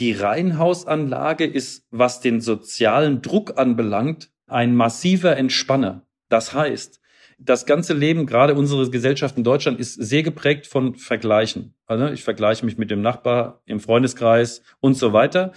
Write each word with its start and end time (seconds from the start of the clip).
Die 0.00 0.12
Reihenhausanlage 0.12 1.44
ist, 1.44 1.86
was 1.92 2.20
den 2.20 2.40
sozialen 2.40 3.22
Druck 3.22 3.58
anbelangt, 3.58 4.30
ein 4.48 4.74
massiver 4.74 5.36
Entspanner. 5.36 6.04
Das 6.28 6.52
heißt, 6.52 7.00
das 7.38 7.64
ganze 7.64 7.94
Leben, 7.94 8.26
gerade 8.26 8.54
unsere 8.54 8.90
Gesellschaft 8.90 9.36
in 9.36 9.44
Deutschland, 9.44 9.78
ist 9.78 9.94
sehr 9.94 10.24
geprägt 10.24 10.66
von 10.66 10.96
Vergleichen. 10.96 11.74
Also 11.86 12.08
ich 12.08 12.24
vergleiche 12.24 12.64
mich 12.64 12.76
mit 12.76 12.90
dem 12.90 13.02
Nachbar 13.02 13.62
im 13.66 13.78
Freundeskreis 13.78 14.62
und 14.80 14.94
so 14.94 15.12
weiter. 15.12 15.52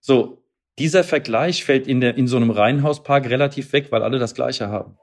So, 0.00 0.42
dieser 0.80 1.04
Vergleich 1.04 1.64
fällt 1.64 1.86
in, 1.86 2.00
der, 2.00 2.16
in 2.16 2.26
so 2.26 2.36
einem 2.36 2.50
Reihenhauspark 2.50 3.30
relativ 3.30 3.72
weg, 3.72 3.92
weil 3.92 4.02
alle 4.02 4.18
das 4.18 4.34
Gleiche 4.34 4.68
haben. 4.68 4.98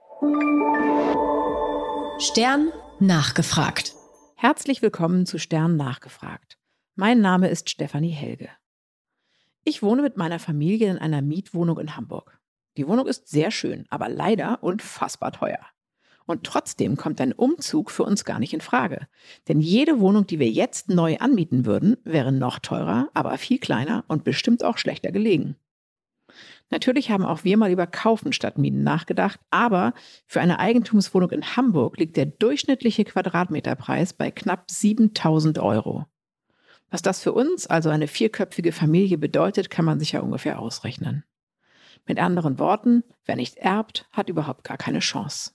Stern 2.20 2.71
nachgefragt. 3.00 3.93
Herzlich 4.36 4.81
willkommen 4.81 5.25
zu 5.25 5.39
Stern 5.39 5.77
nachgefragt. 5.77 6.57
Mein 6.95 7.21
Name 7.21 7.47
ist 7.47 7.70
Stefanie 7.70 8.11
Helge. 8.11 8.50
Ich 9.66 9.82
wohne 9.82 10.02
mit 10.02 10.18
meiner 10.18 10.39
Familie 10.39 10.91
in 10.91 10.98
einer 10.98 11.22
Mietwohnung 11.22 11.80
in 11.80 11.95
Hamburg. 11.95 12.38
Die 12.76 12.88
Wohnung 12.88 13.08
ist 13.08 13.30
sehr 13.30 13.49
schön, 13.49 13.86
aber 13.89 14.09
leider 14.09 14.62
unfassbar 14.62 15.31
teuer. 15.31 15.59
Und 16.26 16.44
trotzdem 16.44 16.98
kommt 16.98 17.22
ein 17.22 17.31
Umzug 17.31 17.89
für 17.89 18.03
uns 18.03 18.26
gar 18.26 18.39
nicht 18.39 18.53
in 18.53 18.62
Frage. 18.62 19.08
Denn 19.48 19.62
jede 19.62 19.99
Wohnung, 19.99 20.27
die 20.27 20.39
wir 20.39 20.49
jetzt 20.49 20.89
neu 20.89 21.17
anmieten 21.17 21.66
würden, 21.66 21.98
wäre 22.03 22.31
noch 22.31 22.59
teurer, 22.59 23.09
aber 23.13 23.38
viel 23.38 23.58
kleiner 23.58 24.03
und 24.08 24.26
bestimmt 24.26 24.66
auch 24.66 24.77
schlechter 24.77 25.12
gelegen. 25.12 25.55
Natürlich 26.70 27.11
haben 27.11 27.23
auch 27.23 27.44
wir 27.44 27.58
mal 27.58 27.72
über 27.72 27.88
Kaufen 27.88 28.34
statt 28.34 28.58
Mieten 28.58 28.84
nachgedacht, 28.84 29.39
aber 29.50 29.94
für 30.25 30.41
eine 30.41 30.59
Eigentumswohnung 30.59 31.30
in 31.31 31.55
Hamburg 31.55 31.98
liegt 31.98 32.17
der 32.17 32.25
durchschnittliche 32.25 33.05
Quadratmeterpreis 33.05 34.14
bei 34.14 34.31
knapp 34.31 34.72
7000 34.72 35.59
Euro. 35.59 36.05
Was 36.93 37.02
das 37.02 37.23
für 37.23 37.33
uns, 37.33 37.65
also 37.65 37.89
eine 37.89 38.07
vierköpfige 38.07 38.71
Familie, 38.71 39.17
bedeutet, 39.17 39.71
kann 39.71 39.83
man 39.83 39.97
sich 39.97 40.11
ja 40.11 40.20
ungefähr 40.20 40.59
ausrechnen. 40.59 41.23
Mit 42.05 42.19
anderen 42.19 42.59
Worten, 42.59 43.03
wer 43.25 43.35
nicht 43.35 43.58
erbt, 43.58 44.08
hat 44.11 44.30
überhaupt 44.30 44.63
gar 44.63 44.77
keine 44.77 45.00
Chance. 45.00 45.53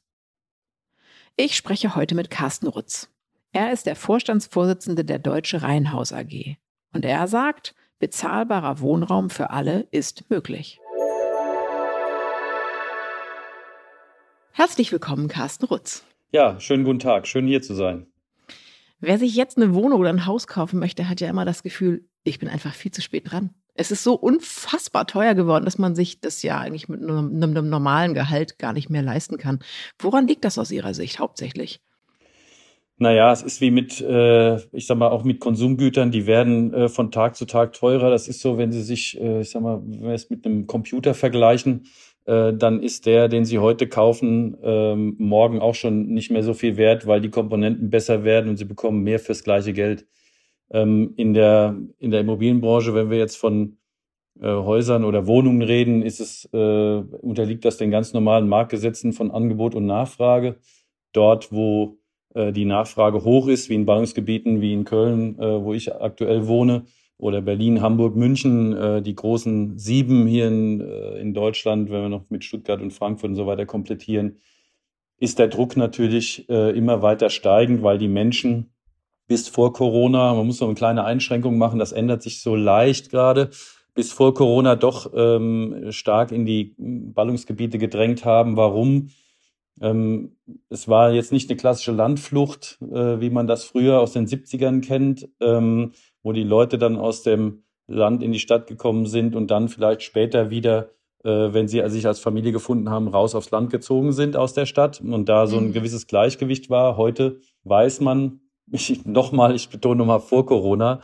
Ich 1.36 1.55
spreche 1.55 1.95
heute 1.95 2.17
mit 2.17 2.28
Carsten 2.28 2.67
Rutz. 2.67 3.08
Er 3.53 3.72
ist 3.72 3.86
der 3.86 3.95
Vorstandsvorsitzende 3.95 5.05
der 5.05 5.20
Deutsche 5.20 5.62
Reihenhaus 5.62 6.12
AG. 6.12 6.56
Und 6.92 7.05
er 7.05 7.28
sagt, 7.28 7.77
bezahlbarer 8.00 8.80
Wohnraum 8.80 9.30
für 9.30 9.50
alle 9.50 9.86
ist 9.92 10.28
möglich. 10.30 10.80
Herzlich 14.50 14.91
willkommen, 14.91 15.28
Carsten 15.28 15.67
Rutz. 15.67 16.02
Ja, 16.33 16.58
schönen 16.58 16.83
guten 16.83 16.98
Tag. 16.98 17.28
Schön 17.28 17.47
hier 17.47 17.62
zu 17.62 17.75
sein. 17.75 18.08
Wer 19.01 19.19
sich 19.19 19.35
jetzt 19.37 19.57
eine 19.57 19.75
Wohnung 19.75 20.01
oder 20.01 20.11
ein 20.11 20.27
Haus 20.27 20.49
kaufen 20.49 20.81
möchte, 20.81 21.09
hat 21.09 21.21
ja 21.21 21.29
immer 21.29 21.45
das 21.45 21.63
Gefühl, 21.63 22.09
ich 22.25 22.41
bin 22.41 22.49
einfach 22.49 22.75
viel 22.75 22.91
zu 22.91 23.01
spät 23.01 23.31
dran. 23.31 23.51
Es 23.75 23.93
ist 23.93 24.03
so 24.03 24.15
unfassbar 24.15 25.07
teuer 25.07 25.35
geworden, 25.35 25.65
dass 25.65 25.79
man 25.79 25.95
sich 25.95 26.21
das 26.21 26.43
ja 26.43 26.59
eigentlich 26.59 26.89
mit 26.89 27.01
einem, 27.01 27.41
einem 27.41 27.71
normalen 27.71 28.15
Gehalt 28.15 28.59
gar 28.59 28.73
nicht 28.73 28.91
mehr 28.91 29.03
leisten 29.03 29.39
kann. 29.39 29.61
Woran 30.01 30.27
liegt 30.27 30.45
das 30.45 30.59
aus 30.59 30.73
Ihrer 30.73 30.95
Sicht 30.95 31.21
hauptsächlich? 31.21 31.81
Naja, 33.01 33.31
es 33.31 33.43
ist 33.43 33.61
wie 33.61 33.71
mit, 33.71 34.01
äh, 34.01 34.57
ich 34.73 34.89
sag 34.89 34.99
mal, 34.99 35.11
auch 35.11 35.23
mit 35.23 35.39
Konsumgütern, 35.39 36.11
die 36.11 36.27
werden 36.27 36.75
äh, 36.75 36.89
von 36.89 37.13
Tag 37.13 37.37
zu 37.37 37.45
Tag 37.45 37.75
teurer. 37.75 38.11
Das 38.11 38.27
ist 38.27 38.41
so, 38.41 38.59
wenn 38.59 38.73
Sie 38.73 38.83
sich, 38.83 39.21
äh, 39.21 39.43
ich 39.43 39.51
sag 39.51 39.63
mal, 39.63 39.81
wenn 39.87 40.03
wir 40.03 40.11
es 40.15 40.29
mit 40.29 40.45
einem 40.45 40.67
Computer 40.67 41.15
vergleichen, 41.15 41.85
äh, 42.29 42.53
dann 42.53 42.83
ist 42.83 43.07
der, 43.07 43.29
den 43.29 43.47
Sie 43.47 43.59
heute 43.59 43.89
kaufen, 43.89 44.59
ähm, 44.62 45.17
morgen 45.19 45.61
auch 45.61 45.75
schon 45.75 46.09
nicht 46.09 46.31
mehr 46.31 46.43
so 46.43 46.53
viel 46.53 46.77
wert, 46.77 47.07
weil 47.07 47.23
die 47.23 47.31
Komponenten 47.31 47.89
besser 47.89 48.23
werden 48.23 48.51
und 48.51 48.59
Sie 48.59 48.67
bekommen 48.67 49.03
mehr 49.03 49.19
fürs 49.19 49.45
gleiche 49.45 49.73
Geld. 49.73 50.07
Ähm, 50.70 51.15
in, 51.17 51.33
der, 51.33 51.77
in 51.98 52.11
der 52.11 52.20
Immobilienbranche, 52.20 52.95
wenn 52.95 53.09
wir 53.09 53.17
jetzt 53.17 53.37
von 53.37 53.79
äh, 54.43 54.47
Häusern 54.47 55.05
oder 55.05 55.27
Wohnungen 55.27 55.62
reden, 55.62 56.03
ist 56.03 56.20
es, 56.20 56.47
äh, 56.53 56.98
unterliegt 56.98 57.65
das 57.65 57.79
den 57.79 57.91
ganz 57.91 58.12
normalen 58.12 58.47
Marktgesetzen 58.47 59.15
von 59.15 59.31
Angebot 59.31 59.75
und 59.75 59.87
Nachfrage. 59.87 60.57
Dort, 61.13 61.51
wo 61.51 61.97
die 62.35 62.67
Nachfrage 62.67 63.25
hoch 63.25 63.48
ist, 63.48 63.70
wie 63.70 63.75
in 63.75 63.86
Ballungsgebieten 63.86 64.61
wie 64.61 64.75
in 64.75 64.85
Köln, 64.85 65.39
wo 65.39 65.73
ich 65.73 65.92
aktuell 65.92 66.47
wohne, 66.47 66.85
oder 67.18 67.42
Berlin, 67.42 67.83
Hamburg, 67.83 68.17
München, 68.17 68.74
äh, 68.74 69.02
die 69.02 69.14
großen 69.14 69.77
sieben 69.77 70.27
hier 70.27 70.46
in, 70.46 70.80
äh, 70.80 71.18
in 71.18 71.34
Deutschland, 71.34 71.90
wenn 71.90 72.02
wir 72.02 72.08
noch 72.08 72.30
mit 72.30 72.45
Stuttgart 72.45 72.80
und 72.80 72.92
Frankfurt 72.92 73.30
und 73.30 73.36
so 73.36 73.46
weiter 73.46 73.67
komplettieren, 73.67 74.36
ist 75.18 75.40
der 75.40 75.48
Druck 75.48 75.77
natürlich 75.77 76.48
äh, 76.48 76.70
immer 76.77 77.02
weiter 77.02 77.28
steigend, 77.28 77.83
weil 77.83 77.98
die 77.98 78.08
Menschen 78.08 78.70
bis 79.27 79.48
vor 79.48 79.73
Corona, 79.73 80.33
man 80.34 80.46
muss 80.46 80.61
noch 80.61 80.68
eine 80.68 80.77
kleine 80.77 81.05
Einschränkung 81.05 81.58
machen, 81.58 81.80
das 81.80 81.92
ändert 81.92 82.23
sich 82.23 82.40
so 82.40 82.55
leicht 82.55 83.11
gerade, 83.11 83.51
bis 83.95 84.12
vor 84.12 84.33
Corona 84.33 84.77
doch 84.77 85.12
ähm, 85.14 85.90
stark 85.90 86.30
in 86.30 86.46
die 86.46 86.77
Ballungsgebiete 86.78 87.78
gedrängt 87.78 88.24
haben. 88.24 88.57
Warum? 88.57 89.11
Ähm, 89.80 90.36
es 90.68 90.89
war 90.89 91.12
jetzt 91.12 91.33
nicht 91.33 91.48
eine 91.50 91.56
klassische 91.56 91.92
Landflucht, 91.92 92.78
äh, 92.83 93.20
wie 93.20 93.30
man 93.30 93.46
das 93.46 93.64
früher 93.64 94.00
aus 94.00 94.12
den 94.12 94.27
70ern 94.27 94.80
kennt, 94.80 95.28
ähm, 95.40 95.92
wo 96.22 96.33
die 96.33 96.44
Leute 96.44 96.78
dann 96.78 96.96
aus 96.96 97.22
dem 97.22 97.62
Land 97.86 98.22
in 98.22 98.33
die 98.33 98.39
Stadt 98.39 98.66
gekommen 98.66 99.06
sind 99.06 99.34
und 99.34 99.50
dann 99.50 99.68
vielleicht 99.68 100.02
später 100.02 100.50
wieder, 100.50 100.90
äh, 101.24 101.52
wenn 101.52 101.68
sie 101.68 101.83
sich 101.89 102.06
als 102.06 102.20
Familie 102.20 102.52
gefunden 102.52 102.90
haben, 102.90 103.08
raus 103.08 103.34
aufs 103.34 103.50
Land 103.50 103.70
gezogen 103.70 104.12
sind 104.12 104.36
aus 104.36 104.52
der 104.52 104.66
Stadt 104.66 105.00
und 105.00 105.28
da 105.28 105.46
so 105.46 105.56
ein 105.56 105.68
mhm. 105.68 105.72
gewisses 105.72 106.06
Gleichgewicht 106.06 106.70
war. 106.70 106.96
Heute 106.96 107.40
weiß 107.64 108.00
man, 108.00 108.40
ich, 108.70 109.05
nochmal, 109.06 109.55
ich 109.55 109.70
betone 109.70 109.96
nochmal 109.96 110.20
vor 110.20 110.45
Corona, 110.46 111.00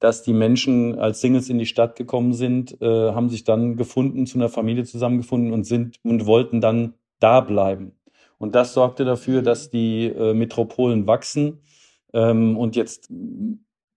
dass 0.00 0.22
die 0.22 0.32
Menschen 0.32 0.96
als 0.96 1.20
Singles 1.20 1.48
in 1.48 1.58
die 1.58 1.66
Stadt 1.66 1.96
gekommen 1.96 2.32
sind, 2.32 2.80
äh, 2.80 2.86
haben 2.86 3.28
sich 3.28 3.42
dann 3.42 3.76
gefunden, 3.76 4.26
zu 4.26 4.38
einer 4.38 4.48
Familie 4.48 4.84
zusammengefunden 4.84 5.52
und 5.52 5.64
sind 5.64 5.96
und 6.04 6.26
wollten 6.26 6.60
dann 6.60 6.94
da 7.18 7.40
bleiben. 7.40 7.97
Und 8.38 8.54
das 8.54 8.72
sorgte 8.72 9.04
dafür, 9.04 9.42
dass 9.42 9.70
die 9.70 10.06
äh, 10.06 10.32
Metropolen 10.32 11.06
wachsen 11.06 11.60
ähm, 12.12 12.56
und 12.56 12.76
jetzt 12.76 13.10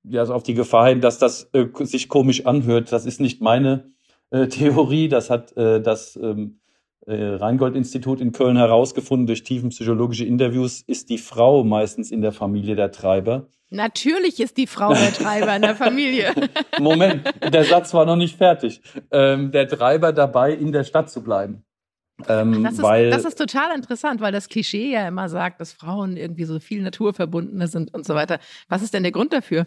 ja 0.03 0.21
also 0.21 0.33
auf 0.33 0.43
die 0.43 0.55
Gefahr 0.55 0.89
hin, 0.89 1.01
dass 1.01 1.19
das 1.19 1.49
äh, 1.53 1.67
sich 1.81 2.09
komisch 2.09 2.45
anhört. 2.45 2.91
Das 2.91 3.05
ist 3.05 3.21
nicht 3.21 3.41
meine 3.41 3.91
äh, 4.31 4.47
Theorie, 4.47 5.07
das 5.07 5.29
hat 5.29 5.55
äh, 5.57 5.81
das 5.81 6.17
ähm, 6.21 6.59
äh, 7.05 7.13
Rheingold-Institut 7.13 8.21
in 8.21 8.31
Köln 8.31 8.57
herausgefunden 8.57 9.27
durch 9.27 9.43
tiefenpsychologische 9.43 10.25
Interviews, 10.25 10.81
ist 10.81 11.09
die 11.09 11.17
Frau 11.17 11.63
meistens 11.63 12.11
in 12.11 12.21
der 12.21 12.31
Familie 12.31 12.75
der 12.75 12.91
Treiber. 12.91 13.47
Natürlich 13.69 14.39
ist 14.39 14.57
die 14.57 14.67
Frau 14.67 14.93
der 14.93 15.13
Treiber 15.13 15.55
in 15.55 15.61
der 15.61 15.75
Familie. 15.75 16.33
Moment, 16.79 17.23
der 17.53 17.63
Satz 17.63 17.93
war 17.93 18.05
noch 18.05 18.17
nicht 18.17 18.37
fertig. 18.37 18.81
Ähm, 19.11 19.51
der 19.51 19.67
Treiber 19.67 20.11
dabei, 20.11 20.53
in 20.53 20.73
der 20.73 20.83
Stadt 20.83 21.09
zu 21.09 21.23
bleiben. 21.23 21.63
Ähm, 22.29 22.63
das, 22.63 22.73
ist, 22.73 22.81
weil, 22.81 23.09
das 23.09 23.25
ist 23.25 23.37
total 23.37 23.75
interessant, 23.75 24.21
weil 24.21 24.31
das 24.31 24.49
Klischee 24.49 24.91
ja 24.91 25.07
immer 25.07 25.29
sagt, 25.29 25.61
dass 25.61 25.73
Frauen 25.73 26.17
irgendwie 26.17 26.45
so 26.45 26.59
viel 26.59 26.81
naturverbundener 26.81 27.67
sind 27.67 27.93
und 27.93 28.05
so 28.05 28.15
weiter. 28.15 28.39
Was 28.69 28.81
ist 28.81 28.93
denn 28.93 29.03
der 29.03 29.11
Grund 29.11 29.33
dafür? 29.33 29.65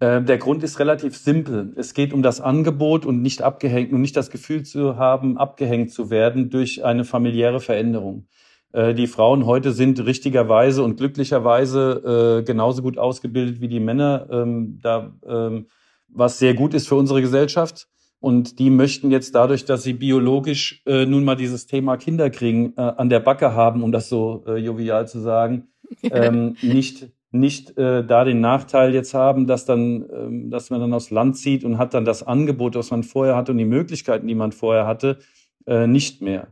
Äh, 0.00 0.22
der 0.22 0.38
Grund 0.38 0.62
ist 0.62 0.78
relativ 0.78 1.16
simpel. 1.16 1.72
Es 1.76 1.94
geht 1.94 2.12
um 2.12 2.22
das 2.22 2.40
Angebot 2.40 3.06
und 3.06 3.22
nicht 3.22 3.42
abgehängt 3.42 3.92
und 3.92 4.00
nicht 4.00 4.16
das 4.16 4.30
Gefühl 4.30 4.64
zu 4.64 4.96
haben, 4.96 5.38
abgehängt 5.38 5.92
zu 5.92 6.10
werden 6.10 6.50
durch 6.50 6.84
eine 6.84 7.04
familiäre 7.04 7.60
Veränderung. 7.60 8.26
Äh, 8.72 8.94
die 8.94 9.06
Frauen 9.06 9.46
heute 9.46 9.72
sind 9.72 10.04
richtigerweise 10.04 10.82
und 10.82 10.96
glücklicherweise 10.96 12.40
äh, 12.40 12.44
genauso 12.44 12.82
gut 12.82 12.98
ausgebildet 12.98 13.60
wie 13.60 13.68
die 13.68 13.80
Männer, 13.80 14.26
ähm, 14.30 14.80
da, 14.82 15.12
ähm, 15.26 15.66
was 16.08 16.38
sehr 16.38 16.54
gut 16.54 16.74
ist 16.74 16.88
für 16.88 16.96
unsere 16.96 17.20
Gesellschaft. 17.20 17.88
Und 18.24 18.58
die 18.58 18.70
möchten 18.70 19.10
jetzt 19.10 19.34
dadurch, 19.34 19.64
dass 19.64 19.82
sie 19.82 19.92
biologisch 19.92 20.82
nun 20.86 21.24
mal 21.24 21.36
dieses 21.36 21.66
Thema 21.66 21.96
Kinderkriegen 21.96 22.76
an 22.76 23.08
der 23.10 23.20
Backe 23.20 23.54
haben, 23.54 23.82
um 23.82 23.92
das 23.92 24.08
so 24.08 24.44
jovial 24.46 25.06
zu 25.06 25.20
sagen, 25.20 25.68
ähm, 26.10 26.56
nicht 26.62 27.08
nicht 27.34 27.76
äh, 27.76 28.04
da 28.06 28.24
den 28.24 28.40
Nachteil 28.40 28.94
jetzt 28.94 29.12
haben, 29.12 29.46
dass 29.46 29.64
dann, 29.64 30.06
ähm, 30.10 30.50
dass 30.50 30.70
man 30.70 30.80
dann 30.80 30.94
aufs 30.94 31.10
Land 31.10 31.36
zieht 31.36 31.64
und 31.64 31.78
hat 31.78 31.92
dann 31.92 32.04
das 32.04 32.22
Angebot, 32.22 32.76
was 32.76 32.92
man 32.92 33.02
vorher 33.02 33.34
hatte 33.34 33.52
und 33.52 33.58
die 33.58 33.64
Möglichkeiten, 33.64 34.28
die 34.28 34.36
man 34.36 34.52
vorher 34.52 34.86
hatte, 34.86 35.18
äh, 35.66 35.88
nicht 35.88 36.22
mehr. 36.22 36.46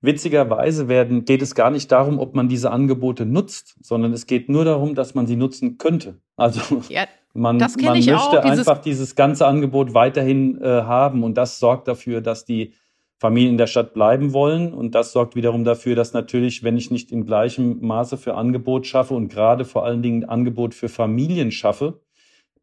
Witzigerweise 0.00 0.88
werden, 0.88 1.26
geht 1.26 1.42
es 1.42 1.54
gar 1.54 1.70
nicht 1.70 1.92
darum, 1.92 2.18
ob 2.18 2.34
man 2.34 2.48
diese 2.48 2.70
Angebote 2.70 3.26
nutzt, 3.26 3.76
sondern 3.82 4.12
es 4.14 4.26
geht 4.26 4.48
nur 4.48 4.64
darum, 4.64 4.94
dass 4.94 5.14
man 5.14 5.26
sie 5.26 5.36
nutzen 5.36 5.76
könnte. 5.76 6.18
Also 6.34 6.82
ja, 6.88 7.04
man, 7.34 7.56
man 7.56 7.70
möchte 7.76 8.18
auch, 8.18 8.32
einfach 8.34 8.78
dieses 8.78 9.14
ganze 9.14 9.46
Angebot 9.46 9.94
weiterhin 9.94 10.60
äh, 10.60 10.66
haben 10.66 11.22
und 11.24 11.34
das 11.36 11.58
sorgt 11.58 11.88
dafür, 11.88 12.20
dass 12.20 12.44
die 12.44 12.74
Familien 13.22 13.52
in 13.52 13.58
der 13.58 13.68
Stadt 13.68 13.94
bleiben 13.94 14.32
wollen. 14.32 14.74
Und 14.74 14.96
das 14.96 15.12
sorgt 15.12 15.36
wiederum 15.36 15.62
dafür, 15.62 15.94
dass 15.94 16.12
natürlich, 16.12 16.64
wenn 16.64 16.76
ich 16.76 16.90
nicht 16.90 17.12
in 17.12 17.24
gleichem 17.24 17.78
Maße 17.80 18.16
für 18.16 18.34
Angebot 18.34 18.84
schaffe 18.84 19.14
und 19.14 19.28
gerade 19.28 19.64
vor 19.64 19.84
allen 19.84 20.02
Dingen 20.02 20.24
Angebot 20.24 20.74
für 20.74 20.88
Familien 20.88 21.52
schaffe, 21.52 22.00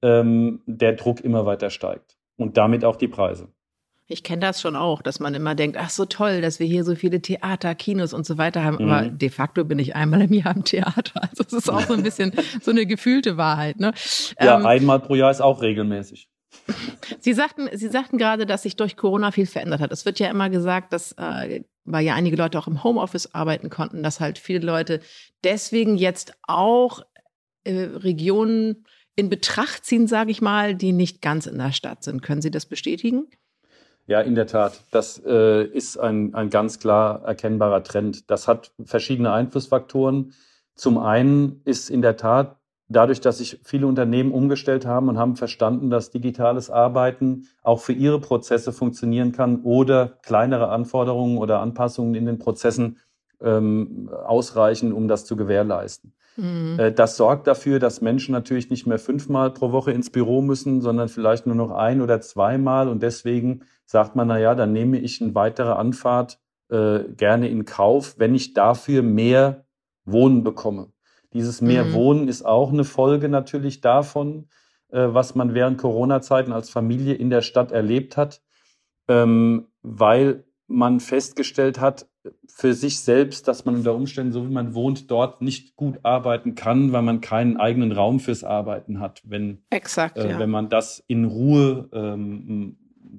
ähm, 0.01 0.61
der 0.65 0.93
Druck 0.93 1.21
immer 1.21 1.45
weiter 1.45 1.69
steigt 1.69 2.17
und 2.35 2.57
damit 2.57 2.83
auch 2.83 2.97
die 2.97 3.07
Preise. 3.07 3.47
Ich 4.11 4.23
kenne 4.23 4.41
das 4.41 4.59
schon 4.59 4.75
auch, 4.75 5.03
dass 5.03 5.19
man 5.19 5.35
immer 5.35 5.53
denkt, 5.53 5.77
ach 5.79 5.91
so 5.91 6.03
toll, 6.03 6.41
dass 6.41 6.59
wir 6.59 6.65
hier 6.65 6.83
so 6.83 6.95
viele 6.95 7.21
Theater, 7.21 7.75
Kinos 7.75 8.11
und 8.11 8.25
so 8.25 8.39
weiter 8.39 8.63
haben. 8.63 8.83
Mhm. 8.83 8.91
Aber 8.91 9.07
de 9.07 9.29
facto 9.29 9.63
bin 9.63 9.77
ich 9.77 9.95
einmal 9.95 10.23
im 10.23 10.33
Jahr 10.33 10.55
im 10.55 10.63
Theater. 10.63 11.21
Also 11.29 11.43
es 11.45 11.53
ist 11.53 11.69
auch 11.69 11.81
so 11.81 11.93
ein 11.93 12.01
bisschen 12.01 12.33
so 12.61 12.71
eine 12.71 12.87
gefühlte 12.87 13.37
Wahrheit. 13.37 13.79
Ne? 13.79 13.93
Ja, 14.41 14.57
ähm, 14.57 14.65
einmal 14.65 14.99
pro 14.99 15.13
Jahr 15.13 15.29
ist 15.29 15.41
auch 15.41 15.61
regelmäßig. 15.61 16.27
Sie 17.19 17.33
sagten, 17.33 17.69
Sie 17.71 17.87
sagten 17.87 18.17
gerade, 18.17 18.47
dass 18.47 18.63
sich 18.63 18.75
durch 18.75 18.97
Corona 18.97 19.29
viel 19.29 19.45
verändert 19.45 19.79
hat. 19.79 19.91
Es 19.91 20.05
wird 20.05 20.17
ja 20.17 20.27
immer 20.31 20.49
gesagt, 20.49 20.91
dass, 20.91 21.11
äh, 21.11 21.61
weil 21.85 22.03
ja 22.03 22.15
einige 22.15 22.35
Leute 22.35 22.57
auch 22.57 22.67
im 22.67 22.83
Homeoffice 22.83 23.35
arbeiten 23.35 23.69
konnten, 23.69 24.01
dass 24.01 24.19
halt 24.19 24.39
viele 24.39 24.65
Leute 24.65 25.01
deswegen 25.43 25.97
jetzt 25.97 26.33
auch 26.47 27.01
äh, 27.63 27.73
Regionen 27.73 28.85
in 29.15 29.29
Betracht 29.29 29.85
ziehen, 29.85 30.07
sage 30.07 30.31
ich 30.31 30.41
mal, 30.41 30.73
die 30.73 30.93
nicht 30.93 31.21
ganz 31.21 31.45
in 31.45 31.59
der 31.59 31.73
Stadt 31.73 32.03
sind. 32.03 32.23
Können 32.23 32.41
Sie 32.41 32.51
das 32.51 32.65
bestätigen? 32.65 33.27
Ja, 34.09 34.21
in 34.21 34.33
der 34.33 34.47
Tat. 34.47 34.85
Das 34.89 35.21
äh, 35.23 35.63
ist 35.65 35.99
ein, 35.99 36.33
ein 36.33 36.49
ganz 36.49 36.79
klar 36.79 37.21
erkennbarer 37.25 37.83
Trend. 37.83 38.31
Das 38.31 38.47
hat 38.47 38.71
verschiedene 38.83 39.31
Einflussfaktoren. 39.31 40.33
Zum 40.73 40.97
einen 40.97 41.61
ist 41.63 41.91
in 41.91 42.01
der 42.01 42.17
Tat 42.17 42.55
dadurch, 42.87 43.21
dass 43.21 43.37
sich 43.37 43.59
viele 43.63 43.85
Unternehmen 43.85 44.31
umgestellt 44.31 44.87
haben 44.87 45.09
und 45.09 45.19
haben 45.19 45.35
verstanden, 45.35 45.91
dass 45.91 46.09
digitales 46.09 46.71
Arbeiten 46.71 47.49
auch 47.61 47.81
für 47.81 47.93
ihre 47.93 48.19
Prozesse 48.19 48.71
funktionieren 48.73 49.31
kann 49.31 49.61
oder 49.61 50.17
kleinere 50.23 50.69
Anforderungen 50.69 51.37
oder 51.37 51.59
Anpassungen 51.59 52.15
in 52.15 52.25
den 52.25 52.39
Prozessen 52.39 52.97
ähm, 53.41 54.09
ausreichen, 54.25 54.91
um 54.91 55.07
das 55.07 55.25
zu 55.25 55.35
gewährleisten. 55.35 56.13
Mhm. 56.35 56.79
Äh, 56.79 56.91
das 56.91 57.15
sorgt 57.15 57.45
dafür, 57.45 57.77
dass 57.77 58.01
Menschen 58.01 58.31
natürlich 58.31 58.71
nicht 58.71 58.87
mehr 58.87 58.97
fünfmal 58.97 59.51
pro 59.51 59.71
Woche 59.71 59.91
ins 59.91 60.09
Büro 60.09 60.41
müssen, 60.41 60.81
sondern 60.81 61.09
vielleicht 61.09 61.45
nur 61.45 61.55
noch 61.55 61.69
ein 61.69 62.01
oder 62.01 62.21
zweimal. 62.21 62.87
Und 62.87 63.03
deswegen 63.03 63.65
sagt 63.89 64.15
man, 64.15 64.27
na 64.27 64.37
ja, 64.37 64.53
dann 64.53 64.71
nehme 64.71 64.99
ich 64.99 65.19
eine 65.19 65.33
weitere 65.33 65.71
Anfahrt 65.71 66.39
äh, 66.69 66.99
gerne 67.17 67.49
in 67.49 67.65
Kauf, 67.65 68.19
wenn 68.19 68.35
ich 68.35 68.53
dafür 68.53 69.01
mehr 69.01 69.65
Wohnen 70.05 70.43
bekomme. 70.43 70.91
Dieses 71.33 71.59
mehr 71.59 71.85
mhm. 71.85 71.93
Wohnen 71.93 72.27
ist 72.27 72.45
auch 72.45 72.71
eine 72.71 72.83
Folge 72.83 73.29
natürlich 73.29 73.81
davon, 73.81 74.47
äh, 74.89 75.07
was 75.07 75.33
man 75.33 75.55
während 75.55 75.79
Corona-Zeiten 75.79 76.53
als 76.53 76.69
Familie 76.69 77.15
in 77.15 77.31
der 77.31 77.41
Stadt 77.41 77.71
erlebt 77.71 78.15
hat, 78.15 78.43
ähm, 79.07 79.69
weil 79.81 80.43
man 80.67 80.99
festgestellt 80.99 81.79
hat 81.81 82.07
für 82.47 82.75
sich 82.75 82.99
selbst, 82.99 83.47
dass 83.47 83.65
man 83.65 83.73
unter 83.73 83.95
Umständen, 83.95 84.33
so 84.33 84.47
wie 84.47 84.53
man 84.53 84.75
wohnt, 84.75 85.09
dort 85.09 85.41
nicht 85.41 85.75
gut 85.75 85.97
arbeiten 86.03 86.53
kann, 86.53 86.91
weil 86.91 87.01
man 87.01 87.21
keinen 87.21 87.57
eigenen 87.57 87.91
Raum 87.91 88.19
fürs 88.19 88.43
Arbeiten 88.43 88.99
hat. 88.99 89.23
Wenn, 89.25 89.63
Exakt, 89.71 90.19
äh, 90.19 90.29
ja. 90.29 90.37
wenn 90.37 90.51
man 90.51 90.69
das 90.69 91.03
in 91.07 91.25
Ruhe 91.25 91.89
ähm, 91.91 92.77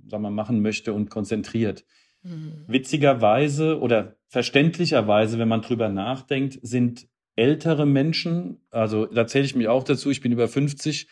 sagen 0.08 0.22
wir, 0.22 0.30
machen 0.30 0.62
möchte 0.62 0.92
und 0.92 1.10
konzentriert. 1.10 1.84
Mhm. 2.22 2.64
Witzigerweise 2.66 3.80
oder 3.80 4.16
verständlicherweise, 4.28 5.38
wenn 5.38 5.48
man 5.48 5.62
drüber 5.62 5.88
nachdenkt, 5.88 6.58
sind 6.62 7.08
ältere 7.36 7.86
Menschen, 7.86 8.60
also 8.70 9.06
da 9.06 9.26
zähle 9.26 9.44
ich 9.44 9.54
mich 9.54 9.68
auch 9.68 9.84
dazu, 9.84 10.10
ich 10.10 10.20
bin 10.20 10.32
über 10.32 10.48
50, 10.48 11.08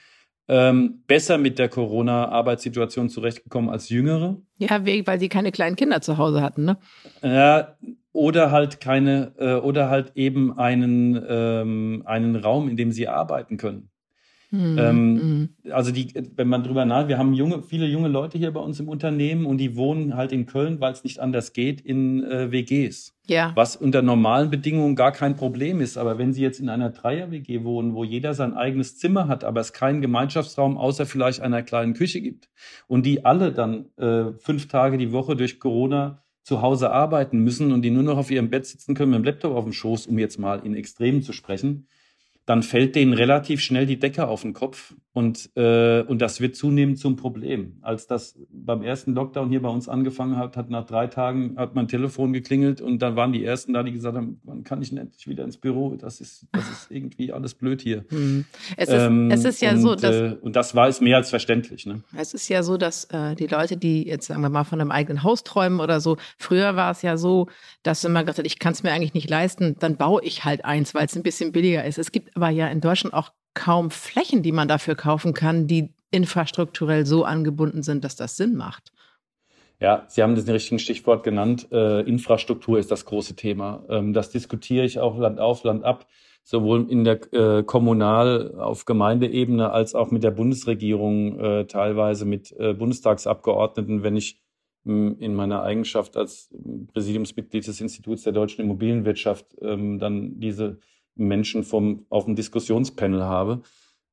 ähm, 0.48 1.02
besser 1.06 1.38
mit 1.38 1.58
der 1.58 1.68
Corona-Arbeitssituation 1.68 3.10
zurechtgekommen 3.10 3.70
als 3.70 3.88
Jüngere. 3.90 4.40
Ja, 4.58 4.84
weil 4.84 5.20
sie 5.20 5.28
keine 5.28 5.52
kleinen 5.52 5.76
Kinder 5.76 6.00
zu 6.00 6.16
Hause 6.16 6.40
hatten, 6.40 6.64
ne? 6.64 6.78
Ja, 7.22 7.76
oder 8.12 8.50
halt 8.50 8.80
keine, 8.80 9.32
äh, 9.38 9.54
oder 9.54 9.90
halt 9.90 10.12
eben 10.16 10.58
einen, 10.58 11.22
ähm, 11.28 12.02
einen 12.06 12.36
Raum, 12.36 12.68
in 12.68 12.76
dem 12.76 12.92
sie 12.92 13.08
arbeiten 13.08 13.58
können. 13.58 13.90
Mhm. 14.50 14.78
Ähm, 14.78 15.14
mhm. 15.14 15.48
also 15.70 15.92
die, 15.92 16.12
wenn 16.36 16.48
man 16.48 16.62
drüber 16.62 16.86
nach, 16.86 17.06
wir 17.08 17.18
haben 17.18 17.34
junge, 17.34 17.62
viele 17.62 17.86
junge 17.86 18.08
Leute 18.08 18.38
hier 18.38 18.50
bei 18.50 18.60
uns 18.60 18.80
im 18.80 18.88
Unternehmen 18.88 19.44
und 19.44 19.58
die 19.58 19.76
wohnen 19.76 20.16
halt 20.16 20.32
in 20.32 20.46
Köln, 20.46 20.80
weil 20.80 20.92
es 20.92 21.04
nicht 21.04 21.20
anders 21.20 21.52
geht, 21.52 21.82
in 21.82 22.24
äh, 22.24 22.50
WGs. 22.50 23.14
Ja. 23.26 23.52
Was 23.54 23.76
unter 23.76 24.00
normalen 24.00 24.48
Bedingungen 24.48 24.96
gar 24.96 25.12
kein 25.12 25.36
Problem 25.36 25.82
ist. 25.82 25.98
Aber 25.98 26.16
wenn 26.16 26.32
Sie 26.32 26.40
jetzt 26.40 26.60
in 26.60 26.70
einer 26.70 26.88
Dreier-WG 26.90 27.62
wohnen, 27.62 27.94
wo 27.94 28.04
jeder 28.04 28.32
sein 28.32 28.54
eigenes 28.54 28.96
Zimmer 28.96 29.28
hat, 29.28 29.44
aber 29.44 29.60
es 29.60 29.74
keinen 29.74 30.00
Gemeinschaftsraum 30.00 30.78
außer 30.78 31.04
vielleicht 31.04 31.40
einer 31.40 31.62
kleinen 31.62 31.92
Küche 31.92 32.22
gibt 32.22 32.48
und 32.86 33.04
die 33.04 33.26
alle 33.26 33.52
dann 33.52 33.86
äh, 33.96 34.32
fünf 34.38 34.68
Tage 34.68 34.96
die 34.96 35.12
Woche 35.12 35.36
durch 35.36 35.60
Corona 35.60 36.22
zu 36.42 36.62
Hause 36.62 36.90
arbeiten 36.90 37.40
müssen 37.40 37.72
und 37.72 37.82
die 37.82 37.90
nur 37.90 38.02
noch 38.02 38.16
auf 38.16 38.30
ihrem 38.30 38.48
Bett 38.48 38.64
sitzen 38.64 38.94
können 38.94 39.10
mit 39.10 39.18
dem 39.18 39.24
Laptop 39.24 39.54
auf 39.54 39.64
dem 39.64 39.74
Schoß, 39.74 40.06
um 40.06 40.18
jetzt 40.18 40.38
mal 40.38 40.60
in 40.64 40.74
Extremen 40.74 41.22
zu 41.22 41.34
sprechen, 41.34 41.86
dann 42.48 42.62
fällt 42.62 42.96
denen 42.96 43.12
relativ 43.12 43.60
schnell 43.60 43.84
die 43.84 43.98
Decke 43.98 44.26
auf 44.26 44.40
den 44.40 44.54
Kopf 44.54 44.94
und, 45.12 45.50
äh, 45.54 46.00
und 46.02 46.22
das 46.22 46.40
wird 46.40 46.56
zunehmend 46.56 46.98
zum 46.98 47.16
Problem. 47.16 47.76
Als 47.82 48.06
das 48.06 48.38
beim 48.50 48.82
ersten 48.82 49.12
Lockdown 49.14 49.50
hier 49.50 49.60
bei 49.60 49.68
uns 49.68 49.86
angefangen 49.86 50.38
hat, 50.38 50.56
hat 50.56 50.70
nach 50.70 50.86
drei 50.86 51.08
Tagen 51.08 51.56
hat 51.58 51.74
mein 51.74 51.88
Telefon 51.88 52.32
geklingelt 52.32 52.80
und 52.80 53.00
dann 53.02 53.16
waren 53.16 53.34
die 53.34 53.44
ersten 53.44 53.74
da, 53.74 53.82
die 53.82 53.92
gesagt 53.92 54.16
haben, 54.16 54.40
wann 54.44 54.64
kann 54.64 54.80
ich 54.80 54.96
endlich 54.96 55.28
wieder 55.28 55.44
ins 55.44 55.58
Büro? 55.58 55.96
Das 55.96 56.22
ist, 56.22 56.46
das 56.52 56.70
ist 56.70 56.90
irgendwie 56.90 57.34
alles 57.34 57.54
blöd 57.54 57.82
hier. 57.82 58.06
Mhm. 58.10 58.46
Es, 58.78 58.88
ist, 58.88 58.94
ähm, 58.94 59.30
es 59.30 59.44
ist 59.44 59.60
ja 59.60 59.72
und, 59.72 59.80
so, 59.82 59.94
dass 59.94 60.16
äh, 60.16 60.36
und 60.40 60.56
das 60.56 60.74
war 60.74 60.88
es 60.88 61.02
mehr 61.02 61.18
als 61.18 61.28
verständlich. 61.28 61.84
Ne? 61.84 62.02
Es 62.16 62.32
ist 62.32 62.48
ja 62.48 62.62
so, 62.62 62.78
dass 62.78 63.04
äh, 63.06 63.34
die 63.34 63.46
Leute, 63.46 63.76
die 63.76 64.06
jetzt 64.06 64.28
sagen 64.28 64.40
wir 64.40 64.48
mal 64.48 64.64
von 64.64 64.80
einem 64.80 64.90
eigenen 64.90 65.22
Haus 65.22 65.44
träumen 65.44 65.80
oder 65.80 66.00
so, 66.00 66.16
früher 66.38 66.76
war 66.76 66.92
es 66.92 67.02
ja 67.02 67.18
so, 67.18 67.48
dass 67.82 68.08
man 68.08 68.24
gesagt 68.24 68.38
hat, 68.38 68.46
ich 68.46 68.58
kann 68.58 68.72
es 68.72 68.82
mir 68.82 68.92
eigentlich 68.92 69.12
nicht 69.12 69.28
leisten, 69.28 69.76
dann 69.80 69.98
baue 69.98 70.22
ich 70.24 70.44
halt 70.44 70.64
eins, 70.64 70.94
weil 70.94 71.04
es 71.04 71.16
ein 71.16 71.22
bisschen 71.22 71.52
billiger 71.52 71.84
ist. 71.84 71.98
Es 71.98 72.10
gibt 72.10 72.37
aber 72.38 72.50
ja 72.50 72.68
in 72.68 72.80
Deutschland 72.80 73.14
auch 73.14 73.32
kaum 73.54 73.90
Flächen, 73.90 74.42
die 74.42 74.52
man 74.52 74.68
dafür 74.68 74.94
kaufen 74.94 75.34
kann, 75.34 75.66
die 75.66 75.92
infrastrukturell 76.10 77.04
so 77.04 77.24
angebunden 77.24 77.82
sind, 77.82 78.04
dass 78.04 78.16
das 78.16 78.36
Sinn 78.36 78.56
macht. 78.56 78.92
Ja, 79.80 80.04
Sie 80.08 80.22
haben 80.22 80.34
das 80.34 80.46
richtige 80.48 80.78
Stichwort 80.78 81.22
genannt. 81.22 81.68
Äh, 81.70 82.00
Infrastruktur 82.02 82.78
ist 82.78 82.90
das 82.90 83.04
große 83.04 83.36
Thema. 83.36 83.84
Ähm, 83.88 84.12
das 84.12 84.30
diskutiere 84.30 84.84
ich 84.84 84.98
auch 84.98 85.18
Land 85.18 85.38
auf, 85.38 85.62
Land 85.64 85.84
ab, 85.84 86.06
sowohl 86.42 86.90
in 86.90 87.04
der 87.04 87.20
äh, 87.32 87.62
Kommunal, 87.62 88.54
auf 88.56 88.84
Gemeindeebene 88.86 89.70
als 89.70 89.94
auch 89.94 90.10
mit 90.10 90.24
der 90.24 90.32
Bundesregierung, 90.32 91.38
äh, 91.38 91.66
teilweise 91.66 92.24
mit 92.24 92.52
äh, 92.58 92.74
Bundestagsabgeordneten, 92.74 94.02
wenn 94.02 94.16
ich 94.16 94.40
in 94.84 95.34
meiner 95.34 95.62
Eigenschaft 95.62 96.16
als 96.16 96.48
Präsidiumsmitglied 96.94 97.66
des 97.66 97.80
Instituts 97.80 98.22
der 98.22 98.32
deutschen 98.32 98.64
Immobilienwirtschaft 98.64 99.44
ähm, 99.60 99.98
dann 99.98 100.40
diese 100.40 100.78
Menschen 101.18 101.62
vom, 101.64 102.06
auf 102.08 102.24
dem 102.24 102.36
Diskussionspanel 102.36 103.24
habe. 103.24 103.62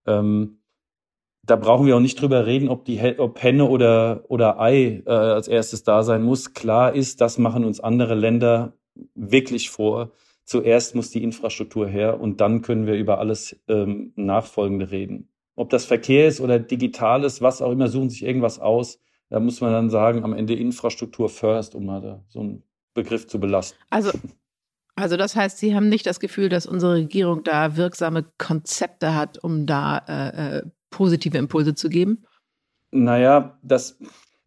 Ähm, 0.05 0.59
da 1.45 1.55
brauchen 1.55 1.85
wir 1.85 1.95
auch 1.95 2.01
nicht 2.01 2.19
drüber 2.19 2.45
reden, 2.45 2.69
ob 2.69 2.85
die 2.85 2.99
ob 3.19 3.41
Henne 3.41 3.65
oder, 3.65 4.25
oder 4.29 4.59
Ei 4.59 5.03
äh, 5.05 5.09
als 5.09 5.47
erstes 5.47 5.83
da 5.83 6.03
sein 6.03 6.23
muss. 6.23 6.53
Klar 6.53 6.93
ist, 6.93 7.21
das 7.21 7.37
machen 7.37 7.65
uns 7.65 7.79
andere 7.79 8.15
Länder 8.15 8.73
wirklich 9.13 9.69
vor. 9.69 10.11
Zuerst 10.43 10.95
muss 10.95 11.11
die 11.11 11.23
Infrastruktur 11.23 11.87
her 11.87 12.19
und 12.19 12.41
dann 12.41 12.61
können 12.61 12.87
wir 12.87 12.95
über 12.95 13.19
alles 13.19 13.59
ähm, 13.67 14.13
Nachfolgende 14.15 14.91
reden. 14.91 15.29
Ob 15.55 15.69
das 15.69 15.85
Verkehr 15.85 16.27
ist 16.27 16.41
oder 16.41 16.59
digital 16.59 17.23
ist, 17.23 17.41
was 17.41 17.61
auch 17.61 17.71
immer, 17.71 17.87
suchen 17.87 18.09
sich 18.09 18.23
irgendwas 18.23 18.59
aus. 18.59 18.99
Da 19.29 19.39
muss 19.39 19.61
man 19.61 19.71
dann 19.71 19.89
sagen, 19.89 20.23
am 20.23 20.33
Ende 20.33 20.53
Infrastruktur 20.53 21.29
first, 21.29 21.75
um 21.75 21.85
mal 21.85 22.01
da 22.01 22.23
so 22.27 22.41
einen 22.41 22.63
Begriff 22.93 23.27
zu 23.27 23.39
belasten. 23.39 23.77
Also 23.89 24.11
also 24.95 25.17
das 25.17 25.35
heißt, 25.35 25.57
Sie 25.57 25.75
haben 25.75 25.89
nicht 25.89 26.05
das 26.05 26.19
Gefühl, 26.19 26.49
dass 26.49 26.65
unsere 26.65 26.93
Regierung 26.93 27.43
da 27.43 27.75
wirksame 27.75 28.25
Konzepte 28.37 29.13
hat, 29.15 29.43
um 29.43 29.65
da 29.65 29.97
äh, 30.07 30.57
äh, 30.57 30.63
positive 30.89 31.37
Impulse 31.37 31.75
zu 31.75 31.89
geben? 31.89 32.23
Naja, 32.91 33.57
das, 33.61 33.99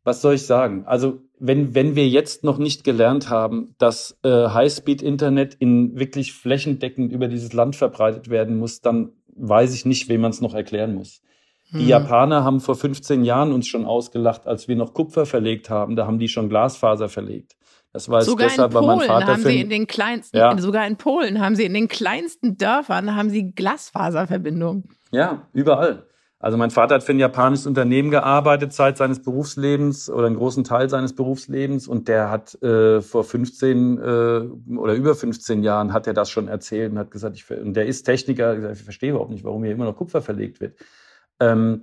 was 0.05 0.23
soll 0.23 0.35
ich 0.35 0.47
sagen? 0.47 0.85
Also 0.87 1.21
wenn, 1.39 1.75
wenn 1.75 1.95
wir 1.95 2.09
jetzt 2.09 2.45
noch 2.45 2.59
nicht 2.59 2.83
gelernt 2.83 3.29
haben, 3.29 3.75
dass 3.79 4.19
äh, 4.23 4.49
Highspeed-Internet 4.49 5.55
in 5.55 5.99
wirklich 5.99 6.33
flächendeckend 6.33 7.13
über 7.13 7.29
dieses 7.29 7.53
Land 7.53 7.77
verbreitet 7.77 8.31
werden 8.31 8.59
muss, 8.59 8.81
dann 8.81 9.13
weiß 9.37 9.75
ich 9.75 9.85
nicht, 9.85 10.09
wem 10.09 10.23
man 10.23 10.31
es 10.31 10.41
noch 10.41 10.55
erklären 10.55 10.95
muss. 10.95 11.21
Die 11.73 11.81
hm. 11.81 11.89
Japaner 11.89 12.45
haben 12.45 12.61
vor 12.61 12.75
15 12.75 13.25
Jahren 13.25 13.53
uns 13.53 13.69
schon 13.69 13.85
ausgelacht, 13.85 14.47
als 14.47 14.67
wir 14.67 14.77
noch 14.77 14.95
Kupfer 14.95 15.27
verlegt 15.27 15.69
haben. 15.69 15.95
Da 15.97 16.07
haben 16.07 16.19
die 16.19 16.29
schon 16.29 16.49
Glasfaser 16.49 17.11
verlegt. 17.11 17.58
Das 17.93 18.09
war 18.09 18.23
sogar 18.23 18.49
deshalb, 18.49 18.73
in 18.73 18.79
Polen 18.79 18.89
weil 18.89 18.97
mein 18.97 19.07
Vater 19.07 19.33
haben 19.33 19.43
sie 19.43 19.61
in 19.61 19.71
den 19.71 19.87
kleinsten, 19.87 20.37
ja. 20.37 20.59
sogar 20.59 20.87
in 20.87 20.97
Polen 20.97 21.41
haben 21.41 21.57
sie 21.57 21.65
in 21.65 21.75
den 21.75 21.89
kleinsten 21.89 22.57
Dörfern 22.57 23.17
haben 23.17 23.31
sie 23.31 23.53
Glasfaserverbindungen. 23.53 24.85
Ja, 25.11 25.49
überall. 25.53 26.07
Also 26.41 26.57
mein 26.57 26.71
Vater 26.71 26.95
hat 26.95 27.03
für 27.03 27.13
ein 27.13 27.19
japanisches 27.19 27.67
Unternehmen 27.67 28.11
gearbeitet 28.11 28.73
Zeit 28.73 28.97
seines 28.97 29.23
Berufslebens 29.23 30.09
oder 30.09 30.29
einen 30.29 30.37
großen 30.37 30.63
Teil 30.63 30.89
seines 30.89 31.13
Berufslebens 31.17 31.89
und 31.89 32.07
der 32.07 32.31
hat 32.31 32.63
äh, 32.63 33.01
vor 33.01 33.25
15 33.25 33.99
äh, 33.99 34.01
oder 34.77 34.95
über 34.95 35.17
15 35.17 35.65
Jahren 35.65 35.93
hat 35.93 36.07
er 36.07 36.15
das 36.15 36.31
schon 36.31 36.47
erzählt 36.47 36.93
und 36.93 36.99
hat 36.99 37.11
gesagt, 37.11 37.35
ich, 37.35 37.51
und 37.51 37.75
der 37.75 37.87
ist 37.87 38.05
Techniker, 38.05 38.71
ich 38.71 38.83
verstehe 38.83 39.11
überhaupt 39.11 39.33
nicht, 39.33 39.43
warum 39.43 39.65
hier 39.65 39.73
immer 39.73 39.87
noch 39.87 39.97
Kupfer 39.97 40.23
verlegt 40.23 40.61
wird. 40.61 40.79
Ähm, 41.41 41.83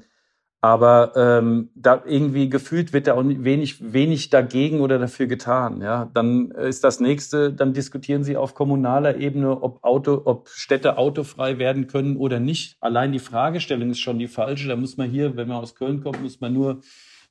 aber 0.62 1.12
ähm, 1.16 1.70
da 1.76 2.02
irgendwie 2.06 2.50
gefühlt 2.50 2.92
wird 2.92 3.06
da 3.06 3.14
auch 3.14 3.24
wenig, 3.24 3.94
wenig 3.94 4.32
dagegen 4.32 4.82
oder 4.82 4.98
dafür 4.98 5.28
getan. 5.28 5.82
Ja, 5.82 6.10
dann 6.14 6.50
ist 6.52 6.84
das 6.84 7.00
nächste, 7.00 7.54
dann 7.54 7.74
diskutieren 7.74 8.24
sie 8.24 8.36
auf 8.36 8.56
kommunaler 8.56 9.18
Ebene, 9.18 9.62
ob 9.62 9.84
Auto, 9.84 10.24
ob 10.26 10.50
Städte 10.50 10.98
autofrei 10.98 11.60
werden 11.60 11.86
können 11.86 12.18
oder 12.18 12.40
nicht. 12.40 12.78
Allein 12.80 13.12
die 13.12 13.20
Fragestellung 13.20 13.92
ist 13.92 14.00
schon 14.00 14.18
die 14.18 14.28
falsche. 14.28 14.68
Da 14.68 14.76
muss 14.76 14.98
man 14.98 15.10
hier, 15.10 15.36
wenn 15.36 15.48
man 15.48 15.58
aus 15.58 15.76
Köln 15.76 16.02
kommt, 16.02 16.24
muss 16.24 16.42
man 16.42 16.54
nur 16.54 16.82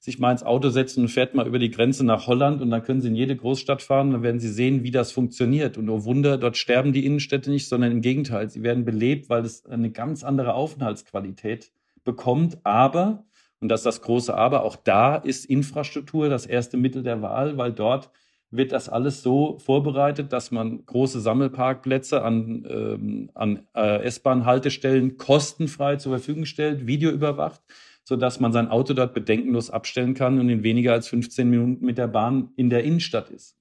sich 0.04 0.18
mal 0.18 0.32
ins 0.32 0.42
Auto 0.42 0.68
setzen 0.68 1.00
und 1.00 1.08
fährt 1.08 1.34
mal 1.34 1.46
über 1.46 1.58
die 1.58 1.70
Grenze 1.70 2.04
nach 2.04 2.26
Holland 2.26 2.60
und 2.60 2.70
dann 2.70 2.82
können 2.82 3.00
Sie 3.00 3.08
in 3.08 3.16
jede 3.16 3.34
Großstadt 3.34 3.80
fahren, 3.80 4.10
dann 4.10 4.22
werden 4.22 4.38
Sie 4.38 4.52
sehen, 4.52 4.82
wie 4.82 4.90
das 4.90 5.12
funktioniert. 5.12 5.78
Und 5.78 5.88
oh 5.88 6.04
Wunder, 6.04 6.36
dort 6.36 6.58
sterben 6.58 6.92
die 6.92 7.06
Innenstädte 7.06 7.50
nicht, 7.50 7.68
sondern 7.68 7.90
im 7.90 8.02
Gegenteil, 8.02 8.50
sie 8.50 8.62
werden 8.62 8.84
belebt, 8.84 9.30
weil 9.30 9.46
es 9.46 9.64
eine 9.64 9.90
ganz 9.90 10.22
andere 10.22 10.52
Aufenthaltsqualität 10.52 11.72
bekommt. 12.04 12.58
Aber, 12.64 13.24
Und 13.60 13.68
das 13.68 13.80
ist 13.80 13.86
das 13.86 14.02
große 14.02 14.34
Aber. 14.34 14.62
Auch 14.62 14.76
da 14.76 15.16
ist 15.16 15.46
Infrastruktur 15.46 16.28
das 16.28 16.46
erste 16.46 16.76
Mittel 16.76 17.02
der 17.02 17.22
Wahl, 17.22 17.56
weil 17.56 17.72
dort 17.72 18.10
wird 18.56 18.72
das 18.72 18.88
alles 18.88 19.22
so 19.22 19.58
vorbereitet, 19.58 20.32
dass 20.32 20.50
man 20.50 20.84
große 20.86 21.20
Sammelparkplätze 21.20 22.22
an, 22.22 22.64
ähm, 22.68 23.30
an 23.34 23.66
äh, 23.74 24.02
S-Bahn-Haltestellen 24.04 25.16
kostenfrei 25.16 25.96
zur 25.96 26.12
Verfügung 26.12 26.44
stellt, 26.44 26.86
Video 26.86 27.10
überwacht, 27.10 27.60
sodass 28.04 28.38
man 28.38 28.52
sein 28.52 28.68
Auto 28.68 28.94
dort 28.94 29.14
bedenkenlos 29.14 29.70
abstellen 29.70 30.14
kann 30.14 30.38
und 30.38 30.48
in 30.50 30.62
weniger 30.62 30.92
als 30.92 31.08
15 31.08 31.48
Minuten 31.48 31.84
mit 31.84 31.98
der 31.98 32.06
Bahn 32.06 32.50
in 32.56 32.70
der 32.70 32.84
Innenstadt 32.84 33.30
ist. 33.30 33.56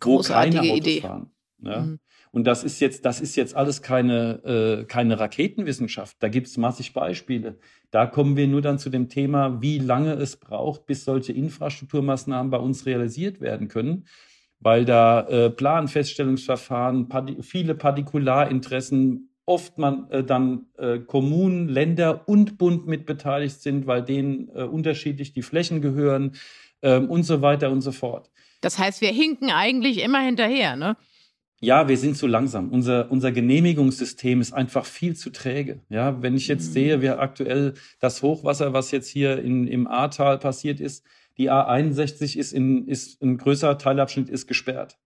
Großartige 0.00 0.56
wo 0.56 0.60
keine 0.60 0.72
Autos 0.74 0.86
Idee. 0.86 1.00
fahren. 1.00 1.30
Ja? 1.60 1.80
Mhm. 1.80 1.98
Und 2.34 2.44
das 2.44 2.64
ist 2.64 2.80
jetzt, 2.80 3.04
das 3.04 3.20
ist 3.20 3.36
jetzt 3.36 3.54
alles 3.54 3.80
keine, 3.80 4.44
äh, 4.44 4.84
keine 4.84 5.20
Raketenwissenschaft. 5.20 6.16
Da 6.20 6.28
gibt 6.28 6.48
es 6.48 6.56
massig 6.56 6.92
Beispiele. 6.92 7.58
Da 7.90 8.06
kommen 8.06 8.36
wir 8.36 8.48
nur 8.48 8.60
dann 8.60 8.78
zu 8.78 8.90
dem 8.90 9.08
Thema, 9.08 9.62
wie 9.62 9.78
lange 9.78 10.14
es 10.14 10.36
braucht, 10.36 10.86
bis 10.86 11.04
solche 11.04 11.32
Infrastrukturmaßnahmen 11.32 12.50
bei 12.50 12.58
uns 12.58 12.86
realisiert 12.86 13.40
werden 13.40 13.68
können 13.68 14.04
weil 14.64 14.86
da 14.86 15.20
äh, 15.28 15.50
Planfeststellungsverfahren, 15.50 17.08
viele 17.42 17.74
Partikularinteressen, 17.74 19.28
oft 19.44 19.76
man 19.76 20.10
äh, 20.10 20.24
dann 20.24 20.66
äh, 20.78 20.98
Kommunen, 21.00 21.68
Länder 21.68 22.26
und 22.26 22.56
Bund 22.56 22.86
mit 22.86 23.04
beteiligt 23.04 23.60
sind, 23.60 23.86
weil 23.86 24.02
denen 24.02 24.48
äh, 24.54 24.62
unterschiedlich 24.62 25.34
die 25.34 25.42
Flächen 25.42 25.82
gehören 25.82 26.32
ähm, 26.80 27.10
und 27.10 27.24
so 27.24 27.42
weiter 27.42 27.70
und 27.70 27.82
so 27.82 27.92
fort. 27.92 28.30
Das 28.62 28.78
heißt, 28.78 29.02
wir 29.02 29.10
hinken 29.10 29.50
eigentlich 29.50 30.02
immer 30.02 30.20
hinterher, 30.20 30.76
ne? 30.76 30.96
Ja, 31.60 31.88
wir 31.88 31.96
sind 31.96 32.16
zu 32.16 32.26
langsam. 32.26 32.70
Unser, 32.70 33.10
unser 33.10 33.32
Genehmigungssystem 33.32 34.40
ist 34.40 34.52
einfach 34.52 34.84
viel 34.84 35.16
zu 35.16 35.30
träge. 35.30 35.80
Ja, 35.88 36.20
wenn 36.22 36.36
ich 36.36 36.48
jetzt 36.48 36.68
mhm. 36.68 36.72
sehe, 36.72 37.02
wie 37.02 37.08
aktuell 37.08 37.74
das 38.00 38.22
Hochwasser, 38.22 38.72
was 38.72 38.90
jetzt 38.90 39.08
hier 39.08 39.38
in, 39.38 39.66
im 39.66 39.86
Ahrtal 39.86 40.38
passiert 40.38 40.80
ist, 40.80 41.04
die 41.38 41.50
A61 41.50 42.36
ist, 42.36 42.52
in, 42.52 42.86
ist 42.86 43.22
ein 43.22 43.38
größerer 43.38 43.78
Teilabschnitt 43.78 44.28
ist 44.28 44.46
gesperrt. 44.46 44.98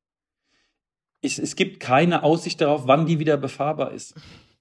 Ich, 1.20 1.38
es 1.38 1.56
gibt 1.56 1.80
keine 1.80 2.22
Aussicht 2.22 2.60
darauf, 2.60 2.86
wann 2.86 3.06
die 3.06 3.18
wieder 3.18 3.36
befahrbar 3.36 3.92
ist. 3.92 4.14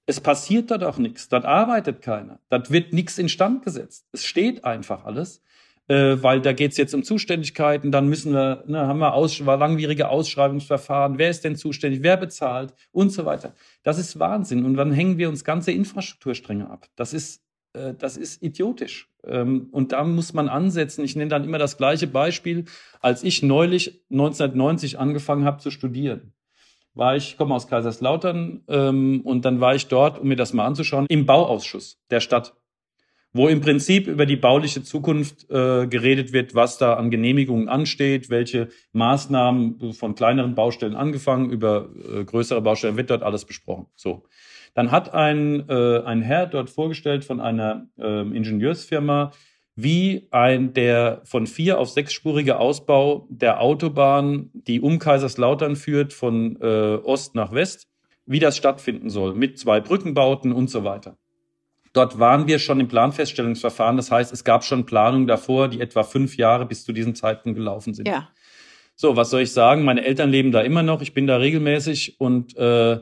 Es 0.06 0.22
passiert 0.22 0.72
dort 0.72 0.84
auch 0.84 0.98
nichts. 0.98 1.28
Dort 1.30 1.46
arbeitet 1.46 2.02
keiner. 2.02 2.40
Dort 2.50 2.72
wird 2.72 2.94
nichts 2.94 3.18
instand 3.18 3.64
gesetzt. 3.64 4.08
Es 4.12 4.24
steht 4.24 4.64
einfach 4.64 5.04
alles, 5.04 5.42
äh, 5.88 6.18
weil 6.22 6.42
da 6.42 6.54
geht 6.54 6.72
es 6.72 6.78
jetzt 6.78 6.94
um 6.94 7.04
Zuständigkeiten. 7.04 7.92
Dann 7.92 8.08
müssen 8.08 8.34
wir, 8.34 8.64
ne, 8.68 8.88
haben 8.88 9.00
wir 9.00 9.14
aus, 9.14 9.40
langwierige 9.40 10.10
Ausschreibungsverfahren. 10.10 11.18
Wer 11.18 11.30
ist 11.30 11.44
denn 11.44 11.56
zuständig? 11.56 12.04
Wer 12.04 12.18
bezahlt? 12.18 12.74
Und 12.92 13.12
so 13.12 13.26
weiter. 13.26 13.54
Das 13.84 13.98
ist 14.00 14.20
Wahnsinn. 14.20 14.66
Und 14.66 14.76
dann 14.76 14.92
hängen 14.92 15.18
wir 15.18 15.30
uns 15.30 15.44
ganze 15.44 15.72
Infrastrukturstränge 15.72 16.70
ab. 16.70 16.88
Das 16.96 17.14
ist 17.14 17.42
äh, 17.78 17.94
das 17.94 18.18
ist 18.18 18.42
idiotisch. 18.42 19.10
Ähm, 19.26 19.70
und 19.72 19.92
da 19.92 20.04
muss 20.04 20.34
man 20.34 20.50
ansetzen. 20.50 21.04
Ich 21.04 21.16
nenne 21.16 21.30
dann 21.30 21.44
immer 21.44 21.58
das 21.58 21.78
gleiche 21.78 22.08
Beispiel. 22.08 22.66
Als 23.02 23.24
ich 23.24 23.44
neulich 23.44 24.02
1990 24.12 25.00
angefangen 25.00 25.46
habe 25.46 25.60
zu 25.60 25.72
studieren, 25.72 26.34
war 26.94 27.16
ich, 27.16 27.32
ich 27.32 27.38
komme 27.38 27.54
aus 27.54 27.68
Kaiserslautern, 27.68 28.64
ähm, 28.68 29.22
und 29.24 29.46
dann 29.46 29.62
war 29.62 29.76
ich 29.76 29.88
dort, 29.88 30.20
um 30.20 30.28
mir 30.28 30.36
das 30.36 30.54
mal 30.54 30.66
anzuschauen, 30.66 31.06
im 31.10 31.26
Bauausschuss 31.26 32.00
der 32.10 32.22
Stadt, 32.22 32.56
wo 33.34 33.48
im 33.48 33.62
Prinzip 33.62 34.08
über 34.08 34.26
die 34.26 34.36
bauliche 34.36 34.84
Zukunft 34.84 35.50
äh, 35.50 35.88
geredet 35.88 36.34
wird, 36.34 36.56
was 36.56 36.78
da 36.78 36.94
an 36.96 37.12
Genehmigungen 37.12 37.70
ansteht, 37.70 38.30
welche 38.30 38.70
Maßnahmen 38.94 39.94
von 39.94 40.16
kleineren 40.16 40.56
Baustellen 40.56 40.96
angefangen, 40.96 41.50
über 41.52 41.90
äh, 41.96 42.24
größere 42.24 42.62
Baustellen 42.62 42.98
wird 42.98 43.10
dort 43.10 43.24
alles 43.24 43.46
besprochen. 43.46 43.88
So. 43.96 44.24
Dann 44.74 44.92
hat 44.92 45.14
ein, 45.14 45.68
äh, 45.70 46.00
ein 46.04 46.22
Herr 46.22 46.48
dort 46.48 46.70
vorgestellt 46.70 47.26
von 47.26 47.40
einer 47.40 47.88
äh, 47.98 48.22
Ingenieursfirma, 48.22 49.32
wie 49.76 50.28
ein 50.32 50.74
der 50.74 51.22
von 51.24 51.46
vier 51.46 51.80
auf 51.80 51.90
sechsspurige 51.90 52.60
Ausbau 52.60 53.28
der 53.30 53.62
Autobahn, 53.62 54.50
die 54.54 54.82
um 54.82 54.98
Kaiserslautern 54.98 55.76
führt, 55.76 56.14
von 56.14 56.60
äh, 56.62 56.98
Ost 57.04 57.36
nach 57.36 57.52
West, 57.54 57.88
wie 58.26 58.40
das 58.40 58.58
stattfinden 58.58 59.10
soll, 59.10 59.36
mit 59.36 59.60
zwei 59.60 59.80
Brückenbauten 59.80 60.52
und 60.52 60.70
so 60.70 60.84
weiter. 60.84 61.18
Dort 61.94 62.20
waren 62.20 62.48
wir 62.48 62.60
schon 62.60 62.80
im 62.80 62.88
Planfeststellungsverfahren. 62.88 63.98
Das 63.98 64.12
heißt, 64.12 64.32
es 64.34 64.44
gab 64.44 64.64
schon 64.64 64.86
Planungen 64.86 65.28
davor, 65.28 65.68
die 65.68 65.82
etwa 65.82 66.04
fünf 66.04 66.38
Jahre 66.38 66.66
bis 66.66 66.84
zu 66.84 66.94
diesem 66.94 67.16
Zeitpunkt 67.16 67.58
gelaufen 67.58 67.94
sind. 67.94 68.08
Ja. 68.08 68.30
So, 68.96 69.16
was 69.16 69.30
soll 69.30 69.42
ich 69.42 69.54
sagen? 69.54 69.84
Meine 69.84 70.04
Eltern 70.04 70.30
leben 70.30 70.52
da 70.52 70.62
immer 70.62 70.84
noch. 70.84 71.02
Ich 71.02 71.14
bin 71.14 71.28
da 71.28 71.38
regelmäßig 71.38 72.20
und 72.20 72.58
äh, 72.58 73.00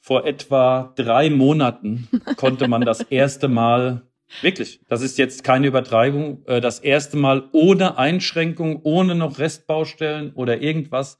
vor 0.00 0.24
etwa 0.24 0.92
drei 0.96 1.30
Monaten 1.30 2.08
konnte 2.36 2.68
man 2.68 2.82
das 2.82 3.00
erste 3.00 3.48
Mal, 3.48 4.02
wirklich, 4.40 4.80
das 4.88 5.02
ist 5.02 5.18
jetzt 5.18 5.44
keine 5.44 5.66
Übertreibung, 5.66 6.44
äh, 6.46 6.60
das 6.60 6.78
erste 6.78 7.16
Mal 7.16 7.48
ohne 7.52 7.98
Einschränkung, 7.98 8.80
ohne 8.82 9.14
noch 9.14 9.38
Restbaustellen 9.38 10.32
oder 10.32 10.60
irgendwas, 10.62 11.18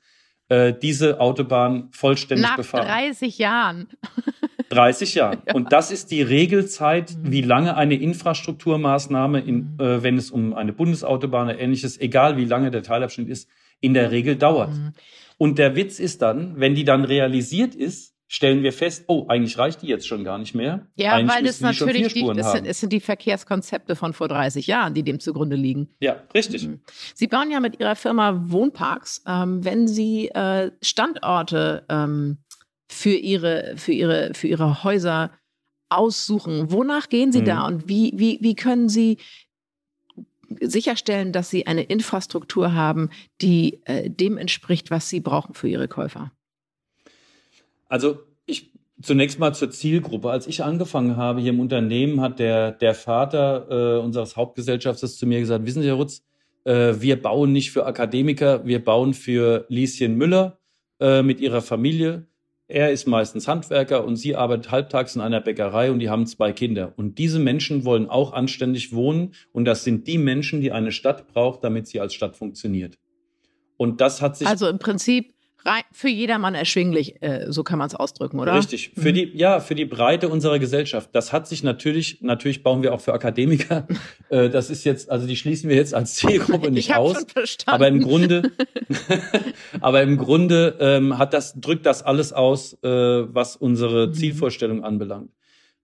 äh, 0.49 0.72
diese 0.72 1.20
Autobahn 1.20 1.88
vollständig 1.92 2.46
Nach 2.46 2.56
befahren. 2.56 2.87
Nach 2.87 2.99
30 2.99 3.38
Jahren. 3.38 3.88
30 4.70 5.14
Jahren. 5.14 5.42
Ja. 5.46 5.54
Und 5.54 5.72
das 5.72 5.90
ist 5.90 6.10
die 6.10 6.22
Regelzeit, 6.22 7.14
mhm. 7.14 7.30
wie 7.30 7.42
lange 7.42 7.76
eine 7.76 7.94
Infrastrukturmaßnahme, 7.96 9.40
in, 9.40 9.56
mhm. 9.56 9.80
äh, 9.80 10.02
wenn 10.02 10.16
es 10.16 10.30
um 10.30 10.54
eine 10.54 10.72
Bundesautobahn 10.72 11.48
oder 11.48 11.58
ähnliches, 11.58 12.00
egal 12.00 12.36
wie 12.36 12.46
lange 12.46 12.70
der 12.70 12.82
Teilabschnitt 12.82 13.28
ist, 13.28 13.48
in 13.80 13.94
der 13.94 14.10
Regel 14.10 14.36
dauert. 14.36 14.70
Mhm. 14.70 14.92
Und 15.38 15.58
der 15.58 15.76
Witz 15.76 15.98
ist 15.98 16.22
dann, 16.22 16.58
wenn 16.58 16.74
die 16.74 16.84
dann 16.84 17.04
realisiert 17.04 17.74
ist, 17.74 18.14
stellen 18.28 18.62
wir 18.62 18.72
fest, 18.72 19.06
oh, 19.08 19.26
eigentlich 19.26 19.58
reicht 19.58 19.82
die 19.82 19.88
jetzt 19.88 20.06
schon 20.06 20.22
gar 20.22 20.38
nicht 20.38 20.54
mehr. 20.54 20.86
Ja, 20.94 21.14
eigentlich 21.14 21.36
weil 21.36 21.42
das 21.42 21.60
natürlich 21.60 22.12
die, 22.12 22.32
das 22.36 22.52
sind, 22.52 22.64
es 22.64 22.78
sind 22.78 22.92
die 22.92 23.00
Verkehrskonzepte 23.00 23.96
von 23.96 24.12
vor 24.12 24.28
30 24.28 24.68
Jahren, 24.68 24.94
die 24.94 25.02
dem 25.02 25.18
zugrunde 25.18 25.56
liegen. 25.56 25.88
Ja, 25.98 26.22
richtig. 26.32 26.68
Mhm. 26.68 26.80
Sie 27.14 27.26
bauen 27.26 27.50
ja 27.50 27.58
mit 27.58 27.80
Ihrer 27.80 27.96
Firma 27.96 28.40
Wohnparks. 28.46 29.24
Ähm, 29.26 29.64
wenn 29.64 29.88
Sie 29.88 30.28
äh, 30.28 30.70
Standorte 30.80 31.84
ähm, 31.88 32.38
für, 32.90 33.14
ihre, 33.14 33.75
für, 33.76 33.92
ihre, 33.92 34.35
für 34.35 34.49
Ihre 34.49 34.82
Häuser 34.82 35.30
aussuchen, 35.88 36.70
wonach 36.73 37.09
gehen 37.09 37.32
Sie 37.32 37.40
mhm. 37.40 37.44
da 37.44 37.66
und 37.66 37.88
wie, 37.88 38.12
wie, 38.16 38.38
wie 38.40 38.54
können 38.54 38.88
Sie 38.88 39.18
sicherstellen, 40.61 41.32
dass 41.32 41.50
Sie 41.50 41.66
eine 41.66 41.82
Infrastruktur 41.82 42.75
haben, 42.75 43.11
die 43.40 43.80
äh, 43.85 44.11
dem 44.11 44.37
entspricht, 44.38 44.90
was 44.90 45.09
Sie 45.09 45.20
brauchen 45.20 45.54
für 45.54 45.68
Ihre 45.68 45.87
Käufer? 45.87 46.32
Also 47.88 48.18
ich 48.47 48.73
zunächst 49.00 49.38
mal 49.38 49.54
zur 49.54 49.70
Zielgruppe. 49.70 50.30
Als 50.30 50.49
ich 50.49 50.64
angefangen 50.64 51.16
habe 51.16 51.40
hier 51.40 51.50
im 51.50 51.61
Unternehmen, 51.61 52.20
hat 52.20 52.40
der, 52.40 52.73
der 52.73 52.94
Vater 52.94 53.99
äh, 53.99 54.00
unseres 54.00 54.37
Hauptgesellschafters 54.37 55.16
zu 55.16 55.26
mir 55.26 55.38
gesagt, 55.38 55.64
wissen 55.64 55.82
Sie, 55.82 55.88
Herr 55.88 55.94
Rutz, 55.94 56.25
äh, 56.64 56.94
wir 56.99 57.23
bauen 57.23 57.52
nicht 57.52 57.70
für 57.70 57.87
Akademiker, 57.87 58.66
wir 58.66 58.85
bauen 58.85 59.14
für 59.14 59.64
Lieschen 59.68 60.16
Müller 60.16 60.59
äh, 60.99 61.23
mit 61.23 61.40
ihrer 61.40 61.62
Familie. 61.62 62.26
Er 62.70 62.92
ist 62.92 63.08
meistens 63.08 63.48
Handwerker 63.48 64.04
und 64.04 64.14
sie 64.14 64.36
arbeitet 64.36 64.70
halbtags 64.70 65.16
in 65.16 65.20
einer 65.20 65.40
Bäckerei 65.40 65.90
und 65.90 65.98
die 65.98 66.08
haben 66.08 66.24
zwei 66.26 66.52
Kinder. 66.52 66.92
Und 66.96 67.18
diese 67.18 67.40
Menschen 67.40 67.84
wollen 67.84 68.08
auch 68.08 68.32
anständig 68.32 68.92
wohnen 68.92 69.34
und 69.50 69.64
das 69.64 69.82
sind 69.82 70.06
die 70.06 70.18
Menschen, 70.18 70.60
die 70.60 70.70
eine 70.70 70.92
Stadt 70.92 71.26
braucht, 71.26 71.64
damit 71.64 71.88
sie 71.88 71.98
als 71.98 72.14
Stadt 72.14 72.36
funktioniert. 72.36 72.96
Und 73.76 74.00
das 74.00 74.22
hat 74.22 74.36
sich. 74.36 74.46
Also 74.46 74.68
im 74.68 74.78
Prinzip 74.78 75.34
für 75.92 76.08
jedermann 76.08 76.54
erschwinglich, 76.54 77.22
äh, 77.22 77.46
so 77.48 77.62
kann 77.62 77.78
man 77.78 77.86
es 77.88 77.94
ausdrücken, 77.94 78.38
oder? 78.38 78.54
Richtig. 78.54 78.92
Für 78.96 79.10
mhm. 79.10 79.14
die, 79.14 79.30
ja, 79.34 79.60
für 79.60 79.74
die 79.74 79.84
Breite 79.84 80.28
unserer 80.28 80.58
Gesellschaft. 80.58 81.10
Das 81.12 81.32
hat 81.32 81.46
sich 81.46 81.62
natürlich, 81.62 82.22
natürlich 82.22 82.62
bauen 82.62 82.82
wir 82.82 82.94
auch 82.94 83.00
für 83.00 83.12
Akademiker. 83.12 83.86
äh, 84.30 84.48
das 84.48 84.70
ist 84.70 84.84
jetzt, 84.84 85.10
also 85.10 85.26
die 85.26 85.36
schließen 85.36 85.68
wir 85.68 85.76
jetzt 85.76 85.94
als 85.94 86.14
Zielgruppe 86.14 86.70
nicht 86.70 86.90
ich 86.90 86.94
aus. 86.94 87.16
Schon 87.16 87.28
verstanden. 87.28 87.74
Aber 87.74 87.88
im 87.88 88.00
Grunde, 88.00 88.50
aber 89.80 90.02
im 90.02 90.16
Grunde 90.16 90.76
ähm, 90.80 91.18
hat 91.18 91.34
das, 91.34 91.60
drückt 91.60 91.86
das 91.86 92.02
alles 92.02 92.32
aus, 92.32 92.74
äh, 92.82 92.88
was 92.88 93.56
unsere 93.56 94.08
mhm. 94.08 94.14
Zielvorstellung 94.14 94.84
anbelangt. 94.84 95.30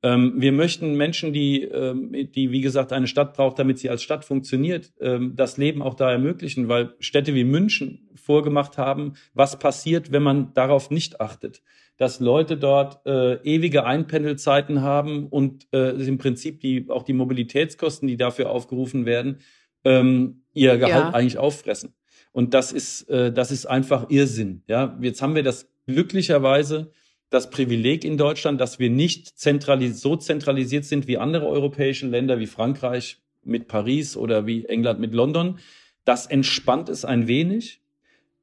Ähm, 0.03 0.35
wir 0.37 0.53
möchten 0.53 0.95
Menschen, 0.95 1.33
die, 1.33 1.63
ähm, 1.63 2.13
die, 2.13 2.51
wie 2.51 2.61
gesagt, 2.61 2.93
eine 2.93 3.07
Stadt 3.07 3.35
braucht, 3.35 3.59
damit 3.59 3.79
sie 3.79 3.91
als 3.91 4.03
Stadt 4.03 4.25
funktioniert, 4.25 4.93
ähm, 5.01 5.33
das 5.35 5.57
Leben 5.57 5.83
auch 5.83 5.95
da 5.95 6.11
ermöglichen, 6.11 6.69
weil 6.69 6.95
Städte 7.01 7.35
wie 7.35 7.45
München 7.45 8.06
vorgemacht 8.27 8.77
haben, 8.77 9.15
was 9.35 9.59
passiert, 9.59 10.13
wenn 10.13 10.23
man 10.23 10.53
darauf 10.53 10.91
nicht 10.91 11.21
achtet. 11.21 11.63
Dass 11.97 12.21
Leute 12.21 12.57
dort 12.57 13.07
äh, 13.07 13.37
ewige 13.43 13.85
Einpendelzeiten 13.85 14.83
haben 14.83 15.29
und 15.29 15.67
äh, 15.73 15.93
im 15.93 16.19
Prinzip 16.19 16.61
die, 16.61 16.87
auch 16.91 17.05
die 17.05 17.15
Mobilitätskosten, 17.15 18.09
die 18.09 18.17
dafür 18.17 18.51
aufgerufen 18.51 19.07
werden, 19.07 19.39
ähm, 19.85 20.43
ihr 20.53 20.77
Gehalt 20.77 21.05
ja. 21.05 21.11
eigentlich 21.11 21.39
auffressen. 21.39 21.95
Und 22.33 22.53
das 22.53 22.73
ist, 22.73 23.09
äh, 23.09 23.33
das 23.33 23.51
ist 23.51 23.67
einfach 23.67 24.11
Irrsinn. 24.11 24.63
Ja, 24.67 24.99
jetzt 25.01 25.23
haben 25.23 25.37
wir 25.37 25.43
das 25.43 25.71
glücklicherweise 25.87 26.91
das 27.31 27.51
Privileg 27.51 28.05
in 28.05 28.19
Deutschland, 28.19 28.61
dass 28.61 28.79
wir 28.79 28.91
nicht 28.91 29.39
zentralis 29.39 30.01
so 30.01 30.17
zentralisiert 30.17 30.85
sind 30.85 31.07
wie 31.07 31.19
andere 31.19 31.47
europäische 31.47 32.07
Länder, 32.07 32.39
wie 32.39 32.47
Frankreich 32.47 33.19
mit 33.45 33.69
Paris 33.69 34.17
oder 34.17 34.47
wie 34.47 34.65
England 34.67 35.01
mit 35.01 35.15
London. 35.15 35.59
Das 36.05 36.27
entspannt 36.27 36.89
es 36.89 37.05
ein 37.05 37.27
wenig. 37.27 37.81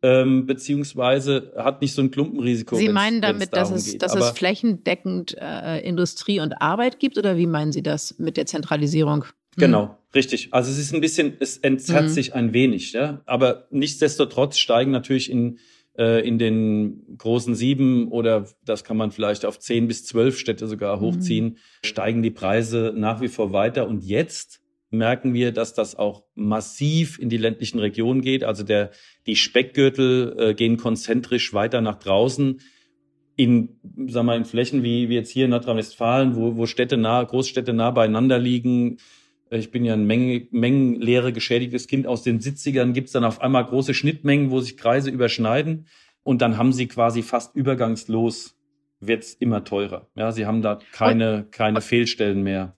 Ähm, 0.05 0.45
beziehungsweise 0.45 1.53
hat 1.55 1.81
nicht 1.81 1.93
so 1.93 2.01
ein 2.01 2.11
Klumpenrisiko. 2.11 2.75
Sie 2.75 2.89
meinen 2.89 3.21
damit, 3.21 3.55
dass, 3.55 3.71
es, 3.71 3.97
dass 3.97 4.13
es 4.13 4.31
flächendeckend 4.31 5.37
äh, 5.39 5.79
Industrie 5.79 6.41
und 6.41 6.61
Arbeit 6.61 6.99
gibt 6.99 7.17
oder 7.17 7.37
wie 7.37 7.47
meinen 7.47 7.71
Sie 7.71 7.81
das 7.81 8.19
mit 8.19 8.35
der 8.35 8.45
Zentralisierung? 8.45 9.23
Genau, 9.55 9.97
richtig. 10.13 10.49
Also 10.51 10.71
es 10.71 10.77
ist 10.77 10.93
ein 10.93 10.99
bisschen, 10.99 11.37
es 11.39 11.57
entzerrt 11.57 12.05
mhm. 12.05 12.09
sich 12.09 12.35
ein 12.35 12.53
wenig, 12.53 12.91
ja. 12.91 13.21
Aber 13.25 13.67
nichtsdestotrotz 13.71 14.57
steigen 14.57 14.91
natürlich 14.91 15.31
in, 15.31 15.59
äh, 15.97 16.27
in 16.27 16.37
den 16.37 17.17
großen 17.17 17.55
sieben 17.55 18.09
oder 18.09 18.47
das 18.65 18.83
kann 18.83 18.97
man 18.97 19.11
vielleicht 19.11 19.45
auf 19.45 19.59
zehn 19.59 19.87
bis 19.87 20.05
zwölf 20.05 20.37
Städte 20.37 20.67
sogar 20.67 20.99
hochziehen, 20.99 21.45
mhm. 21.45 21.57
steigen 21.85 22.23
die 22.23 22.31
Preise 22.31 22.93
nach 22.95 23.21
wie 23.21 23.29
vor 23.29 23.53
weiter. 23.53 23.87
Und 23.87 24.03
jetzt 24.03 24.62
merken 24.93 25.33
wir, 25.33 25.51
dass 25.51 25.73
das 25.73 25.95
auch 25.95 26.23
massiv 26.35 27.19
in 27.19 27.29
die 27.29 27.37
ländlichen 27.37 27.79
Regionen 27.79 28.21
geht. 28.21 28.43
Also 28.43 28.63
der, 28.63 28.91
die 29.25 29.35
Speckgürtel 29.35 30.35
äh, 30.37 30.53
gehen 30.53 30.77
konzentrisch 30.77 31.53
weiter 31.53 31.81
nach 31.81 31.99
draußen 31.99 32.61
in, 33.35 33.79
sag 34.07 34.23
mal, 34.23 34.37
in 34.37 34.45
Flächen 34.45 34.83
wie, 34.83 35.09
wie 35.09 35.15
jetzt 35.15 35.31
hier 35.31 35.45
in 35.45 35.51
Nordrhein-Westfalen, 35.51 36.35
wo, 36.35 36.55
wo 36.55 36.65
Städte 36.65 36.97
nah, 36.97 37.23
Großstädte 37.23 37.73
nah 37.73 37.91
beieinander 37.91 38.37
liegen. 38.37 38.97
Ich 39.49 39.71
bin 39.71 39.85
ja 39.85 39.93
ein 39.93 40.05
Menge, 40.05 40.47
mengenleere 40.51 41.33
geschädigtes 41.33 41.87
Kind 41.87 42.07
aus 42.07 42.23
den 42.23 42.39
70ern, 42.39 42.93
gibt's 42.93 43.11
dann 43.11 43.23
auf 43.23 43.41
einmal 43.41 43.65
große 43.65 43.93
Schnittmengen, 43.93 44.51
wo 44.51 44.59
sich 44.59 44.77
Kreise 44.77 45.09
überschneiden. 45.09 45.87
Und 46.23 46.41
dann 46.41 46.57
haben 46.57 46.73
sie 46.73 46.87
quasi 46.87 47.21
fast 47.21 47.55
übergangslos, 47.55 48.55
wird's 48.99 49.33
immer 49.33 49.63
teurer. 49.63 50.07
Ja, 50.15 50.31
sie 50.31 50.45
haben 50.45 50.61
da 50.61 50.79
keine, 50.91 51.47
keine 51.51 51.81
Fehlstellen 51.81 52.43
mehr. 52.43 52.77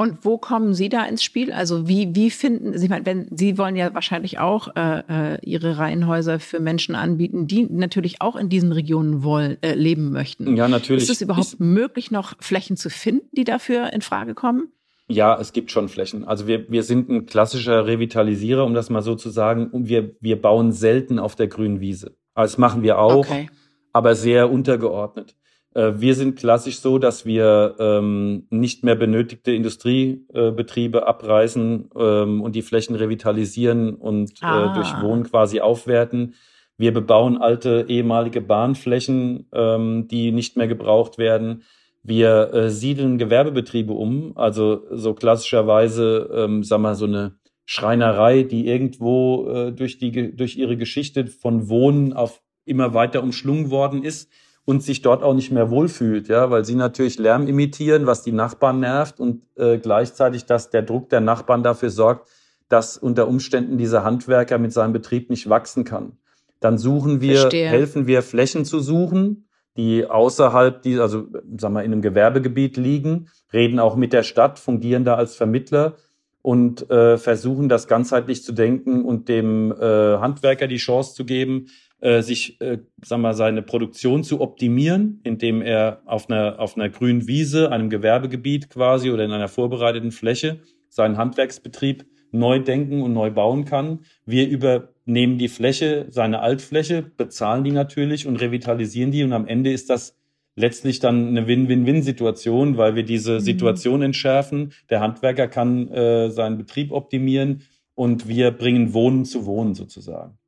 Und 0.00 0.24
wo 0.24 0.38
kommen 0.38 0.72
Sie 0.72 0.88
da 0.88 1.04
ins 1.04 1.22
Spiel? 1.22 1.52
Also 1.52 1.86
wie, 1.86 2.14
wie 2.14 2.30
finden 2.30 2.72
Sie, 2.78 2.86
ich 2.86 2.90
meine, 2.90 3.04
wenn 3.04 3.28
Sie 3.36 3.58
wollen 3.58 3.76
ja 3.76 3.92
wahrscheinlich 3.92 4.38
auch 4.38 4.74
äh, 4.74 5.34
äh, 5.34 5.38
Ihre 5.42 5.76
Reihenhäuser 5.76 6.40
für 6.40 6.58
Menschen 6.58 6.94
anbieten, 6.94 7.46
die 7.46 7.64
natürlich 7.64 8.22
auch 8.22 8.34
in 8.36 8.48
diesen 8.48 8.72
Regionen 8.72 9.22
wollen, 9.22 9.58
äh, 9.60 9.74
leben 9.74 10.10
möchten. 10.10 10.56
Ja, 10.56 10.68
natürlich. 10.68 11.02
Ist 11.02 11.10
es 11.10 11.20
überhaupt 11.20 11.52
ich, 11.52 11.58
möglich, 11.58 12.10
noch 12.10 12.32
Flächen 12.40 12.78
zu 12.78 12.88
finden, 12.88 13.28
die 13.32 13.44
dafür 13.44 13.92
in 13.92 14.00
Frage 14.00 14.32
kommen? 14.32 14.72
Ja, 15.08 15.38
es 15.38 15.52
gibt 15.52 15.70
schon 15.70 15.90
Flächen. 15.90 16.24
Also 16.24 16.46
wir, 16.46 16.70
wir 16.70 16.82
sind 16.82 17.10
ein 17.10 17.26
klassischer 17.26 17.86
Revitalisierer, 17.86 18.64
um 18.64 18.72
das 18.72 18.88
mal 18.88 19.02
so 19.02 19.16
zu 19.16 19.28
sagen. 19.28 19.66
Und 19.66 19.90
wir, 19.90 20.16
wir 20.18 20.40
bauen 20.40 20.72
selten 20.72 21.18
auf 21.18 21.36
der 21.36 21.48
grünen 21.48 21.80
Wiese. 21.80 22.16
Also 22.32 22.52
das 22.52 22.58
machen 22.58 22.82
wir 22.82 22.98
auch, 22.98 23.28
okay. 23.28 23.50
aber 23.92 24.14
sehr 24.14 24.50
untergeordnet. 24.50 25.36
Äh, 25.80 26.00
wir 26.00 26.14
sind 26.14 26.38
klassisch 26.38 26.80
so, 26.80 26.98
dass 26.98 27.24
wir 27.24 27.76
ähm, 27.78 28.46
nicht 28.50 28.84
mehr 28.84 28.96
benötigte 28.96 29.52
Industriebetriebe 29.52 30.98
äh, 30.98 31.02
abreißen 31.02 31.90
ähm, 31.96 32.42
und 32.42 32.54
die 32.54 32.62
Flächen 32.62 32.96
revitalisieren 32.96 33.94
und 33.94 34.30
äh, 34.42 34.46
ah. 34.46 34.72
äh, 34.72 34.74
durch 34.74 35.02
Wohnen 35.02 35.24
quasi 35.24 35.60
aufwerten. 35.60 36.34
Wir 36.76 36.92
bebauen 36.92 37.38
alte 37.38 37.86
ehemalige 37.88 38.40
Bahnflächen, 38.40 39.46
ähm, 39.52 40.08
die 40.08 40.32
nicht 40.32 40.56
mehr 40.56 40.68
gebraucht 40.68 41.18
werden. 41.18 41.62
Wir 42.02 42.54
äh, 42.54 42.70
siedeln 42.70 43.18
Gewerbebetriebe 43.18 43.92
um, 43.92 44.36
also 44.36 44.84
so 44.90 45.12
klassischerweise, 45.12 46.30
ähm, 46.34 46.64
sag 46.64 46.80
mal, 46.80 46.94
so 46.94 47.04
eine 47.04 47.36
Schreinerei, 47.66 48.42
die 48.42 48.66
irgendwo 48.66 49.48
äh, 49.48 49.72
durch, 49.72 49.98
die, 49.98 50.34
durch 50.34 50.56
ihre 50.56 50.78
Geschichte 50.78 51.26
von 51.26 51.68
Wohnen 51.68 52.14
auf 52.14 52.42
immer 52.64 52.94
weiter 52.94 53.22
umschlungen 53.22 53.70
worden 53.70 54.02
ist 54.02 54.30
und 54.64 54.82
sich 54.82 55.02
dort 55.02 55.22
auch 55.22 55.34
nicht 55.34 55.50
mehr 55.50 55.70
wohlfühlt, 55.70 56.28
ja, 56.28 56.50
weil 56.50 56.64
sie 56.64 56.74
natürlich 56.74 57.18
Lärm 57.18 57.46
imitieren, 57.46 58.06
was 58.06 58.22
die 58.22 58.32
Nachbarn 58.32 58.80
nervt 58.80 59.18
und 59.20 59.42
äh, 59.56 59.78
gleichzeitig, 59.78 60.46
dass 60.46 60.70
der 60.70 60.82
Druck 60.82 61.08
der 61.08 61.20
Nachbarn 61.20 61.62
dafür 61.62 61.90
sorgt, 61.90 62.28
dass 62.68 62.96
unter 62.96 63.26
Umständen 63.26 63.78
dieser 63.78 64.04
Handwerker 64.04 64.58
mit 64.58 64.72
seinem 64.72 64.92
Betrieb 64.92 65.28
nicht 65.28 65.48
wachsen 65.48 65.84
kann. 65.84 66.12
Dann 66.60 66.78
suchen 66.78 67.20
wir, 67.20 67.40
Verstehe. 67.40 67.68
helfen 67.68 68.06
wir 68.06 68.22
Flächen 68.22 68.64
zu 68.64 68.80
suchen, 68.80 69.48
die 69.76 70.06
außerhalb, 70.06 70.82
die, 70.82 70.98
also 70.98 71.26
sagen 71.56 71.74
wir, 71.74 71.82
in 71.82 71.92
einem 71.92 72.02
Gewerbegebiet 72.02 72.76
liegen, 72.76 73.28
reden 73.52 73.78
auch 73.78 73.96
mit 73.96 74.12
der 74.12 74.22
Stadt, 74.22 74.58
fungieren 74.58 75.04
da 75.04 75.14
als 75.14 75.34
Vermittler 75.34 75.96
und 76.42 76.88
äh, 76.90 77.18
versuchen 77.18 77.68
das 77.68 77.88
ganzheitlich 77.88 78.42
zu 78.44 78.52
denken 78.52 79.04
und 79.04 79.28
dem 79.28 79.72
äh, 79.72 80.18
Handwerker 80.18 80.66
die 80.66 80.76
Chance 80.76 81.14
zu 81.14 81.24
geben, 81.24 81.66
äh, 82.00 82.22
sich, 82.22 82.60
äh, 82.60 82.78
sagen 83.02 83.22
wir, 83.22 83.34
seine 83.34 83.62
Produktion 83.62 84.24
zu 84.24 84.40
optimieren, 84.40 85.20
indem 85.22 85.62
er 85.62 86.02
auf 86.06 86.30
einer, 86.30 86.58
auf 86.58 86.76
einer 86.76 86.88
grünen 86.88 87.26
Wiese, 87.28 87.70
einem 87.70 87.90
Gewerbegebiet 87.90 88.70
quasi 88.70 89.10
oder 89.10 89.24
in 89.24 89.32
einer 89.32 89.48
vorbereiteten 89.48 90.12
Fläche 90.12 90.60
seinen 90.88 91.18
Handwerksbetrieb 91.18 92.06
neu 92.32 92.60
denken 92.60 93.02
und 93.02 93.12
neu 93.12 93.30
bauen 93.30 93.64
kann. 93.64 94.00
Wir 94.24 94.48
übernehmen 94.48 95.38
die 95.38 95.48
Fläche, 95.48 96.06
seine 96.10 96.40
Altfläche, 96.40 97.02
bezahlen 97.02 97.64
die 97.64 97.72
natürlich 97.72 98.26
und 98.26 98.36
revitalisieren 98.36 99.10
die 99.10 99.24
und 99.24 99.32
am 99.32 99.46
Ende 99.46 99.72
ist 99.72 99.90
das 99.90 100.16
letztlich 100.56 101.00
dann 101.00 101.28
eine 101.28 101.46
Win-Win-Win-Situation, 101.46 102.76
weil 102.76 102.94
wir 102.94 103.04
diese 103.04 103.34
mhm. 103.34 103.40
Situation 103.40 104.02
entschärfen. 104.02 104.72
Der 104.90 105.00
Handwerker 105.00 105.48
kann 105.48 105.88
äh, 105.88 106.30
seinen 106.30 106.58
Betrieb 106.58 106.92
optimieren 106.92 107.62
und 107.94 108.28
wir 108.28 108.50
bringen 108.50 108.92
Wohnen 108.94 109.24
zu 109.24 109.46
Wohnen 109.46 109.74
sozusagen. 109.74 110.39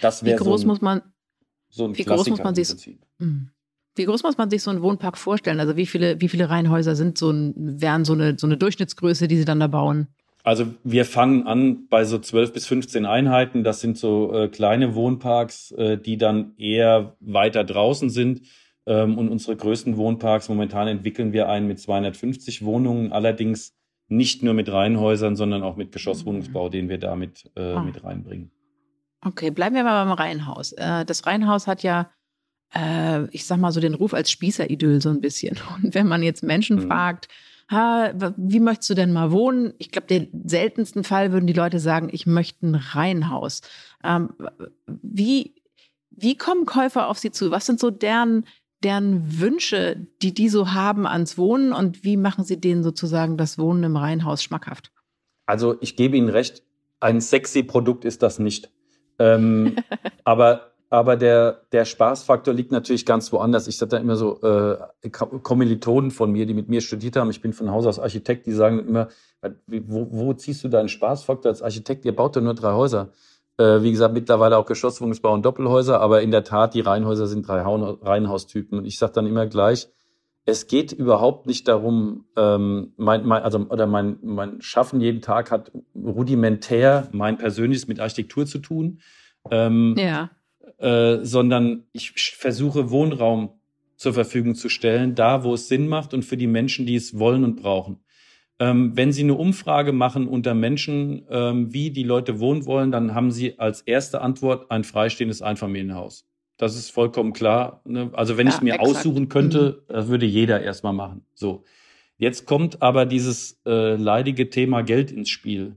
Das 0.00 0.24
wäre 0.24 0.42
so 0.42 0.56
ein, 0.56 0.66
muss 0.66 0.80
man, 0.80 1.02
so 1.68 1.86
ein 1.86 1.96
wie 1.96 2.04
groß 2.04 2.28
muss 2.28 2.42
man 2.42 2.54
sich, 2.54 2.98
hm. 3.18 3.50
Wie 3.96 4.04
groß 4.06 4.24
muss 4.24 4.36
man 4.36 4.50
sich 4.50 4.62
so 4.62 4.70
einen 4.70 4.82
Wohnpark 4.82 5.16
vorstellen? 5.16 5.60
Also 5.60 5.76
wie 5.76 5.86
viele, 5.86 6.20
wie 6.20 6.28
viele 6.28 6.50
Reihenhäuser 6.50 6.96
sind 6.96 7.16
so 7.16 7.30
ein, 7.30 7.80
wären 7.80 8.04
so 8.04 8.12
eine, 8.12 8.36
so 8.38 8.46
eine 8.46 8.56
Durchschnittsgröße, 8.56 9.28
die 9.28 9.36
Sie 9.36 9.44
dann 9.44 9.60
da 9.60 9.68
bauen? 9.68 10.08
Also 10.42 10.66
wir 10.82 11.04
fangen 11.04 11.46
an 11.46 11.86
bei 11.88 12.04
so 12.04 12.18
12 12.18 12.52
bis 12.52 12.66
15 12.66 13.06
Einheiten. 13.06 13.62
Das 13.62 13.80
sind 13.80 13.96
so 13.96 14.32
äh, 14.34 14.48
kleine 14.48 14.94
Wohnparks, 14.94 15.70
äh, 15.72 15.96
die 15.96 16.18
dann 16.18 16.54
eher 16.58 17.16
weiter 17.20 17.64
draußen 17.64 18.10
sind. 18.10 18.42
Ähm, 18.86 19.16
und 19.16 19.28
unsere 19.28 19.56
größten 19.56 19.96
Wohnparks, 19.96 20.48
momentan 20.48 20.88
entwickeln 20.88 21.32
wir 21.32 21.48
einen 21.48 21.68
mit 21.68 21.78
250 21.78 22.64
Wohnungen, 22.64 23.12
allerdings 23.12 23.74
nicht 24.08 24.42
nur 24.42 24.52
mit 24.52 24.70
Reihenhäusern, 24.70 25.36
sondern 25.36 25.62
auch 25.62 25.76
mit 25.76 25.92
Geschosswohnungsbau, 25.92 26.68
den 26.68 26.90
wir 26.90 26.98
damit 26.98 27.50
äh, 27.56 27.72
ah. 27.72 27.82
mit 27.82 28.04
reinbringen. 28.04 28.50
Okay, 29.24 29.50
bleiben 29.50 29.74
wir 29.74 29.84
mal 29.84 30.04
beim 30.04 30.12
Reihenhaus. 30.12 30.72
Äh, 30.72 31.04
das 31.04 31.26
Reihenhaus 31.26 31.66
hat 31.66 31.82
ja, 31.82 32.10
äh, 32.74 33.24
ich 33.30 33.46
sag 33.46 33.58
mal 33.58 33.72
so 33.72 33.80
den 33.80 33.94
Ruf 33.94 34.14
als 34.14 34.30
Spießeridyll 34.30 35.00
so 35.00 35.08
ein 35.08 35.20
bisschen. 35.20 35.58
Und 35.82 35.94
wenn 35.94 36.06
man 36.06 36.22
jetzt 36.22 36.42
Menschen 36.42 36.76
mhm. 36.76 36.88
fragt, 36.88 37.28
ha, 37.70 38.12
wie 38.36 38.60
möchtest 38.60 38.90
du 38.90 38.94
denn 38.94 39.12
mal 39.12 39.32
wohnen? 39.32 39.72
Ich 39.78 39.90
glaube, 39.90 40.06
den 40.06 40.28
seltensten 40.44 41.04
Fall 41.04 41.32
würden 41.32 41.46
die 41.46 41.54
Leute 41.54 41.78
sagen, 41.78 42.10
ich 42.12 42.26
möchte 42.26 42.66
ein 42.66 42.74
Reihenhaus. 42.74 43.62
Ähm, 44.02 44.34
wie, 44.86 45.54
wie 46.10 46.36
kommen 46.36 46.66
Käufer 46.66 47.08
auf 47.08 47.18
sie 47.18 47.30
zu? 47.30 47.50
Was 47.50 47.64
sind 47.64 47.80
so 47.80 47.90
deren, 47.90 48.46
deren 48.82 49.40
Wünsche, 49.40 50.06
die 50.20 50.34
die 50.34 50.50
so 50.50 50.72
haben 50.72 51.06
ans 51.06 51.38
Wohnen 51.38 51.72
und 51.72 52.04
wie 52.04 52.18
machen 52.18 52.44
sie 52.44 52.60
denen 52.60 52.82
sozusagen 52.82 53.38
das 53.38 53.58
Wohnen 53.58 53.82
im 53.84 53.96
Reihenhaus 53.96 54.42
schmackhaft? 54.42 54.92
Also 55.46 55.76
ich 55.80 55.96
gebe 55.96 56.16
Ihnen 56.16 56.28
recht, 56.28 56.62
ein 57.00 57.20
sexy 57.20 57.62
Produkt 57.62 58.04
ist 58.04 58.22
das 58.22 58.38
nicht. 58.38 58.70
Ähm, 59.18 59.76
aber 60.24 60.74
aber 60.94 61.16
der, 61.16 61.62
der 61.72 61.86
Spaßfaktor 61.86 62.54
liegt 62.54 62.70
natürlich 62.70 63.04
ganz 63.04 63.32
woanders. 63.32 63.66
Ich 63.66 63.78
sage 63.78 63.90
da 63.90 63.96
immer 63.96 64.14
so, 64.14 64.40
äh, 64.42 64.76
Kommilitonen 65.10 66.12
von 66.12 66.30
mir, 66.30 66.46
die 66.46 66.54
mit 66.54 66.68
mir 66.68 66.80
studiert 66.80 67.16
haben, 67.16 67.30
ich 67.30 67.40
bin 67.40 67.52
von 67.52 67.72
Haus 67.72 67.84
aus 67.84 67.98
Architekt, 67.98 68.46
die 68.46 68.52
sagen 68.52 68.78
immer, 68.78 69.08
wo, 69.66 70.06
wo 70.12 70.32
ziehst 70.34 70.62
du 70.62 70.68
deinen 70.68 70.88
Spaßfaktor 70.88 71.50
als 71.50 71.62
Architekt? 71.62 72.04
Ihr 72.04 72.14
baut 72.14 72.36
doch 72.36 72.42
nur 72.42 72.54
drei 72.54 72.74
Häuser. 72.74 73.08
Äh, 73.56 73.82
wie 73.82 73.90
gesagt, 73.90 74.14
mittlerweile 74.14 74.56
auch 74.56 74.66
Geschosswohnungsbau 74.66 75.32
und 75.32 75.44
Doppelhäuser, 75.44 76.00
aber 76.00 76.22
in 76.22 76.30
der 76.30 76.44
Tat, 76.44 76.74
die 76.74 76.80
Reihenhäuser 76.80 77.26
sind 77.26 77.48
drei 77.48 77.62
Reihenhaustypen. 77.62 78.78
Und 78.78 78.84
ich 78.84 78.96
sage 78.96 79.14
dann 79.14 79.26
immer 79.26 79.46
gleich, 79.46 79.88
es 80.46 80.66
geht 80.66 80.92
überhaupt 80.92 81.46
nicht 81.46 81.68
darum, 81.68 82.26
ähm, 82.36 82.92
mein, 82.96 83.24
mein, 83.24 83.42
also 83.42 83.58
oder 83.58 83.86
mein, 83.86 84.18
mein 84.22 84.60
Schaffen 84.60 85.00
jeden 85.00 85.22
Tag 85.22 85.50
hat 85.50 85.72
rudimentär 85.94 87.08
mein 87.12 87.38
persönliches 87.38 87.88
mit 87.88 88.00
Architektur 88.00 88.44
zu 88.46 88.58
tun. 88.58 89.00
Ähm, 89.50 89.94
ja. 89.96 90.30
Äh, 90.78 91.24
sondern 91.24 91.84
ich 91.92 92.12
versuche 92.12 92.90
Wohnraum 92.90 93.50
zur 93.96 94.12
Verfügung 94.12 94.54
zu 94.54 94.68
stellen, 94.68 95.14
da 95.14 95.44
wo 95.44 95.54
es 95.54 95.68
Sinn 95.68 95.88
macht 95.88 96.12
und 96.12 96.24
für 96.24 96.36
die 96.36 96.46
Menschen, 96.46 96.84
die 96.84 96.96
es 96.96 97.18
wollen 97.18 97.44
und 97.44 97.56
brauchen. 97.56 98.00
Ähm, 98.58 98.96
wenn 98.96 99.12
Sie 99.12 99.22
eine 99.22 99.34
Umfrage 99.34 99.92
machen 99.92 100.28
unter 100.28 100.54
Menschen, 100.54 101.26
ähm, 101.28 101.72
wie 101.72 101.90
die 101.90 102.02
Leute 102.02 102.38
wohnen 102.38 102.66
wollen, 102.66 102.92
dann 102.92 103.14
haben 103.14 103.30
Sie 103.30 103.58
als 103.58 103.82
erste 103.82 104.20
Antwort 104.20 104.70
ein 104.70 104.84
freistehendes 104.84 105.42
Einfamilienhaus. 105.42 106.28
Das 106.56 106.76
ist 106.76 106.90
vollkommen 106.90 107.32
klar. 107.32 107.80
Ne? 107.84 108.10
Also 108.12 108.36
wenn 108.36 108.46
ja, 108.46 108.54
ich 108.54 108.60
mir 108.60 108.74
exakt. 108.74 108.90
aussuchen 108.90 109.28
könnte, 109.28 109.82
mhm. 109.88 109.92
das 109.92 110.08
würde 110.08 110.26
jeder 110.26 110.62
erstmal 110.62 110.92
machen. 110.92 111.24
So. 111.34 111.64
Jetzt 112.16 112.46
kommt 112.46 112.80
aber 112.80 113.06
dieses 113.06 113.60
äh, 113.66 113.96
leidige 113.96 114.48
Thema 114.48 114.82
Geld 114.82 115.10
ins 115.10 115.30
Spiel 115.30 115.76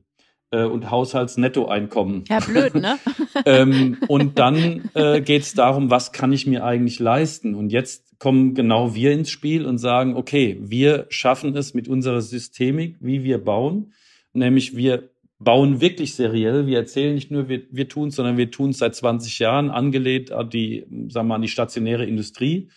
äh, 0.51 0.63
und 0.63 0.91
Haushaltsnettoeinkommen. 0.91 2.25
Ja, 2.29 2.39
blöd, 2.39 2.75
ne? 2.75 2.99
ähm, 3.45 3.97
und 4.07 4.37
dann 4.37 4.89
äh, 4.93 5.21
geht 5.21 5.41
es 5.41 5.53
darum, 5.53 5.89
was 5.89 6.11
kann 6.11 6.31
ich 6.31 6.45
mir 6.45 6.63
eigentlich 6.63 6.99
leisten? 6.99 7.55
Und 7.55 7.71
jetzt 7.71 8.19
kommen 8.19 8.53
genau 8.53 8.93
wir 8.95 9.11
ins 9.11 9.29
Spiel 9.29 9.65
und 9.65 9.77
sagen, 9.77 10.15
okay, 10.15 10.57
wir 10.61 11.05
schaffen 11.09 11.55
es 11.55 11.73
mit 11.73 11.87
unserer 11.87 12.21
Systemik, 12.21 12.97
wie 12.99 13.23
wir 13.23 13.43
bauen, 13.43 13.93
nämlich 14.33 14.75
wir 14.75 15.09
bauen 15.39 15.81
wirklich 15.81 16.15
seriell. 16.15 16.67
Wir 16.67 16.77
erzählen 16.77 17.13
nicht 17.13 17.31
nur, 17.31 17.47
wir, 17.49 17.63
wir 17.69 17.87
tun 17.87 18.09
es, 18.09 18.15
sondern 18.15 18.37
wir 18.37 18.49
tun 18.51 18.71
es 18.71 18.79
seit 18.79 18.95
20 18.95 19.39
Jahren, 19.39 19.69
angelehnt 19.69 20.31
an 20.31 20.49
die, 20.49 20.85
sagen 21.09 21.13
wir 21.13 21.23
mal, 21.23 21.35
an 21.35 21.41
die 21.41 21.47
stationäre 21.47 22.05
Industrie 22.05 22.69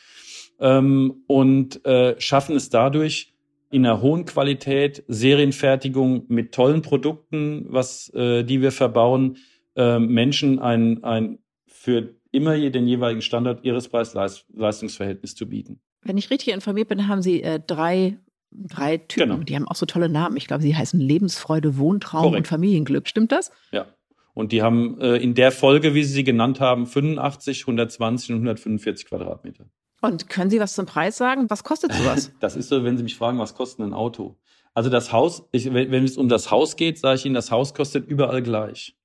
ähm, 0.61 1.25
und 1.27 1.85
äh, 1.85 2.21
schaffen 2.21 2.57
es 2.57 2.71
dadurch, 2.71 3.33
in 3.71 3.87
einer 3.87 4.03
hohen 4.03 4.25
Qualität, 4.25 5.05
Serienfertigung 5.07 6.25
mit 6.29 6.53
tollen 6.53 6.83
Produkten, 6.83 7.67
was 7.69 8.13
äh, 8.15 8.43
die 8.43 8.63
wir 8.63 8.73
verbauen, 8.73 9.39
äh, 9.77 9.99
Menschen 9.99 10.59
ein, 10.59 11.05
ein 11.05 11.39
für 11.67 12.17
immer 12.33 12.59
den 12.59 12.87
jeweiligen 12.87 13.23
Standard 13.23 13.65
ihres 13.65 13.89
Preis-Leistungsverhältnisses 13.89 15.37
zu 15.37 15.49
bieten. 15.49 15.81
Wenn 16.03 16.19
ich 16.19 16.31
richtig 16.31 16.53
informiert 16.53 16.89
bin, 16.89 17.07
haben 17.07 17.23
Sie 17.23 17.43
äh, 17.43 17.61
drei, 17.65 18.19
drei 18.51 18.99
Typen. 18.99 19.31
Genau. 19.31 19.43
Die 19.45 19.57
haben 19.57 19.69
auch 19.69 19.77
so 19.77 19.87
tolle 19.87 20.09
Namen. 20.09 20.37
Ich 20.37 20.47
glaube, 20.47 20.63
sie 20.63 20.75
heißen 20.77 21.01
Lebensfreude, 21.01 21.79
Wohntraum 21.79 22.23
Korrekt. 22.23 22.39
und 22.39 22.49
Familienglück. 22.49 23.09
Stimmt 23.09 23.33
das? 23.33 23.51
Ja. 23.73 23.87
Und 24.35 24.53
die 24.53 24.63
haben 24.63 25.01
äh, 25.01 25.17
in 25.17 25.35
der 25.35 25.53
Folge, 25.53 25.95
wie 25.95 26.05
Sie 26.05 26.13
sie 26.13 26.25
genannt 26.25 26.61
haben, 26.61 26.87
85, 26.87 27.63
120 27.63 28.31
und 28.31 28.37
145 28.37 29.07
Quadratmeter. 29.07 29.67
Und 30.01 30.29
können 30.29 30.51
Sie 30.51 30.61
was 30.61 30.75
zum 30.75 30.87
Preis 30.87 31.17
sagen? 31.17 31.51
Was 31.51 31.65
kostet 31.65 31.93
sowas? 31.93 32.33
Das 32.41 32.57
ist 32.57 32.69
so, 32.69 32.85
wenn 32.85 32.97
Sie 32.97 33.03
mich 33.03 33.17
fragen, 33.17 33.39
was 33.39 33.55
kostet 33.55 33.85
ein 33.87 33.93
Auto? 33.93 34.37
Also 34.73 34.89
das 34.89 35.13
Haus, 35.13 35.49
ich, 35.53 35.73
wenn, 35.75 35.91
wenn 35.91 36.05
es 36.05 36.17
um 36.17 36.29
das 36.29 36.51
Haus 36.51 36.77
geht, 36.77 36.99
sage 36.99 37.17
ich 37.17 37.27
Ihnen, 37.27 37.35
das 37.35 37.51
Haus 37.51 37.75
kostet 37.75 38.07
überall 38.07 38.43
gleich. 38.43 38.97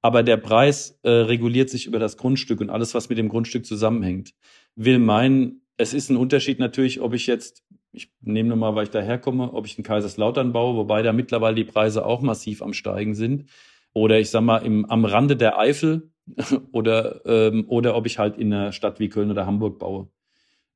Aber 0.00 0.22
der 0.22 0.36
Preis 0.36 0.98
äh, 1.02 1.10
reguliert 1.10 1.70
sich 1.70 1.86
über 1.86 1.98
das 1.98 2.16
Grundstück 2.16 2.60
und 2.60 2.70
alles, 2.70 2.94
was 2.94 3.08
mit 3.08 3.18
dem 3.18 3.28
Grundstück 3.28 3.66
zusammenhängt. 3.66 4.34
Will 4.76 4.98
meinen, 4.98 5.62
es 5.76 5.94
ist 5.94 6.10
ein 6.10 6.16
Unterschied 6.16 6.58
natürlich, 6.58 7.00
ob 7.00 7.14
ich 7.14 7.26
jetzt, 7.26 7.63
ich 7.94 8.12
nehme 8.20 8.50
nochmal, 8.50 8.74
weil 8.74 8.84
ich 8.84 8.90
daherkomme, 8.90 9.52
ob 9.52 9.66
ich 9.66 9.78
in 9.78 9.84
Kaiserslautern 9.84 10.52
baue, 10.52 10.76
wobei 10.76 11.02
da 11.02 11.12
mittlerweile 11.12 11.54
die 11.54 11.64
Preise 11.64 12.04
auch 12.04 12.20
massiv 12.20 12.62
am 12.62 12.72
Steigen 12.72 13.14
sind. 13.14 13.48
Oder 13.92 14.18
ich 14.18 14.30
sag 14.30 14.42
mal, 14.42 14.58
im, 14.58 14.84
am 14.86 15.04
Rande 15.04 15.36
der 15.36 15.58
Eifel 15.58 16.10
oder, 16.72 17.24
ähm, 17.26 17.64
oder 17.68 17.96
ob 17.96 18.06
ich 18.06 18.18
halt 18.18 18.36
in 18.36 18.52
einer 18.52 18.72
Stadt 18.72 19.00
wie 19.00 19.08
Köln 19.08 19.30
oder 19.30 19.46
Hamburg 19.46 19.78
baue 19.78 20.08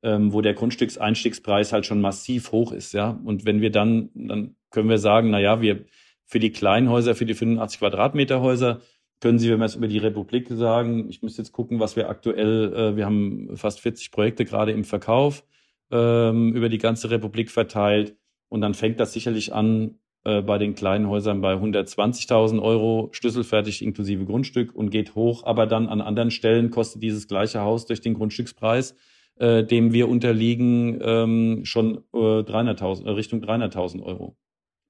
ähm, 0.03 0.33
wo 0.33 0.41
der 0.41 0.55
Grundstückseinstiegspreis 0.55 1.73
halt 1.73 1.87
schon 1.87 2.01
massiv 2.01 2.53
hoch 2.53 2.73
ist, 2.73 2.93
ja. 2.93 3.19
Und 3.25 3.45
wenn 3.45 3.61
wir 3.61 3.71
dann, 3.71 4.11
dann 4.15 4.57
können 4.71 4.89
wir 4.89 4.99
sagen, 4.99 5.31
na 5.31 5.41
ja, 5.41 5.61
wir 5.61 5.85
für 6.25 6.39
die 6.39 6.53
kleinen 6.53 6.89
Häuser, 6.89 7.15
für 7.15 7.25
die 7.25 7.35
85 7.35 7.81
Quadratmeter 7.81 8.41
Häuser, 8.41 8.81
können 9.21 9.39
Sie, 9.39 9.51
wenn 9.51 9.59
wir 9.59 9.65
es 9.65 9.75
über 9.75 9.89
die 9.89 9.99
Republik 9.99 10.47
sagen, 10.51 11.09
ich 11.09 11.23
müsste 11.23 11.43
jetzt 11.43 11.53
gucken, 11.53 11.81
was 11.81 11.97
wir 11.97 12.09
aktuell, 12.09 12.73
äh, 12.73 12.97
wir 12.97 13.07
haben 13.07 13.57
fast 13.57 13.81
40 13.81 14.13
Projekte 14.13 14.45
gerade 14.45 14.73
im 14.73 14.85
Verkauf 14.85 15.45
ähm, 15.90 16.55
über 16.55 16.68
die 16.68 16.79
ganze 16.79 17.11
Republik 17.11 17.51
verteilt. 17.51 18.16
Und 18.48 18.61
dann 18.61 18.74
fängt 18.74 19.01
das 19.01 19.12
sicherlich 19.12 19.53
an 19.53 19.98
äh, 20.24 20.42
bei 20.42 20.59
den 20.59 20.74
kleinen 20.74 21.09
Häusern 21.09 21.40
bei 21.40 21.55
120.000 21.55 22.62
Euro 22.62 23.11
schlüsselfertig 23.12 23.83
inklusive 23.83 24.24
Grundstück 24.24 24.74
und 24.74 24.90
geht 24.90 25.14
hoch. 25.14 25.44
Aber 25.44 25.66
dann 25.66 25.88
an 25.88 26.01
anderen 26.01 26.31
Stellen 26.31 26.70
kostet 26.70 27.03
dieses 27.03 27.29
gleiche 27.29 27.61
Haus 27.61 27.87
durch 27.87 28.01
den 28.01 28.14
Grundstückspreis 28.14 28.94
äh, 29.38 29.64
dem 29.64 29.92
wir 29.92 30.09
unterliegen, 30.09 30.98
ähm, 31.03 31.64
schon 31.64 31.98
äh, 32.12 32.18
300.000, 32.18 33.07
äh, 33.07 33.11
Richtung 33.11 33.40
300.000 33.40 34.03
Euro 34.03 34.37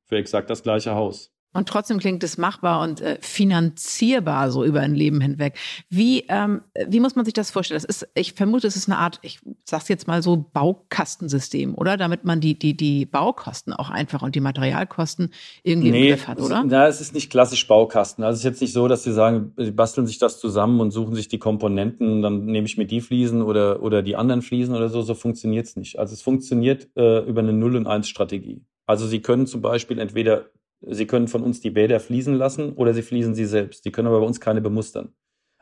für 0.05 0.17
exakt 0.17 0.49
das 0.51 0.63
gleiche 0.63 0.95
Haus. 0.95 1.35
Und 1.59 1.69
trotzdem 1.69 1.99
klingt 1.99 2.23
es 2.23 2.39
machbar 2.39 2.83
und 2.83 3.01
äh, 3.01 3.19
finanzierbar 3.21 4.53
so 4.53 4.65
über 4.65 4.79
ein 4.81 4.95
Leben 4.95 5.21
hinweg. 5.21 5.59
Wie, 5.91 6.25
ähm, 6.29 6.63
wie 6.87 7.01
muss 7.01 7.17
man 7.17 7.25
sich 7.25 7.35
das 7.35 7.51
vorstellen? 7.51 7.81
Das 7.83 7.85
ist, 7.85 8.09
ich 8.15 8.35
vermute, 8.35 8.69
es 8.69 8.77
ist 8.77 8.89
eine 8.89 8.99
Art, 8.99 9.19
ich 9.23 9.41
sag's 9.65 9.89
jetzt 9.89 10.07
mal 10.07 10.23
so, 10.23 10.37
Baukastensystem, 10.37 11.75
oder? 11.75 11.97
Damit 11.97 12.25
man 12.25 12.41
die, 12.41 12.57
die, 12.57 12.77
die 12.77 13.07
Baukosten 13.07 13.73
auch 13.73 13.91
einfach 13.91 14.23
und 14.23 14.37
die 14.37 14.41
Materialkosten 14.41 15.33
irgendwie 15.65 15.91
nee, 15.91 16.11
im 16.11 16.15
Griff 16.15 16.29
hat, 16.29 16.41
oder? 16.41 16.63
Na, 16.65 16.87
es 16.87 17.01
ist 17.01 17.13
nicht 17.13 17.29
klassisch 17.29 17.67
Baukasten. 17.67 18.23
Also 18.23 18.35
es 18.35 18.41
ist 18.41 18.45
jetzt 18.45 18.61
nicht 18.61 18.73
so, 18.73 18.87
dass 18.87 19.03
sie 19.03 19.13
sagen, 19.13 19.53
sie 19.57 19.73
basteln 19.73 20.07
sich 20.07 20.19
das 20.19 20.39
zusammen 20.39 20.79
und 20.81 20.93
suchen 20.93 21.17
sich 21.17 21.27
die 21.27 21.39
Komponenten, 21.39 22.23
dann 22.23 22.45
nehme 22.45 22.69
ich 22.69 22.79
mir 22.79 22.87
die 22.87 23.01
Fliesen 23.01 23.43
oder, 23.43 23.83
oder 23.83 24.03
die 24.03 24.15
anderen 24.15 24.43
Fliesen 24.43 24.77
oder 24.77 24.89
so. 24.91 25.03
So 25.03 25.15
funktioniert's 25.15 25.75
nicht. 25.75 25.99
Also 25.99 26.15
es 26.15 26.23
funktioniert 26.23 26.89
äh, 26.97 27.19
über 27.29 27.41
eine 27.41 27.53
Null- 27.53 27.75
und 27.75 27.89
Eins-Strategie. 27.89 28.63
Also 28.89 29.07
Sie 29.07 29.21
können 29.21 29.47
zum 29.47 29.61
Beispiel 29.61 29.99
entweder 29.99 30.47
Sie 30.81 31.07
können 31.07 31.29
von 31.29 31.43
uns 31.43 31.61
die 31.61 31.71
Bäder 31.71 32.01
fließen 32.01 32.35
lassen 32.35 32.73
oder 32.73 32.95
Sie 32.95 33.03
fließen 33.03 33.35
sie 33.35 33.47
selbst. 33.47 33.85
Sie 33.85 33.91
können 33.91 34.09
aber 34.09 34.21
bei 34.21 34.27
uns 34.27 34.41
keine 34.41 34.61
bemustern. 34.61 35.13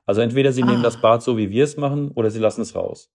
Also 0.04 0.20
entweder 0.20 0.52
Sie 0.52 0.62
ah. 0.62 0.66
nehmen 0.66 0.82
das 0.82 1.00
Bad 1.00 1.22
so, 1.22 1.36
wie 1.36 1.50
wir 1.50 1.64
es 1.64 1.76
machen, 1.76 2.10
oder 2.14 2.30
Sie 2.30 2.38
lassen 2.38 2.60
es 2.60 2.74
raus. 2.74 3.10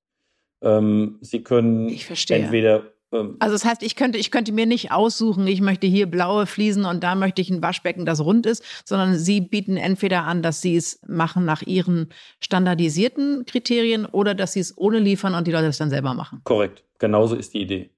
Ähm, 0.61 1.17
sie 1.21 1.41
können 1.41 1.89
entweder 2.29 2.83
ähm, 3.11 3.35
also 3.39 3.53
das 3.53 3.65
heißt, 3.65 3.83
ich 3.83 3.95
könnte, 3.95 4.17
ich 4.17 4.31
könnte 4.31 4.51
mir 4.51 4.65
nicht 4.65 4.91
aussuchen, 4.91 5.47
ich 5.47 5.59
möchte 5.59 5.87
hier 5.87 6.05
blaue 6.05 6.45
Fliesen 6.45 6.85
und 6.85 7.03
da 7.03 7.15
möchte 7.15 7.41
ich 7.41 7.49
ein 7.49 7.61
Waschbecken, 7.61 8.05
das 8.05 8.23
rund 8.23 8.45
ist, 8.45 8.63
sondern 8.85 9.17
Sie 9.17 9.41
bieten 9.41 9.75
entweder 9.75 10.23
an, 10.23 10.41
dass 10.41 10.61
Sie 10.61 10.75
es 10.75 11.01
machen 11.07 11.43
nach 11.43 11.61
Ihren 11.61 12.09
standardisierten 12.39 13.45
Kriterien 13.45 14.05
oder 14.05 14.35
dass 14.35 14.53
Sie 14.53 14.59
es 14.59 14.77
ohne 14.77 14.99
liefern 14.99 15.33
und 15.33 15.47
die 15.47 15.51
Leute 15.51 15.67
es 15.67 15.77
dann 15.77 15.89
selber 15.89 16.13
machen. 16.13 16.41
Korrekt, 16.43 16.83
genauso 16.99 17.35
ist 17.35 17.53
die 17.53 17.61
Idee 17.61 17.89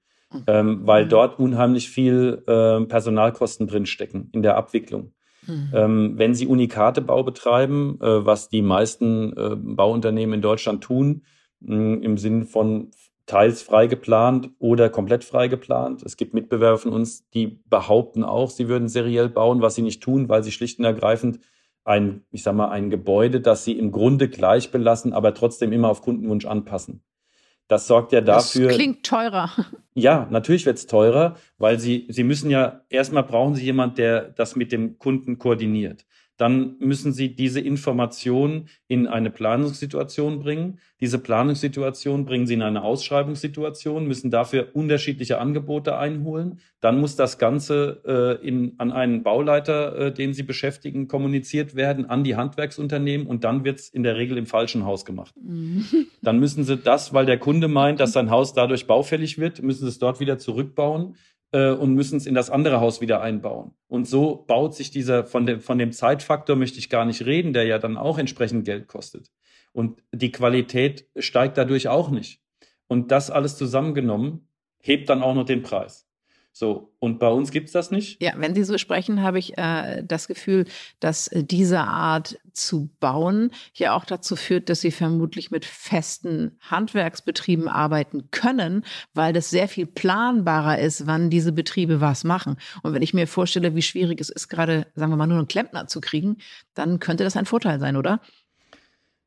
ähm, 0.48 0.82
weil 0.86 1.08
dort 1.08 1.40
unheimlich 1.40 1.90
viel 1.90 2.44
äh, 2.48 2.82
Personalkosten 2.86 3.68
drinstecken 3.68 4.30
in 4.34 4.42
der 4.42 4.58
Abwicklung. 4.58 5.14
Mhm. 5.48 5.70
Ähm, 5.74 6.14
wenn 6.18 6.36
Sie 6.36 6.48
Unikatebau 6.48 7.24
betreiben, 7.24 8.00
äh, 8.02 8.26
was 8.26 8.50
die 8.50 8.62
meisten 8.62 9.36
äh, 9.36 9.56
Bauunternehmen 9.56 10.36
in 10.36 10.42
Deutschland 10.42 10.84
tun, 10.84 11.24
mh, 11.60 12.04
im 12.04 12.18
Sinn 12.18 12.46
von 12.46 12.92
teils 13.26 13.62
frei 13.62 13.88
geplant 13.88 14.50
oder 14.60 14.90
komplett 14.90 15.24
frei 15.24 15.48
geplant. 15.48 16.04
Es 16.04 16.18
gibt 16.18 16.34
Mitbewerber 16.34 16.78
von 16.78 16.92
uns, 16.92 17.30
die 17.30 17.60
behaupten 17.70 18.24
auch, 18.24 18.50
sie 18.50 18.68
würden 18.68 18.90
seriell 18.90 19.30
bauen, 19.30 19.62
was 19.62 19.76
sie 19.76 19.82
nicht 19.82 20.04
tun, 20.04 20.28
weil 20.28 20.44
sie 20.44 20.52
schlicht 20.52 20.80
und 20.80 20.86
ergreifend 20.86 21.40
ein, 21.86 22.24
ich 22.32 22.44
sag 22.44 22.56
mal, 22.56 22.70
ein 22.70 22.90
Gebäude, 22.90 23.42
das 23.42 23.64
sie 23.64 23.78
im 23.78 23.92
Grunde 23.92 24.30
gleich 24.30 24.72
belassen, 24.72 25.14
aber 25.14 25.34
trotzdem 25.34 25.72
immer 25.72 25.90
auf 25.90 26.02
Kundenwunsch 26.02 26.46
anpassen. 26.46 27.02
Das 27.68 27.88
sorgt 27.88 28.12
ja 28.12 28.22
dafür. 28.22 28.68
Das 28.68 28.76
klingt 28.76 29.06
teurer. 29.06 29.50
Ja, 29.96 30.28
natürlich 30.30 30.66
wird 30.66 30.78
es 30.78 30.88
teurer, 30.88 31.36
weil 31.58 31.80
sie, 31.80 32.08
sie 32.10 32.24
müssen 32.24 32.50
ja, 32.50 32.82
erstmal 32.90 33.24
brauchen 33.24 33.56
sie 33.56 33.64
jemand, 33.64 33.98
der 33.98 34.30
das 34.30 34.56
mit 34.56 34.72
dem 34.72 34.98
Kunden 34.98 35.38
koordiniert 35.38 36.06
dann 36.38 36.76
müssen 36.80 37.14
Sie 37.14 37.36
diese 37.36 37.60
Information 37.60 38.68
in 38.88 39.08
eine 39.08 39.30
Planungssituation 39.30 40.40
bringen. 40.40 40.80
Diese 41.00 41.20
Planungssituation 41.20 42.26
bringen 42.26 42.48
Sie 42.48 42.56
in 42.56 42.62
eine 42.62 42.84
Ausschreibungssituation, 42.84 44.08
müssen 44.08 44.32
dafür 44.32 44.70
unterschiedliche 44.74 45.40
Angebote 45.40 45.98
einholen. 45.98 46.60
Dann 46.82 47.00
muss 47.00 47.16
das 47.16 47.38
Ganze 47.38 48.02
äh, 48.42 48.48
in, 48.48 48.74
an 48.78 48.92
einen 48.92 49.24
Bauleiter, 49.24 49.96
äh, 49.96 50.14
den 50.14 50.34
Sie 50.34 50.44
beschäftigen, 50.44 51.08
kommuniziert 51.08 51.76
werden, 51.76 52.06
an 52.06 52.24
die 52.24 52.36
Handwerksunternehmen 52.36 53.28
und 53.28 53.44
dann 53.44 53.64
wird 53.64 53.80
es 53.80 53.90
in 53.90 54.04
der 54.04 54.18
Regel 54.18 54.38
im 54.38 54.48
falschen 54.48 54.86
Haus 54.86 55.06
gemacht. 55.06 55.36
Mhm. 55.42 55.86
Dann 56.22 56.40
müssen 56.40 56.64
Sie 56.64 56.78
das, 56.78 57.14
weil 57.14 57.26
der 57.26 57.38
Kunde 57.38 57.68
meint, 57.68 58.00
dass 58.00 58.14
sein 58.14 58.30
Haus 58.30 58.54
dadurch 58.54 58.88
baufällig 58.88 59.38
wird, 59.38 59.62
müssen 59.62 59.84
Sie 59.84 59.90
es 59.90 60.00
dort 60.00 60.20
wieder 60.20 60.38
zurückbauen 60.38 61.16
äh, 61.54 61.72
und 61.72 61.94
müssen 61.94 62.18
es 62.18 62.26
in 62.26 62.36
das 62.36 62.50
andere 62.50 62.82
Haus 62.82 63.00
wieder 63.00 63.22
einbauen. 63.22 63.74
Und 63.88 64.08
so 64.08 64.44
baut 64.48 64.76
sich 64.76 64.92
dieser, 64.92 65.26
von 65.26 65.46
dem, 65.46 65.62
von 65.62 65.78
dem 65.78 65.94
Zeitfaktor 65.94 66.56
möchte 66.58 66.80
ich 66.80 66.90
gar 66.90 67.06
nicht 67.06 67.26
reden, 67.26 67.54
der 67.54 67.66
ja 67.66 67.80
dann 67.80 67.96
auch 67.96 68.18
entsprechend 68.18 68.66
Geld 68.66 68.88
kostet. 68.88 69.32
Und 69.72 70.04
die 70.12 70.32
Qualität 70.32 71.08
steigt 71.18 71.58
dadurch 71.58 71.88
auch 71.88 72.10
nicht. 72.10 72.42
Und 72.88 73.12
das 73.12 73.32
alles 73.32 73.56
zusammengenommen 73.56 74.50
hebt 74.80 75.10
dann 75.10 75.24
auch 75.24 75.34
noch 75.34 75.46
den 75.46 75.64
Preis. 75.64 76.08
So, 76.56 76.94
und 77.00 77.18
bei 77.18 77.30
uns 77.30 77.50
gibt 77.50 77.66
es 77.66 77.74
das 77.74 77.90
nicht? 77.90 78.22
Ja, 78.22 78.34
wenn 78.38 78.54
Sie 78.54 78.64
so 78.64 78.78
sprechen, 78.78 79.24
habe 79.24 79.40
ich 79.40 79.58
äh, 79.58 80.04
das 80.04 80.28
Gefühl, 80.28 80.66
dass 81.00 81.28
äh, 81.28 81.44
diese 81.44 81.80
Art 81.80 82.38
zu 82.54 82.92
bauen 83.00 83.50
ja 83.74 83.96
auch 83.96 84.06
dazu 84.06 84.36
führt, 84.36 84.70
dass 84.70 84.82
Sie 84.82 84.92
vermutlich 84.92 85.50
mit 85.50 85.66
festen 85.66 86.56
Handwerksbetrieben 86.62 87.68
arbeiten 87.68 88.30
können, 88.30 88.86
weil 89.16 89.34
das 89.34 89.50
sehr 89.50 89.68
viel 89.68 89.88
planbarer 89.88 90.78
ist, 90.78 91.08
wann 91.08 91.32
diese 91.32 91.54
Betriebe 91.54 92.02
was 92.02 92.24
machen. 92.24 92.58
Und 92.84 92.94
wenn 92.94 93.02
ich 93.02 93.16
mir 93.16 93.26
vorstelle, 93.26 93.74
wie 93.74 93.82
schwierig 93.82 94.22
es 94.22 94.30
ist, 94.30 94.48
gerade, 94.48 94.86
sagen 94.94 95.12
wir 95.12 95.18
mal, 95.18 95.26
nur 95.26 95.40
einen 95.40 95.48
Klempner 95.48 95.88
zu 95.88 96.02
kriegen, 96.02 96.38
dann 96.76 97.00
könnte 97.00 97.24
das 97.24 97.36
ein 97.36 97.48
Vorteil 97.48 97.80
sein, 97.80 97.98
oder? 97.98 98.22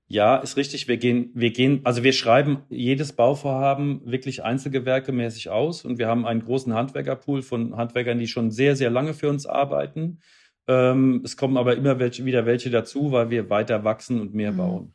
Ja, 0.09 0.37
ist 0.37 0.57
richtig. 0.57 0.87
Wir 0.87 0.99
gehen, 0.99 1.31
wir 1.35 1.51
gehen, 1.51 1.81
also 1.85 2.05
wir 2.05 2.13
schreiben 2.13 2.63
jedes 2.69 3.13
Bauvorhaben 3.13 4.01
wirklich 4.05 4.45
einzelgewerkemäßig 4.45 5.51
aus 5.51 5.85
und 5.85 5.99
wir 5.99 6.07
haben 6.07 6.27
einen 6.27 6.45
großen 6.45 6.73
Handwerkerpool 6.75 7.43
von 7.43 7.77
Handwerkern, 7.77 8.19
die 8.19 8.29
schon 8.29 8.53
sehr, 8.53 8.77
sehr 8.77 8.91
lange 8.91 9.15
für 9.15 9.29
uns 9.29 9.47
arbeiten. 9.47 10.21
Ähm, 10.69 11.23
es 11.25 11.37
kommen 11.37 11.57
aber 11.57 11.77
immer 11.77 11.99
welche, 11.99 12.25
wieder 12.25 12.47
welche 12.47 12.71
dazu, 12.71 13.11
weil 13.11 13.31
wir 13.31 13.51
weiter 13.51 13.83
wachsen 13.83 14.21
und 14.21 14.33
mehr 14.33 14.53
mhm. 14.53 14.57
bauen. 14.57 14.95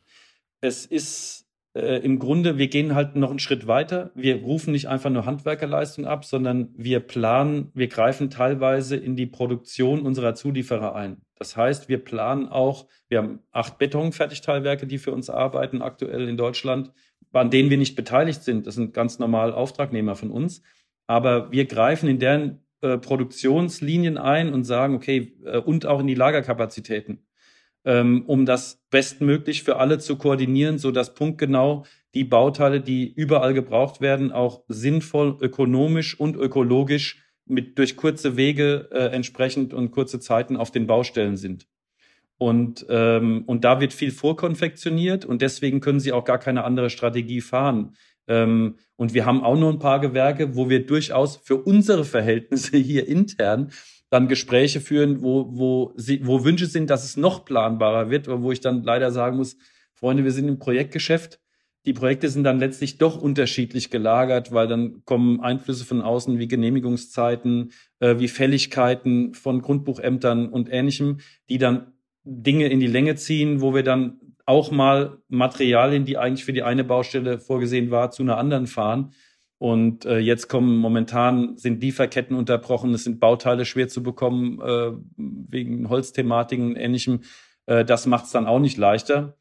Es 0.62 0.86
ist 0.86 1.46
äh, 1.74 1.98
im 2.04 2.18
Grunde, 2.18 2.58
wir 2.58 2.68
gehen 2.68 2.94
halt 2.94 3.16
noch 3.16 3.30
einen 3.30 3.38
Schritt 3.38 3.66
weiter. 3.66 4.10
Wir 4.14 4.42
rufen 4.42 4.72
nicht 4.72 4.88
einfach 4.88 5.10
nur 5.10 5.24
Handwerkerleistung 5.24 6.04
ab, 6.04 6.24
sondern 6.24 6.68
wir 6.76 7.00
planen, 7.00 7.70
wir 7.74 7.88
greifen 7.88 8.28
teilweise 8.28 8.96
in 8.96 9.16
die 9.16 9.26
Produktion 9.26 10.02
unserer 10.02 10.34
Zulieferer 10.34 10.94
ein. 10.94 11.22
Das 11.38 11.56
heißt, 11.56 11.88
wir 11.88 11.98
planen 11.98 12.48
auch, 12.48 12.86
wir 13.08 13.18
haben 13.18 13.40
acht 13.50 13.78
Betonfertigteilwerke, 13.78 14.86
die 14.86 14.98
für 14.98 15.12
uns 15.12 15.30
arbeiten 15.30 15.82
aktuell 15.82 16.28
in 16.28 16.36
Deutschland, 16.36 16.92
an 17.32 17.50
denen 17.50 17.70
wir 17.70 17.78
nicht 17.78 17.96
beteiligt 17.96 18.42
sind. 18.42 18.66
Das 18.66 18.74
sind 18.74 18.92
ganz 18.92 19.18
normal 19.18 19.52
Auftragnehmer 19.52 20.14
von 20.14 20.30
uns. 20.30 20.62
Aber 21.06 21.50
wir 21.52 21.64
greifen 21.64 22.08
in 22.08 22.18
deren 22.18 22.60
äh, 22.82 22.98
Produktionslinien 22.98 24.18
ein 24.18 24.52
und 24.52 24.64
sagen, 24.64 24.94
okay, 24.94 25.36
äh, 25.44 25.58
und 25.58 25.86
auch 25.86 26.00
in 26.00 26.06
die 26.06 26.14
Lagerkapazitäten. 26.14 27.24
Ähm, 27.84 28.24
um 28.26 28.46
das 28.46 28.82
bestmöglich 28.90 29.62
für 29.62 29.76
alle 29.76 29.98
zu 29.98 30.16
koordinieren, 30.16 30.78
so 30.78 30.90
dass 30.90 31.14
punktgenau 31.14 31.84
die 32.14 32.24
Bauteile, 32.24 32.80
die 32.80 33.12
überall 33.12 33.54
gebraucht 33.54 34.00
werden, 34.00 34.32
auch 34.32 34.62
sinnvoll, 34.68 35.38
ökonomisch 35.40 36.18
und 36.18 36.36
ökologisch 36.36 37.22
mit 37.46 37.78
durch 37.78 37.96
kurze 37.96 38.36
Wege 38.36 38.88
äh, 38.92 39.06
entsprechend 39.06 39.74
und 39.74 39.90
kurze 39.90 40.20
Zeiten 40.20 40.56
auf 40.56 40.70
den 40.70 40.86
Baustellen 40.86 41.36
sind. 41.36 41.66
Und, 42.38 42.86
ähm, 42.88 43.44
und 43.46 43.64
da 43.64 43.80
wird 43.80 43.92
viel 43.92 44.10
vorkonfektioniert 44.10 45.24
und 45.24 45.42
deswegen 45.42 45.80
können 45.80 46.00
sie 46.00 46.12
auch 46.12 46.24
gar 46.24 46.38
keine 46.38 46.64
andere 46.64 46.90
Strategie 46.90 47.40
fahren. 47.40 47.94
Ähm, 48.26 48.76
und 48.96 49.14
wir 49.14 49.26
haben 49.26 49.42
auch 49.42 49.56
noch 49.56 49.70
ein 49.70 49.78
paar 49.78 50.00
Gewerke, 50.00 50.56
wo 50.56 50.68
wir 50.68 50.84
durchaus 50.84 51.36
für 51.36 51.56
unsere 51.56 52.04
Verhältnisse 52.04 52.76
hier 52.78 53.06
intern 53.06 53.70
dann 54.12 54.28
Gespräche 54.28 54.80
führen, 54.80 55.22
wo, 55.22 55.46
wo, 55.50 55.92
sie, 55.96 56.26
wo 56.26 56.44
Wünsche 56.44 56.66
sind, 56.66 56.90
dass 56.90 57.04
es 57.04 57.16
noch 57.16 57.44
planbarer 57.44 58.10
wird, 58.10 58.28
wo 58.28 58.52
ich 58.52 58.60
dann 58.60 58.82
leider 58.84 59.10
sagen 59.10 59.38
muss, 59.38 59.56
Freunde, 59.94 60.24
wir 60.24 60.32
sind 60.32 60.48
im 60.48 60.58
Projektgeschäft 60.58 61.40
die 61.84 61.92
Projekte 61.92 62.28
sind 62.28 62.44
dann 62.44 62.60
letztlich 62.60 62.98
doch 62.98 63.20
unterschiedlich 63.20 63.90
gelagert, 63.90 64.52
weil 64.52 64.68
dann 64.68 65.04
kommen 65.04 65.40
Einflüsse 65.40 65.84
von 65.84 66.00
außen 66.00 66.38
wie 66.38 66.46
Genehmigungszeiten, 66.46 67.72
äh, 67.98 68.18
wie 68.18 68.28
Fälligkeiten 68.28 69.34
von 69.34 69.62
Grundbuchämtern 69.62 70.48
und 70.48 70.72
ähnlichem, 70.72 71.18
die 71.48 71.58
dann 71.58 71.92
Dinge 72.24 72.68
in 72.68 72.78
die 72.78 72.86
Länge 72.86 73.16
ziehen, 73.16 73.60
wo 73.60 73.74
wir 73.74 73.82
dann 73.82 74.20
auch 74.46 74.70
mal 74.70 75.18
Materialien, 75.28 76.04
die 76.04 76.18
eigentlich 76.18 76.44
für 76.44 76.52
die 76.52 76.62
eine 76.62 76.84
Baustelle 76.84 77.38
vorgesehen 77.38 77.90
war, 77.90 78.12
zu 78.12 78.22
einer 78.22 78.38
anderen 78.38 78.68
fahren. 78.68 79.12
Und 79.62 80.06
äh, 80.06 80.18
jetzt 80.18 80.48
kommen 80.48 80.78
momentan 80.78 81.56
sind 81.56 81.82
Lieferketten 81.82 82.36
unterbrochen, 82.36 82.94
es 82.94 83.04
sind 83.04 83.20
Bauteile 83.20 83.64
schwer 83.64 83.88
zu 83.88 84.02
bekommen 84.02 84.60
äh, 84.60 84.92
wegen 85.16 85.88
Holzthematiken 85.88 86.70
und 86.70 86.76
ähnlichem. 86.76 87.20
Äh, 87.66 87.84
das 87.84 88.06
macht 88.06 88.24
es 88.24 88.32
dann 88.32 88.46
auch 88.46 88.58
nicht 88.58 88.76
leichter 88.76 89.36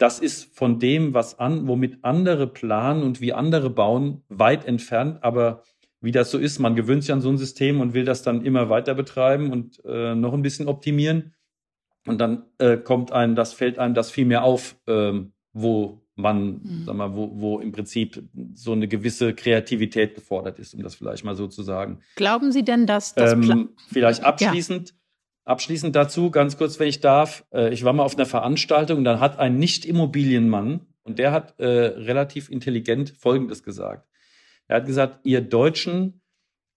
das 0.00 0.18
ist 0.18 0.56
von 0.56 0.78
dem, 0.78 1.12
was 1.12 1.38
an, 1.38 1.68
womit 1.68 1.98
andere 2.02 2.46
planen 2.46 3.02
und 3.02 3.20
wie 3.20 3.34
andere 3.34 3.68
bauen, 3.68 4.22
weit 4.30 4.64
entfernt. 4.64 5.22
Aber 5.22 5.62
wie 6.00 6.10
das 6.10 6.30
so 6.30 6.38
ist, 6.38 6.58
man 6.58 6.74
gewöhnt 6.74 7.02
sich 7.02 7.12
an 7.12 7.20
so 7.20 7.28
ein 7.28 7.36
System 7.36 7.80
und 7.80 7.92
will 7.92 8.06
das 8.06 8.22
dann 8.22 8.42
immer 8.42 8.70
weiter 8.70 8.94
betreiben 8.94 9.52
und 9.52 9.84
äh, 9.84 10.14
noch 10.14 10.32
ein 10.32 10.40
bisschen 10.40 10.68
optimieren. 10.68 11.34
Und 12.06 12.18
dann 12.18 12.44
äh, 12.56 12.78
kommt 12.78 13.12
einem, 13.12 13.34
das 13.34 13.52
fällt 13.52 13.78
einem 13.78 13.92
das 13.92 14.10
viel 14.10 14.24
mehr 14.24 14.42
auf, 14.42 14.80
ähm, 14.86 15.34
wo 15.52 15.99
man, 16.20 16.60
mhm. 16.62 16.82
sag 16.86 16.94
mal, 16.96 17.14
wo, 17.14 17.30
wo 17.34 17.58
im 17.60 17.72
Prinzip 17.72 18.22
so 18.54 18.72
eine 18.72 18.88
gewisse 18.88 19.34
Kreativität 19.34 20.14
gefordert 20.14 20.58
ist, 20.58 20.74
um 20.74 20.82
das 20.82 20.94
vielleicht 20.94 21.24
mal 21.24 21.34
so 21.34 21.46
zu 21.46 21.62
sagen. 21.62 22.00
Glauben 22.16 22.52
Sie 22.52 22.64
denn, 22.64 22.86
dass 22.86 23.14
das 23.14 23.32
ähm, 23.32 23.70
vielleicht 23.88 24.24
abschließend? 24.24 24.90
Ja 24.90 24.94
Abschließend 25.46 25.96
dazu, 25.96 26.30
ganz 26.30 26.58
kurz, 26.58 26.78
wenn 26.78 26.86
ich 26.86 27.00
darf. 27.00 27.44
Äh, 27.52 27.72
ich 27.72 27.82
war 27.82 27.92
mal 27.92 28.04
auf 28.04 28.14
einer 28.14 28.26
Veranstaltung 28.26 28.98
und 28.98 29.04
dann 29.04 29.18
hat 29.18 29.38
ein 29.38 29.56
Nicht-Immobilienmann, 29.56 30.86
und 31.02 31.18
der 31.18 31.32
hat 31.32 31.58
äh, 31.58 31.66
relativ 31.66 32.50
intelligent 32.50 33.10
Folgendes 33.10 33.62
gesagt. 33.62 34.08
Er 34.68 34.76
hat 34.76 34.86
gesagt, 34.86 35.20
ihr 35.24 35.40
Deutschen 35.40 36.22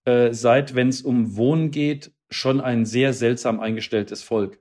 äh, 0.04 0.32
seid, 0.32 0.74
wenn 0.74 0.88
es 0.88 1.02
um 1.02 1.36
Wohnen 1.36 1.70
geht, 1.70 2.12
schon 2.30 2.60
ein 2.60 2.84
sehr 2.84 3.12
seltsam 3.12 3.60
eingestelltes 3.60 4.22
Volk. 4.22 4.58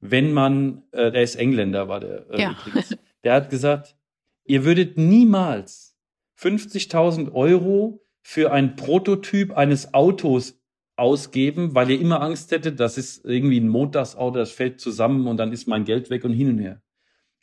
Wenn 0.00 0.32
man, 0.32 0.82
äh, 0.90 1.12
der 1.12 1.22
ist 1.22 1.36
Engländer, 1.36 1.88
war 1.88 2.00
der 2.00 2.28
äh, 2.30 2.42
ja. 2.42 2.50
übrigens, 2.50 2.96
der 3.24 3.34
hat 3.34 3.50
gesagt, 3.50 3.96
ihr 4.44 4.64
würdet 4.64 4.98
niemals 4.98 5.96
50.000 6.38 7.32
Euro 7.32 8.04
für 8.22 8.52
ein 8.52 8.76
Prototyp 8.76 9.56
eines 9.56 9.94
Autos 9.94 10.60
ausgeben, 10.96 11.74
weil 11.74 11.90
ihr 11.90 12.00
immer 12.00 12.22
Angst 12.22 12.50
hättet, 12.50 12.78
das 12.80 12.98
ist 12.98 13.24
irgendwie 13.24 13.60
ein 13.60 13.68
Montagsauto, 13.68 14.38
das 14.38 14.52
fällt 14.52 14.80
zusammen 14.80 15.26
und 15.26 15.36
dann 15.36 15.52
ist 15.52 15.66
mein 15.66 15.84
Geld 15.84 16.10
weg 16.10 16.24
und 16.24 16.32
hin 16.32 16.50
und 16.50 16.58
her. 16.58 16.80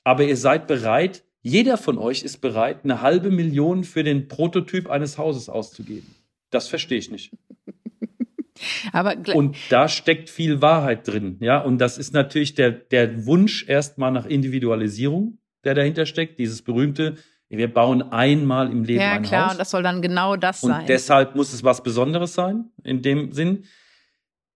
Aber 0.04 0.24
ihr 0.24 0.38
seid 0.38 0.68
bereit, 0.68 1.24
jeder 1.42 1.78
von 1.78 1.98
euch 1.98 2.24
ist 2.24 2.38
bereit, 2.38 2.84
eine 2.84 3.02
halbe 3.02 3.30
Million 3.30 3.84
für 3.84 4.04
den 4.04 4.28
Prototyp 4.28 4.90
eines 4.90 5.18
Hauses 5.18 5.50
auszugeben. 5.50 6.16
Das 6.50 6.68
verstehe 6.68 7.00
ich 7.00 7.12
nicht. 7.12 7.34
Aber 8.94 9.16
und 9.34 9.58
da 9.70 9.88
steckt 9.88 10.30
viel 10.30 10.62
Wahrheit 10.62 11.08
drin, 11.08 11.38
ja. 11.40 11.60
Und 11.60 11.80
das 11.80 11.98
ist 11.98 12.14
natürlich 12.14 12.54
der, 12.54 12.72
der 12.72 13.26
Wunsch 13.26 13.68
erstmal 13.68 14.12
nach 14.12 14.26
Individualisierung, 14.26 15.40
der 15.64 15.76
dahinter 15.76 16.06
steckt. 16.06 16.40
Dieses 16.40 16.62
berühmte, 16.62 17.16
wir 17.50 17.74
bauen 17.74 18.02
einmal 18.02 18.72
im 18.72 18.84
Leben 18.84 19.02
ja, 19.02 19.14
ein 19.14 19.24
klar, 19.24 19.46
Haus. 19.46 19.52
und 19.54 19.60
das 19.60 19.70
soll 19.72 19.84
dann 19.84 20.02
genau 20.02 20.36
das 20.38 20.64
und 20.64 20.72
sein. 20.72 20.82
Und 20.82 20.90
deshalb 20.90 21.36
muss 21.36 21.54
es 21.54 21.64
was 21.64 21.84
Besonderes 21.84 22.34
sein, 22.34 22.72
in 22.84 23.02
dem 23.02 23.32
Sinn. 23.34 23.66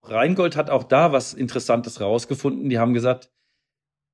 Rheingold 0.02 0.56
hat 0.56 0.70
auch 0.70 0.84
da 0.84 1.12
was 1.12 1.34
Interessantes 1.34 2.00
rausgefunden. 2.00 2.70
Die 2.70 2.78
haben 2.78 2.94
gesagt, 2.94 3.30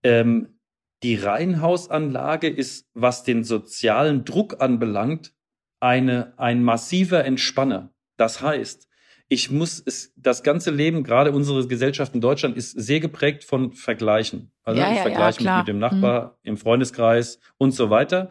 ähm, 0.02 0.58
die 1.02 1.16
Reihenhausanlage 1.16 2.48
ist, 2.48 2.88
was 2.94 3.24
den 3.24 3.44
sozialen 3.44 4.24
Druck 4.24 4.60
anbelangt, 4.60 5.32
eine, 5.80 6.34
ein 6.38 6.62
massiver 6.62 7.24
Entspanner. 7.24 7.92
Das 8.16 8.40
heißt, 8.40 8.88
ich 9.32 9.50
muss 9.50 9.82
es, 9.86 10.12
das 10.14 10.42
ganze 10.42 10.70
Leben, 10.70 11.04
gerade 11.04 11.32
unsere 11.32 11.66
Gesellschaft 11.66 12.14
in 12.14 12.20
Deutschland, 12.20 12.54
ist 12.54 12.72
sehr 12.72 13.00
geprägt 13.00 13.44
von 13.44 13.72
Vergleichen. 13.72 14.52
Also 14.62 14.78
ja, 14.78 14.90
ich 14.90 14.96
ja, 14.96 15.02
vergleiche 15.02 15.42
ja, 15.42 15.52
mich 15.52 15.60
mit 15.60 15.68
dem 15.68 15.78
Nachbar 15.78 16.38
mhm. 16.42 16.50
im 16.50 16.56
Freundeskreis 16.58 17.38
und 17.56 17.72
so 17.72 17.88
weiter. 17.88 18.28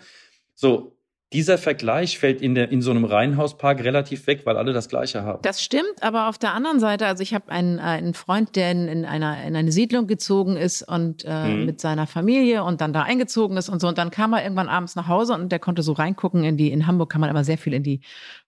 So, 0.53 0.95
dieser 1.33 1.57
Vergleich 1.57 2.19
fällt 2.19 2.41
in, 2.41 2.55
der, 2.55 2.71
in 2.71 2.81
so 2.81 2.91
einem 2.91 3.05
Reihenhauspark 3.05 3.83
relativ 3.83 4.27
weg, 4.27 4.41
weil 4.45 4.57
alle 4.57 4.73
das 4.73 4.89
Gleiche 4.89 5.23
haben. 5.23 5.41
Das 5.43 5.63
stimmt, 5.63 6.01
aber 6.01 6.27
auf 6.27 6.37
der 6.37 6.53
anderen 6.53 6.81
Seite, 6.81 7.05
also 7.07 7.23
ich 7.23 7.33
habe 7.33 7.49
einen, 7.49 7.79
äh, 7.79 7.83
einen 7.83 8.13
Freund, 8.13 8.57
der 8.57 8.71
in, 8.71 8.89
in, 8.89 9.05
einer, 9.05 9.41
in 9.43 9.55
eine 9.55 9.71
Siedlung 9.71 10.07
gezogen 10.07 10.57
ist 10.57 10.81
und 10.81 11.23
äh, 11.25 11.47
mhm. 11.47 11.65
mit 11.65 11.79
seiner 11.79 12.05
Familie 12.05 12.65
und 12.65 12.81
dann 12.81 12.91
da 12.91 13.03
eingezogen 13.03 13.55
ist 13.55 13.69
und 13.69 13.79
so. 13.79 13.87
Und 13.87 13.97
dann 13.97 14.11
kam 14.11 14.33
er 14.33 14.43
irgendwann 14.43 14.67
abends 14.67 14.97
nach 14.97 15.07
Hause 15.07 15.33
und 15.33 15.51
der 15.51 15.59
konnte 15.59 15.83
so 15.83 15.93
reingucken 15.93 16.43
in 16.43 16.57
die, 16.57 16.69
in 16.69 16.85
Hamburg 16.85 17.09
kann 17.09 17.21
man 17.21 17.29
immer 17.29 17.45
sehr 17.45 17.57
viel 17.57 17.73
in 17.73 17.83
die 17.83 18.01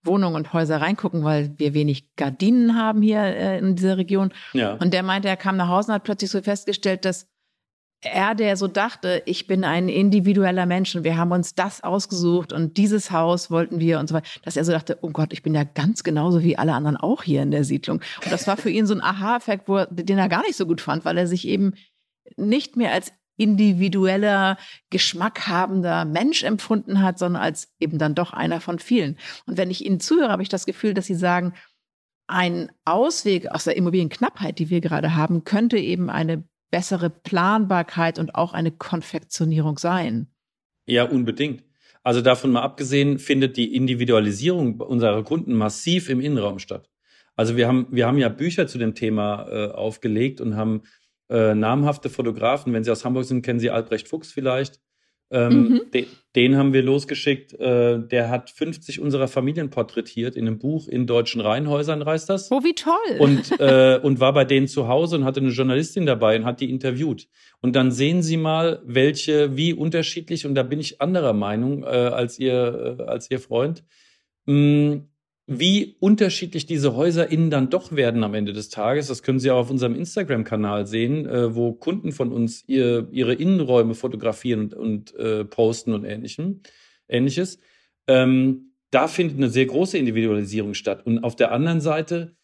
Wohnungen 0.04 0.36
und 0.36 0.52
Häuser 0.52 0.82
reingucken, 0.82 1.24
weil 1.24 1.54
wir 1.58 1.74
wenig 1.74 2.16
Gardinen 2.18 2.76
haben 2.78 3.02
hier 3.02 3.22
äh, 3.22 3.60
in 3.60 3.76
dieser 3.76 3.98
Region. 3.98 4.34
Ja. 4.52 4.74
Und 4.74 4.94
der 4.94 5.04
meinte, 5.04 5.30
er 5.30 5.38
kam 5.38 5.56
nach 5.56 5.70
Hause 5.70 5.90
und 5.90 5.96
hat 5.96 6.04
plötzlich 6.04 6.32
so 6.32 6.42
festgestellt, 6.42 7.06
dass 7.06 7.33
er, 8.04 8.36
der 8.36 8.58
so 8.58 8.68
dachte, 8.68 9.24
ich 9.26 9.48
bin 9.48 9.64
ein 9.64 9.90
individueller 9.90 10.66
Mensch 10.66 10.96
und 10.96 11.04
wir 11.04 11.18
haben 11.18 11.32
uns 11.32 11.56
das 11.56 11.84
ausgesucht 11.84 12.54
und 12.54 12.78
dieses 12.78 13.12
Haus 13.12 13.50
wollten 13.50 13.80
wir 13.80 14.00
und 14.00 14.08
so 14.08 14.16
weiter, 14.16 14.28
dass 14.44 14.58
er 14.58 14.66
so 14.66 14.72
dachte, 14.72 14.98
oh 15.02 15.10
Gott, 15.10 15.34
ich 15.34 15.44
bin 15.44 15.54
ja 15.54 15.64
ganz 15.64 16.04
genauso 16.04 16.44
wie 16.44 16.58
alle 16.58 16.74
anderen 16.74 16.98
auch 16.98 17.24
hier 17.24 17.42
in 17.42 17.52
der 17.52 17.64
Siedlung. 17.64 18.02
Und 18.24 18.32
das 18.32 18.48
war 18.48 18.58
für 18.58 18.70
ihn 18.70 18.86
so 18.86 18.94
ein 18.94 19.02
Aha-Effekt, 19.02 19.68
den 19.68 20.18
er 20.18 20.30
gar 20.30 20.42
nicht 20.42 20.56
so 20.56 20.66
gut 20.66 20.82
fand, 20.82 21.06
weil 21.06 21.18
er 21.18 21.28
sich 21.28 21.48
eben 21.48 21.74
nicht 22.38 22.76
mehr 22.76 22.92
als 22.92 23.12
individueller, 23.38 24.58
geschmackhabender 24.90 26.06
Mensch 26.06 26.44
empfunden 26.44 27.02
hat, 27.02 27.18
sondern 27.18 27.42
als 27.42 27.74
eben 27.80 27.98
dann 27.98 28.16
doch 28.16 28.32
einer 28.32 28.62
von 28.62 28.80
vielen. 28.80 29.18
Und 29.48 29.58
wenn 29.58 29.72
ich 29.72 29.86
Ihnen 29.86 30.00
zuhöre, 30.00 30.32
habe 30.32 30.44
ich 30.44 30.50
das 30.50 30.66
Gefühl, 30.66 30.94
dass 30.94 31.08
Sie 31.08 31.16
sagen, 31.16 31.54
ein 32.28 32.72
Ausweg 32.86 33.48
aus 33.50 33.66
der 33.66 33.76
Immobilienknappheit, 33.76 34.60
die 34.60 34.70
wir 34.70 34.82
gerade 34.82 35.16
haben, 35.16 35.44
könnte 35.44 35.78
eben 35.78 36.10
eine 36.10 36.44
bessere 36.74 37.12
Planbarkeit 37.12 38.18
und 38.18 38.34
auch 38.34 38.52
eine 38.52 38.72
Konfektionierung 38.72 39.78
sein. 39.78 40.26
Ja, 40.88 41.04
unbedingt. 41.04 41.64
Also 42.02 42.22
davon 42.22 42.50
mal 42.50 42.64
abgesehen, 42.64 43.20
findet 43.20 43.58
die 43.58 43.76
Individualisierung 43.76 44.82
unserer 44.82 45.24
Kunden 45.24 45.54
massiv 45.54 46.10
im 46.10 46.20
Innenraum 46.20 46.58
statt. 46.58 46.90
Also 47.36 47.58
wir 47.58 47.68
haben, 47.68 47.86
wir 47.92 48.08
haben 48.08 48.18
ja 48.18 48.28
Bücher 48.28 48.66
zu 48.66 48.80
dem 48.80 48.96
Thema 48.96 49.48
äh, 49.52 49.72
aufgelegt 49.72 50.42
und 50.42 50.56
haben 50.56 50.82
äh, 51.30 51.54
namhafte 51.54 52.10
Fotografen, 52.10 52.74
wenn 52.74 52.84
Sie 52.84 52.90
aus 52.90 53.06
Hamburg 53.06 53.26
sind, 53.26 53.44
kennen 53.44 53.60
Sie 53.60 53.70
Albrecht 53.70 54.08
Fuchs 54.08 54.32
vielleicht, 54.32 54.82
ähm, 55.34 55.70
mhm. 55.70 55.82
de, 55.94 56.06
den 56.36 56.58
haben 56.58 56.74
wir 56.74 56.82
losgeschickt. 56.82 57.54
Äh, 57.60 58.00
der 58.00 58.30
hat 58.30 58.50
50 58.50 59.00
unserer 59.00 59.28
Familien 59.28 59.70
porträtiert 59.70 60.36
in 60.36 60.48
einem 60.48 60.60
Buch 60.60 60.88
in 60.88 61.06
deutschen 61.06 61.42
Reihenhäusern, 61.42 62.02
reißt 62.02 62.30
das. 62.30 62.52
Oh, 62.52 62.64
wie 62.64 62.74
toll. 62.74 62.94
Und, 63.20 63.52
äh, 63.60 64.00
und 64.02 64.20
war 64.20 64.34
bei 64.34 64.46
denen 64.46 64.68
zu 64.68 64.88
Hause 64.88 65.18
und 65.18 65.26
hatte 65.26 65.42
eine 65.42 65.50
Journalistin 65.50 66.06
dabei 66.06 66.38
und 66.38 66.46
hat 66.46 66.62
die 66.62 66.70
interviewt. 66.70 67.28
Und 67.62 67.76
dann 67.76 67.92
sehen 67.92 68.22
Sie 68.24 68.38
mal, 68.38 68.82
welche, 68.86 69.58
wie 69.58 69.74
unterschiedlich, 69.74 70.46
und 70.46 70.56
da 70.56 70.64
bin 70.64 70.80
ich 70.80 71.02
anderer 71.02 71.34
Meinung 71.34 71.84
äh, 71.84 71.88
als, 71.88 72.40
ihr, 72.40 72.98
äh, 73.00 73.04
als 73.04 73.30
Ihr 73.30 73.40
Freund, 73.40 73.84
mh, 74.46 74.56
mm, 74.56 75.08
wie 75.46 75.98
unterschiedlich 76.00 76.66
diese 76.66 76.96
Häuser 76.96 77.30
innen 77.30 77.50
dann 77.50 77.70
doch 77.70 77.92
werden 77.92 78.24
am 78.24 78.34
Ende 78.34 78.54
des 78.54 78.70
Tages. 78.70 79.08
Das 79.08 79.24
können 79.24 79.40
Sie 79.40 79.52
auch 79.52 79.58
auf 79.58 79.70
unserem 79.70 79.96
Instagram-Kanal 79.96 80.88
sehen, 80.88 81.26
äh, 81.26 81.54
wo 81.54 81.74
Kunden 81.74 82.14
von 82.14 82.32
uns 82.32 82.64
ihr, 82.68 83.10
ihre 83.12 83.34
Innenräume 83.34 83.94
fotografieren 83.94 84.62
und, 84.62 84.74
und 84.74 85.16
äh, 85.16 85.44
posten 85.44 85.94
und 85.94 86.06
ähnlichem, 86.06 86.62
ähnliches. 87.10 87.60
Ähm, 88.08 88.74
da 88.90 89.08
findet 89.08 89.38
eine 89.38 89.50
sehr 89.50 89.66
große 89.66 89.98
Individualisierung 89.98 90.76
statt. 90.76 91.06
Und 91.06 91.24
auf 91.24 91.36
der 91.36 91.52
anderen 91.52 91.82
Seite, 91.82 92.38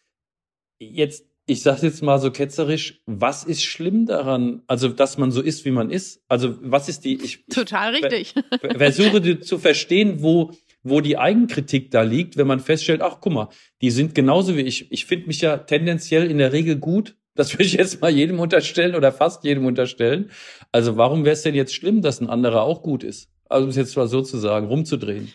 jetzt, 0.78 1.26
ich 1.46 1.62
sage 1.62 1.86
jetzt 1.86 2.02
mal 2.02 2.18
so 2.18 2.30
ketzerisch, 2.30 3.00
was 3.06 3.44
ist 3.44 3.62
schlimm 3.62 4.04
daran, 4.04 4.62
also 4.66 4.88
dass 4.88 5.16
man 5.16 5.30
so 5.30 5.40
ist, 5.40 5.64
wie 5.64 5.70
man 5.70 5.90
ist? 5.90 6.22
Also 6.28 6.58
was 6.60 6.88
ist 6.88 7.04
die? 7.04 7.14
Ich, 7.14 7.46
Total 7.46 7.94
richtig. 7.94 8.34
Ich 8.62 8.76
versuche 8.76 9.40
zu 9.40 9.58
verstehen, 9.58 10.22
wo 10.22 10.52
wo 10.82 11.00
die 11.00 11.18
Eigenkritik 11.18 11.90
da 11.90 12.02
liegt, 12.02 12.36
wenn 12.36 12.46
man 12.46 12.60
feststellt, 12.60 13.02
ach 13.02 13.18
guck 13.20 13.32
mal, 13.32 13.48
die 13.82 13.90
sind 13.90 14.14
genauso 14.14 14.56
wie 14.56 14.62
ich. 14.62 14.90
Ich 14.90 15.06
finde 15.06 15.26
mich 15.26 15.40
ja 15.40 15.58
tendenziell 15.58 16.30
in 16.30 16.38
der 16.38 16.52
Regel 16.52 16.76
gut 16.76 17.16
Das 17.40 17.54
würde 17.54 17.64
ich 17.64 17.72
jetzt 17.72 18.00
mal 18.00 18.10
jedem 18.10 18.38
unterstellen 18.40 18.94
oder 18.94 19.12
fast 19.12 19.44
jedem 19.44 19.64
unterstellen. 19.64 20.30
Also 20.72 20.96
warum 20.96 21.24
wäre 21.24 21.32
es 21.32 21.42
denn 21.42 21.54
jetzt 21.54 21.74
schlimm, 21.74 22.02
dass 22.02 22.20
ein 22.20 22.28
anderer 22.28 22.62
auch 22.62 22.82
gut 22.82 23.04
ist? 23.04 23.30
Also 23.48 23.64
um 23.64 23.70
es 23.70 23.76
jetzt 23.76 23.96
mal 23.96 24.08
sozusagen 24.08 24.66
rumzudrehen. 24.66 25.32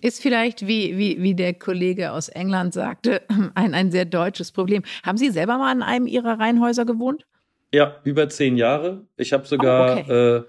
Ist 0.00 0.20
vielleicht, 0.20 0.66
wie, 0.66 0.98
wie, 0.98 1.22
wie 1.22 1.34
der 1.34 1.54
Kollege 1.54 2.12
aus 2.12 2.28
England 2.28 2.74
sagte, 2.74 3.22
ein, 3.54 3.74
ein 3.74 3.90
sehr 3.90 4.04
deutsches 4.04 4.52
Problem. 4.52 4.82
Haben 5.04 5.18
Sie 5.18 5.30
selber 5.30 5.58
mal 5.58 5.72
in 5.72 5.82
einem 5.82 6.06
Ihrer 6.06 6.38
Reihenhäuser 6.38 6.84
gewohnt? 6.84 7.26
Ja, 7.72 7.96
über 8.04 8.28
zehn 8.28 8.56
Jahre. 8.56 9.06
Ich 9.16 9.32
habe 9.32 9.46
sogar 9.46 9.96
oh, 9.96 10.00
okay. 10.00 10.36
äh, 10.36 10.42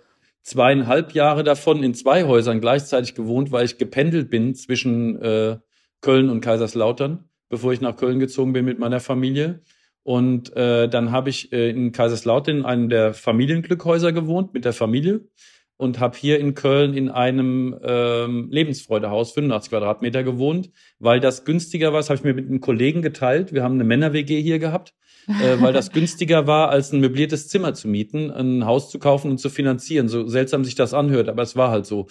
zweieinhalb 0.50 1.14
Jahre 1.14 1.44
davon 1.44 1.84
in 1.84 1.94
zwei 1.94 2.24
Häusern 2.24 2.60
gleichzeitig 2.60 3.14
gewohnt, 3.14 3.52
weil 3.52 3.66
ich 3.66 3.78
gependelt 3.78 4.30
bin 4.30 4.56
zwischen 4.56 5.22
äh, 5.22 5.58
Köln 6.02 6.30
und 6.30 6.42
Kaiserslautern, 6.42 7.30
bevor 7.50 7.72
ich 7.72 7.82
nach 7.82 7.96
Köln 7.96 8.20
gezogen 8.20 8.54
bin 8.54 8.66
mit 8.66 8.80
meiner 8.80 9.00
Familie. 9.00 9.62
Und 10.04 10.56
äh, 10.56 10.90
dann 10.90 11.12
habe 11.12 11.30
ich 11.30 11.54
äh, 11.54 11.70
in 11.70 11.92
Kaiserslautern 11.92 12.58
in 12.58 12.66
einem 12.66 12.90
der 12.90 13.14
Familienglückhäuser 13.14 14.12
gewohnt 14.12 14.54
mit 14.54 14.66
der 14.66 14.74
Familie 14.74 15.22
und 15.78 16.00
habe 16.00 16.18
hier 16.18 16.40
in 16.40 16.56
Köln 16.56 16.96
in 16.96 17.10
einem 17.10 17.80
ähm, 17.84 18.50
Lebensfreudehaus 18.50 19.34
85 19.34 19.70
Quadratmeter 19.70 20.24
gewohnt, 20.24 20.72
weil 20.98 21.20
das 21.20 21.46
günstiger 21.46 21.94
war. 21.94 22.00
Das 22.00 22.10
habe 22.10 22.18
ich 22.18 22.24
mir 22.24 22.34
mit 22.34 22.48
einem 22.48 22.60
Kollegen 22.60 23.02
geteilt. 23.02 23.54
Wir 23.54 23.64
haben 23.64 23.76
eine 23.76 23.84
Männer-WG 23.84 24.42
hier 24.42 24.58
gehabt, 24.58 24.96
äh, 25.42 25.62
weil 25.62 25.74
das 25.74 25.92
günstiger 25.92 26.48
war, 26.48 26.70
als 26.70 26.92
ein 26.92 27.00
möbliertes 27.00 27.48
Zimmer 27.48 27.76
zu 27.76 27.88
mieten, 27.88 28.32
ein 28.32 28.65
Haus 28.65 28.89
zu 28.89 28.98
kaufen 28.98 29.30
und 29.30 29.38
zu 29.38 29.50
finanzieren. 29.50 30.08
So 30.08 30.28
seltsam 30.28 30.65
sich 30.65 30.74
das 30.74 30.94
anhört, 30.94 31.30
aber 31.30 31.44
es 31.44 31.56
war 31.56 31.70
halt 31.70 31.86
so. 31.86 32.08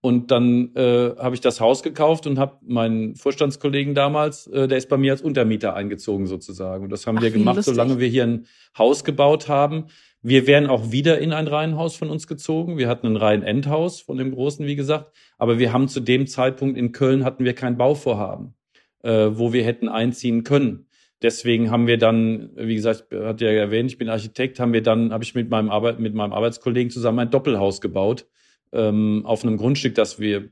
Und 0.00 0.30
dann 0.30 0.74
äh, 0.76 1.16
habe 1.18 1.34
ich 1.34 1.40
das 1.40 1.60
Haus 1.60 1.82
gekauft 1.82 2.26
und 2.26 2.38
habe 2.38 2.58
meinen 2.64 3.16
Vorstandskollegen 3.16 3.94
damals, 3.94 4.46
äh, 4.48 4.68
der 4.68 4.78
ist 4.78 4.88
bei 4.88 4.96
mir 4.96 5.12
als 5.12 5.22
Untermieter 5.22 5.74
eingezogen 5.74 6.26
sozusagen. 6.26 6.84
Und 6.84 6.90
das 6.90 7.06
haben 7.06 7.18
Ach, 7.18 7.22
wir 7.22 7.30
gemacht, 7.30 7.64
solange 7.64 7.98
wir 7.98 8.06
hier 8.06 8.24
ein 8.24 8.46
Haus 8.76 9.02
gebaut 9.02 9.48
haben. 9.48 9.86
Wir 10.20 10.46
wären 10.46 10.66
auch 10.66 10.92
wieder 10.92 11.18
in 11.18 11.32
ein 11.32 11.48
Reihenhaus 11.48 11.96
von 11.96 12.10
uns 12.10 12.26
gezogen. 12.26 12.76
Wir 12.76 12.88
hatten 12.88 13.06
ein 13.06 13.16
Reihenendhaus 13.16 14.00
von 14.00 14.18
dem 14.18 14.32
Großen, 14.32 14.66
wie 14.66 14.76
gesagt. 14.76 15.10
Aber 15.36 15.58
wir 15.58 15.72
haben 15.72 15.88
zu 15.88 16.00
dem 16.00 16.26
Zeitpunkt 16.26 16.76
in 16.76 16.92
Köln 16.92 17.24
hatten 17.24 17.44
wir 17.44 17.54
kein 17.54 17.76
Bauvorhaben, 17.76 18.54
äh, 19.02 19.30
wo 19.32 19.52
wir 19.52 19.64
hätten 19.64 19.88
einziehen 19.88 20.44
können. 20.44 20.87
Deswegen 21.22 21.70
haben 21.70 21.86
wir 21.86 21.98
dann, 21.98 22.50
wie 22.54 22.76
gesagt, 22.76 23.06
hat 23.12 23.40
ja 23.40 23.48
erwähnt, 23.48 23.90
ich 23.90 23.98
bin 23.98 24.08
Architekt, 24.08 24.60
haben 24.60 24.72
wir 24.72 24.82
dann, 24.82 25.12
habe 25.12 25.24
ich 25.24 25.34
mit 25.34 25.50
meinem 25.50 25.70
Arbeit, 25.70 25.98
mit 25.98 26.14
meinem 26.14 26.32
Arbeitskollegen 26.32 26.90
zusammen 26.90 27.18
ein 27.18 27.30
Doppelhaus 27.30 27.80
gebaut 27.80 28.26
ähm, 28.72 29.22
auf 29.24 29.44
einem 29.44 29.56
Grundstück, 29.56 29.94
das 29.94 30.20
wir 30.20 30.50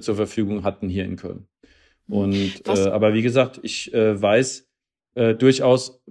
zur 0.00 0.16
Verfügung 0.16 0.64
hatten 0.64 0.88
hier 0.88 1.04
in 1.04 1.16
Köln. 1.16 1.46
Und 2.08 2.66
äh, 2.66 2.88
aber 2.88 3.14
wie 3.14 3.22
gesagt, 3.22 3.60
ich 3.62 3.94
äh, 3.94 4.20
weiß 4.20 4.68
äh, 5.14 5.34
durchaus 5.34 6.02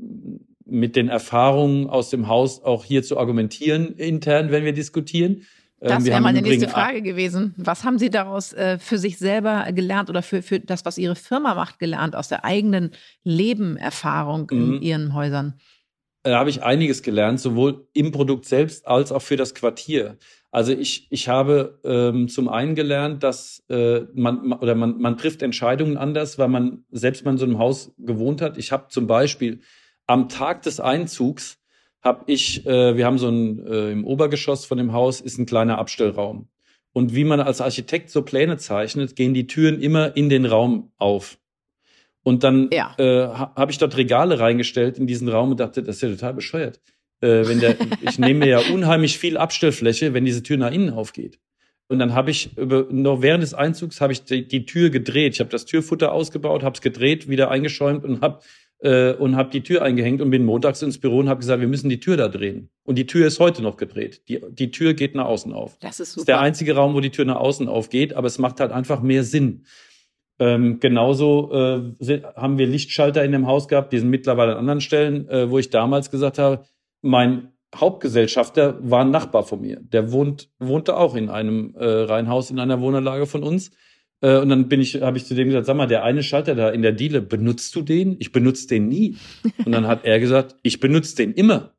mit 0.66 0.96
den 0.96 1.10
Erfahrungen 1.10 1.88
aus 1.88 2.10
dem 2.10 2.28
Haus 2.28 2.64
auch 2.64 2.86
hier 2.86 3.04
zu 3.04 3.18
argumentieren 3.18 3.96
intern, 3.96 4.52
wenn 4.52 4.64
wir 4.64 4.74
diskutieren. 4.74 5.44
Ähm, 5.82 5.90
das 5.90 6.06
wäre 6.06 6.22
meine 6.22 6.42
nächste 6.42 6.68
Frage 6.68 7.02
gewesen. 7.02 7.54
Was 7.58 7.84
haben 7.84 8.00
Sie 8.00 8.10
daraus 8.10 8.54
äh, 8.54 8.78
für 8.80 8.98
sich 8.98 9.18
selber 9.18 9.72
gelernt 9.72 10.10
oder 10.10 10.22
für, 10.22 10.42
für 10.42 10.60
das, 10.60 10.86
was 10.86 10.98
Ihre 10.98 11.16
Firma 11.16 11.56
macht, 11.56 11.80
gelernt 11.80 12.16
aus 12.16 12.28
der 12.28 12.44
eigenen 12.44 12.92
Lebenerfahrung 13.24 14.50
in 14.50 14.68
mhm. 14.68 14.82
Ihren 14.82 15.14
Häusern? 15.14 15.60
Da 16.24 16.38
habe 16.38 16.50
ich 16.50 16.64
einiges 16.64 17.02
gelernt, 17.02 17.40
sowohl 17.40 17.88
im 17.94 18.12
Produkt 18.12 18.46
selbst 18.46 18.86
als 18.86 19.12
auch 19.12 19.22
für 19.22 19.38
das 19.38 19.56
Quartier. 19.56 20.18
Also 20.52 20.74
ich, 20.74 21.08
ich 21.12 21.30
habe 21.30 21.80
ähm, 21.84 22.28
zum 22.28 22.50
einen 22.50 22.76
gelernt, 22.76 23.24
dass 23.24 23.64
äh, 23.70 24.02
man 24.14 24.52
oder 24.54 24.76
man, 24.76 24.98
man 25.00 25.18
trifft 25.18 25.42
Entscheidungen 25.42 25.96
anders, 25.96 26.38
weil 26.38 26.50
man 26.50 26.84
selbst 26.92 27.24
mal 27.24 27.32
in 27.32 27.38
so 27.38 27.46
einem 27.46 27.60
Haus 27.60 27.94
gewohnt 27.98 28.42
hat. 28.42 28.58
Ich 28.58 28.72
habe 28.72 28.88
zum 28.90 29.08
Beispiel 29.08 29.62
am 30.08 30.28
Tag 30.28 30.64
des 30.64 30.80
Einzugs 30.80 31.59
habe 32.02 32.24
ich, 32.28 32.66
äh, 32.66 32.96
wir 32.96 33.06
haben 33.06 33.18
so 33.18 33.30
ein, 33.30 33.66
äh, 33.66 33.92
im 33.92 34.06
Obergeschoss 34.06 34.66
von 34.66 34.78
dem 34.78 34.94
Haus 34.94 35.22
ist 35.22 35.38
ein 35.38 35.46
kleiner 35.46 35.78
Abstellraum. 35.78 36.48
Und 36.94 37.14
wie 37.14 37.24
man 37.24 37.40
als 37.40 37.62
Architekt 37.62 38.10
so 38.10 38.24
Pläne 38.24 38.58
zeichnet, 38.58 39.16
gehen 39.16 39.34
die 39.34 39.48
Türen 39.48 39.82
immer 39.82 40.16
in 40.16 40.30
den 40.30 40.46
Raum 40.46 40.92
auf. 40.98 41.38
Und 42.24 42.44
dann 42.44 42.70
ja. 42.72 42.96
äh, 42.98 43.28
habe 43.28 43.72
ich 43.72 43.78
dort 43.78 43.96
Regale 43.98 44.40
reingestellt 44.40 44.98
in 44.98 45.08
diesen 45.08 45.30
Raum 45.30 45.52
und 45.52 45.60
dachte, 45.60 45.84
das 45.84 45.98
ist 45.98 46.02
ja 46.02 46.10
total 46.10 46.34
bescheuert. 46.34 46.80
Äh, 47.22 47.48
wenn 47.48 47.60
der, 47.60 47.76
ich 48.02 48.20
nehme 48.20 48.40
mir 48.40 48.48
ja 48.48 48.60
unheimlich 48.74 49.18
viel 49.18 49.38
Abstellfläche, 49.38 50.14
wenn 50.14 50.26
diese 50.26 50.44
Tür 50.44 50.58
nach 50.58 50.72
innen 50.72 50.90
aufgeht. 50.90 51.40
Und 51.88 51.98
dann 51.98 52.14
habe 52.14 52.30
ich 52.30 52.56
über, 52.56 52.86
noch 52.92 53.22
während 53.22 53.42
des 53.42 53.56
Einzugs 53.56 54.00
habe 54.00 54.14
ich 54.14 54.24
die, 54.24 54.48
die, 54.48 54.66
Tür 54.66 54.92
gedreht. 54.92 55.34
Ich 55.34 55.40
habe 55.40 55.50
das 55.50 55.66
Türfutter 55.66 56.12
ausgebaut, 56.12 56.64
habe 56.64 56.76
es 56.76 56.82
gedreht, 56.82 57.28
wieder 57.30 57.50
eingeschäumt 57.50 58.06
und 58.06 58.22
habe 58.22 58.42
äh, 58.80 59.14
und 59.14 59.36
habe 59.36 59.50
die 59.50 59.62
Tür 59.62 59.82
eingehängt 59.82 60.22
und 60.22 60.30
bin 60.30 60.46
montags 60.46 60.82
ins 60.82 61.00
Büro 61.00 61.20
und 61.20 61.30
habe 61.30 61.40
gesagt, 61.40 61.62
wir 61.62 61.68
müssen 61.68 61.90
die 61.90 62.00
Tür 62.00 62.18
da 62.18 62.28
drehen. 62.28 62.70
Und 62.84 62.98
die 62.98 63.06
Tür 63.06 63.28
ist 63.28 63.40
heute 63.40 63.62
noch 63.62 63.78
gedreht. 63.78 64.28
Die, 64.30 64.42
die 64.50 64.72
Tür 64.72 64.94
geht 64.94 65.16
nach 65.16 65.26
außen 65.26 65.54
auf. 65.54 65.78
Das 65.80 66.00
ist 66.00 66.14
super. 66.14 66.16
Das 66.16 66.22
ist 66.22 66.28
der 66.28 66.40
einzige 66.40 66.76
Raum, 66.76 66.94
wo 66.94 67.00
die 67.00 67.12
Tür 67.12 67.26
nach 67.26 67.38
außen 67.38 67.68
aufgeht, 67.68 68.14
aber 68.14 68.28
es 68.28 68.40
macht 68.40 68.60
halt 68.60 68.72
einfach 68.72 69.02
mehr 69.02 69.24
Sinn. 69.24 69.66
Ähm, 70.40 70.80
genauso 70.80 71.52
äh, 71.52 72.22
haben 72.36 72.58
wir 72.58 72.66
Lichtschalter 72.66 73.26
in 73.26 73.34
dem 73.34 73.46
Haus 73.46 73.68
gehabt, 73.68 73.92
die 73.92 74.00
sind 74.00 74.10
mittlerweile 74.10 74.54
an 74.54 74.60
anderen 74.60 74.82
Stellen, 74.82 75.28
äh, 75.28 75.52
wo 75.52 75.60
ich 75.60 75.70
damals 75.70 76.12
gesagt 76.12 76.38
habe, 76.38 76.64
mein 77.02 77.52
Hauptgesellschafter 77.76 78.78
war 78.82 79.02
ein 79.02 79.12
Nachbar 79.12 79.44
von 79.44 79.62
mir. 79.62 79.80
Der 79.82 80.12
wohnt, 80.12 80.50
wohnte 80.58 80.96
auch 80.96 81.16
in 81.16 81.30
einem 81.30 81.76
äh, 81.76 81.86
Reihenhaus 81.86 82.50
in 82.52 82.60
einer 82.60 82.80
Wohnanlage 82.80 83.26
von 83.26 83.44
uns. 83.44 83.72
Äh, 84.22 84.38
und 84.40 84.50
dann 84.50 84.68
bin 84.68 84.82
ich, 84.82 85.02
habe 85.02 85.18
ich 85.18 85.26
zu 85.26 85.36
dem 85.36 85.48
gesagt, 85.48 85.66
sag 85.66 85.76
mal, 85.76 85.88
der 85.88 86.04
eine 86.04 86.24
Schalter 86.24 86.56
da 86.56 86.70
in 86.70 86.82
der 86.82 86.92
Diele, 86.92 87.22
benutzt 87.22 87.76
du 87.76 87.82
den? 87.82 88.18
Ich 88.20 88.32
benutze 88.32 88.68
den 88.68 88.88
nie. 88.88 89.18
Und 89.66 89.72
dann 89.72 89.88
hat 89.88 90.06
er 90.06 90.20
gesagt, 90.20 90.56
ich 90.64 90.80
benutze 90.80 91.16
den 91.16 91.34
immer. 91.34 91.76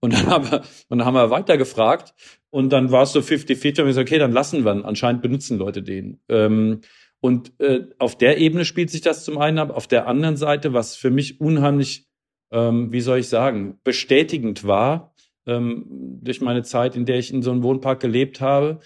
Und 0.00 0.14
dann 0.14 0.26
haben 0.26 0.50
wir, 0.50 0.62
und 0.88 0.98
dann 0.98 1.04
haben 1.04 1.14
wir 1.14 1.30
weiter 1.30 1.58
gefragt. 1.58 2.14
Und 2.50 2.70
dann 2.70 2.90
war 2.90 3.02
es 3.02 3.12
so 3.12 3.20
50-50 3.20 3.32
und 3.32 3.68
ich 3.68 3.74
gesagt, 3.74 4.08
okay, 4.08 4.18
dann 4.18 4.32
lassen 4.32 4.64
wir 4.64 4.74
ihn. 4.74 4.84
Anscheinend 4.84 5.22
benutzen 5.22 5.58
Leute 5.58 5.82
den. 5.82 6.20
Ähm, 6.28 6.80
und 7.20 7.52
äh, 7.60 7.86
auf 7.98 8.16
der 8.16 8.38
Ebene 8.38 8.64
spielt 8.64 8.90
sich 8.90 9.02
das 9.02 9.24
zum 9.24 9.38
einen 9.38 9.58
ab. 9.58 9.70
Auf 9.70 9.86
der 9.86 10.06
anderen 10.06 10.36
Seite, 10.36 10.72
was 10.72 10.96
für 10.96 11.10
mich 11.10 11.40
unheimlich, 11.40 12.08
ähm, 12.50 12.92
wie 12.92 13.02
soll 13.02 13.18
ich 13.18 13.28
sagen, 13.28 13.78
bestätigend 13.84 14.66
war, 14.66 15.14
ähm, 15.46 16.18
durch 16.22 16.40
meine 16.40 16.62
Zeit, 16.62 16.96
in 16.96 17.04
der 17.04 17.18
ich 17.18 17.32
in 17.32 17.42
so 17.42 17.50
einem 17.50 17.62
Wohnpark 17.62 18.00
gelebt 18.00 18.40
habe, 18.40 18.80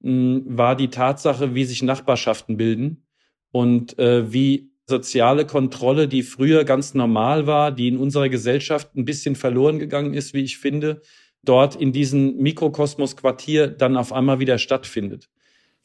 war 0.00 0.76
die 0.76 0.88
Tatsache, 0.88 1.54
wie 1.54 1.64
sich 1.64 1.82
Nachbarschaften 1.82 2.56
bilden 2.56 3.06
und 3.50 3.98
äh, 3.98 4.32
wie 4.32 4.70
soziale 4.86 5.44
Kontrolle, 5.44 6.08
die 6.08 6.22
früher 6.22 6.64
ganz 6.64 6.94
normal 6.94 7.46
war, 7.46 7.72
die 7.72 7.88
in 7.88 7.98
unserer 7.98 8.28
Gesellschaft 8.28 8.94
ein 8.96 9.04
bisschen 9.04 9.36
verloren 9.36 9.78
gegangen 9.78 10.14
ist, 10.14 10.34
wie 10.34 10.42
ich 10.42 10.58
finde, 10.58 11.02
dort 11.42 11.76
in 11.76 11.92
diesem 11.92 12.36
Mikrokosmos-Quartier 12.36 13.68
dann 13.68 13.96
auf 13.96 14.12
einmal 14.12 14.38
wieder 14.38 14.58
stattfindet. 14.58 15.28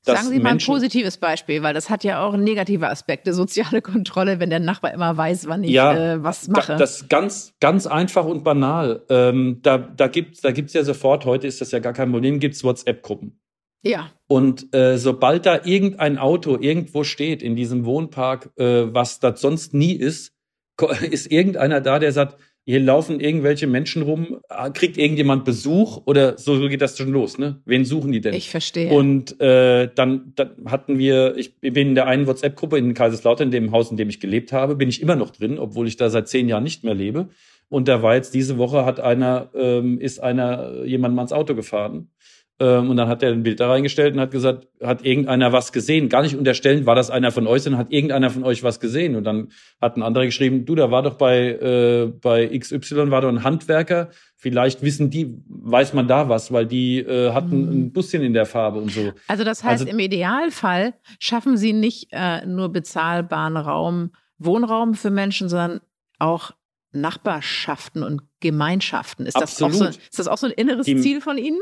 Sagen 0.06 0.28
Sie 0.28 0.40
mal 0.40 0.50
ein 0.50 0.58
positives 0.58 1.16
Beispiel, 1.18 1.64
weil 1.64 1.74
das 1.74 1.90
hat 1.90 2.04
ja 2.04 2.22
auch 2.22 2.36
negative 2.36 2.90
Aspekte, 2.90 3.34
soziale 3.34 3.82
Kontrolle, 3.82 4.40
wenn 4.40 4.50
der 4.50 4.60
Nachbar 4.60 4.94
immer 4.94 5.16
weiß, 5.16 5.48
wann 5.48 5.64
ich 5.64 5.72
ja, 5.72 6.16
äh, 6.16 6.24
was 6.24 6.50
mache. 6.50 6.76
das 6.76 7.02
ist 7.02 7.10
ganz, 7.10 7.54
ganz 7.62 7.88
einfach 7.88 8.26
und 8.26 8.44
banal. 8.44 9.04
Ähm, 9.10 9.60
da 9.62 9.78
da 9.78 10.08
gibt 10.08 10.36
es 10.36 10.42
da 10.42 10.52
gibt's 10.52 10.74
ja 10.74 10.84
sofort, 10.84 11.26
heute 11.26 11.48
ist 11.48 11.62
das 11.62 11.72
ja 11.72 11.80
gar 11.80 11.94
kein 11.94 12.12
Problem, 12.12 12.40
gibt 12.40 12.56
es 12.56 12.64
WhatsApp-Gruppen. 12.66 13.40
Ja. 13.84 14.12
Und 14.28 14.74
äh, 14.74 14.98
sobald 14.98 15.46
da 15.46 15.62
irgendein 15.64 16.18
Auto 16.18 16.58
irgendwo 16.60 17.04
steht 17.04 17.44
in 17.44 17.56
diesem 17.56 17.86
Wohnpark, 17.86 18.52
äh, 18.58 18.94
was 18.94 19.20
das 19.20 19.42
sonst 19.42 19.74
nie 19.74 19.94
ist, 19.94 20.34
ist 21.12 21.32
irgendeiner 21.32 21.82
da, 21.82 22.00
der 22.00 22.12
sagt, 22.12 22.38
hier 22.66 22.80
laufen 22.80 23.20
irgendwelche 23.20 23.68
Menschen 23.68 24.04
rum, 24.04 24.40
ah, 24.48 24.70
kriegt 24.70 24.98
irgendjemand 24.98 25.44
Besuch 25.44 26.02
oder 26.06 26.38
so, 26.38 26.58
geht 26.70 26.82
das 26.82 26.98
schon 26.98 27.12
los, 27.12 27.38
ne? 27.38 27.62
Wen 27.66 27.84
suchen 27.84 28.14
die 28.14 28.22
denn? 28.22 28.34
Ich 28.34 28.50
verstehe. 28.50 28.90
Und 28.90 29.40
äh, 29.42 29.90
dann, 29.94 30.32
dann 30.36 30.52
hatten 30.68 30.98
wir, 30.98 31.36
ich 31.36 31.60
bin 31.60 31.90
in 31.90 31.96
der 31.96 32.08
einen 32.08 32.26
WhatsApp-Gruppe 32.26 32.78
in 32.78 32.94
Kaiserslautern, 32.94 33.50
in 33.50 33.52
dem 33.52 33.72
Haus, 33.74 33.92
in 33.92 33.98
dem 33.98 34.08
ich 34.08 34.22
gelebt 34.22 34.54
habe, 34.54 34.78
bin 34.78 34.88
ich 34.88 35.02
immer 35.02 35.18
noch 35.18 35.32
drin, 35.32 35.60
obwohl 35.60 35.90
ich 35.90 35.98
da 35.98 36.10
seit 36.10 36.30
zehn 36.30 36.48
Jahren 36.48 36.64
nicht 36.64 36.86
mehr 36.86 36.94
lebe. 36.94 37.28
Und 37.68 37.90
da 37.90 38.02
war 38.02 38.16
jetzt 38.16 38.34
diese 38.34 38.58
Woche 38.58 38.86
hat 38.86 39.02
einer, 39.02 39.50
ähm, 39.56 40.00
ist 40.00 40.24
einer 40.24 40.86
jemand 40.86 41.16
mal 41.16 41.24
ins 41.24 41.34
Auto 41.34 41.56
gefahren 41.56 42.13
ähm, 42.60 42.92
und 42.92 42.98
dann 42.98 43.08
hat 43.08 43.24
er 43.24 43.32
ein 43.32 43.42
Bild 43.42 43.60
da 43.60 43.68
reingestellt 43.68 44.14
und 44.14 44.20
hat 44.20 44.32
gesagt, 44.32 44.68
hat 44.82 45.04
irgendeiner 45.04 45.52
was 45.52 45.72
gesehen? 45.72 46.08
Gar 46.08 46.22
nicht 46.22 46.36
unterstellen, 46.36 46.86
war 46.86 46.94
das 46.96 47.10
einer 47.10 47.32
von 47.32 47.48
euch, 47.48 47.64
sondern 47.64 47.80
hat 47.80 47.92
irgendeiner 47.92 48.30
von 48.30 48.44
euch 48.44 48.64
was 48.64 48.80
gesehen? 48.80 49.16
Und 49.16 49.24
dann 49.24 49.50
hat 49.82 49.98
ein 49.98 50.04
anderer 50.04 50.26
geschrieben, 50.26 50.66
du, 50.66 50.76
da 50.76 50.92
war 50.92 51.02
doch 51.02 51.16
bei, 51.16 51.50
äh, 51.50 52.14
bei 52.22 52.48
XY 52.58 53.10
war 53.10 53.22
doch 53.22 53.30
ein 53.30 53.44
Handwerker. 53.44 54.10
Vielleicht 54.36 54.84
wissen 54.84 55.10
die, 55.10 55.36
weiß 55.48 55.94
man 55.94 56.08
da 56.08 56.30
was, 56.30 56.52
weil 56.52 56.68
die 56.68 57.00
äh, 57.00 57.32
hatten 57.34 57.66
mhm. 57.66 57.72
ein 57.72 57.92
Busschen 57.92 58.22
in 58.22 58.34
der 58.34 58.46
Farbe 58.46 58.80
und 58.80 58.92
so. 58.92 59.14
Also 59.28 59.44
das 59.44 59.64
heißt, 59.64 59.82
also, 59.82 59.92
im 59.92 60.00
Idealfall 60.00 60.94
schaffen 61.20 61.58
sie 61.58 61.74
nicht 61.74 62.10
äh, 62.12 62.46
nur 62.46 62.70
bezahlbaren 62.72 63.58
Raum, 63.58 64.12
Wohnraum 64.38 64.94
für 64.94 65.10
Menschen, 65.10 65.50
sondern 65.50 65.82
auch 66.20 66.52
Nachbarschaften 66.92 68.04
und 68.04 68.22
Gemeinschaften. 68.40 69.26
Ist, 69.26 69.36
das 69.36 69.62
auch, 69.62 69.72
so, 69.72 69.86
ist 69.86 70.20
das 70.20 70.28
auch 70.28 70.38
so 70.38 70.48
ein 70.48 70.54
inneres 70.54 70.86
die, 70.86 71.02
Ziel 71.02 71.22
von 71.22 71.38
Ihnen? 71.38 71.60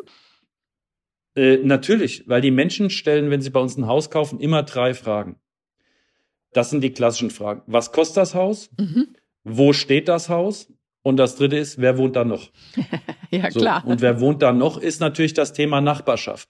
Äh, 1.36 1.58
natürlich, 1.58 2.28
weil 2.28 2.42
die 2.42 2.52
Menschen 2.52 2.90
stellen, 2.90 3.30
wenn 3.30 3.42
sie 3.42 3.50
bei 3.50 3.60
uns 3.60 3.78
ein 3.78 3.88
Haus 3.88 4.10
kaufen, 4.10 4.40
immer 4.40 4.64
drei 4.64 4.94
Fragen. 4.94 5.38
Das 6.54 6.70
sind 6.70 6.82
die 6.82 6.92
klassischen 6.92 7.30
Fragen. 7.30 7.62
Was 7.68 7.92
kostet 7.92 8.18
das 8.18 8.36
Haus? 8.36 8.70
Mhm. 8.78 9.16
Wo 9.44 9.74
steht 9.74 10.08
das 10.08 10.30
Haus? 10.30 10.68
Und 11.04 11.18
das 11.18 11.36
dritte 11.36 11.58
ist, 11.58 11.80
wer 11.80 11.98
wohnt 11.98 12.16
da 12.16 12.24
noch? 12.24 12.52
ja, 13.32 13.50
So, 13.50 13.60
klar. 13.60 13.84
Und 13.86 14.02
wer 14.02 14.20
wohnt 14.20 14.42
da 14.42 14.52
noch, 14.52 14.78
ist 14.78 15.00
natürlich 15.00 15.34
das 15.34 15.54
Thema 15.54 15.82
Nachbarschaft. 15.82 16.50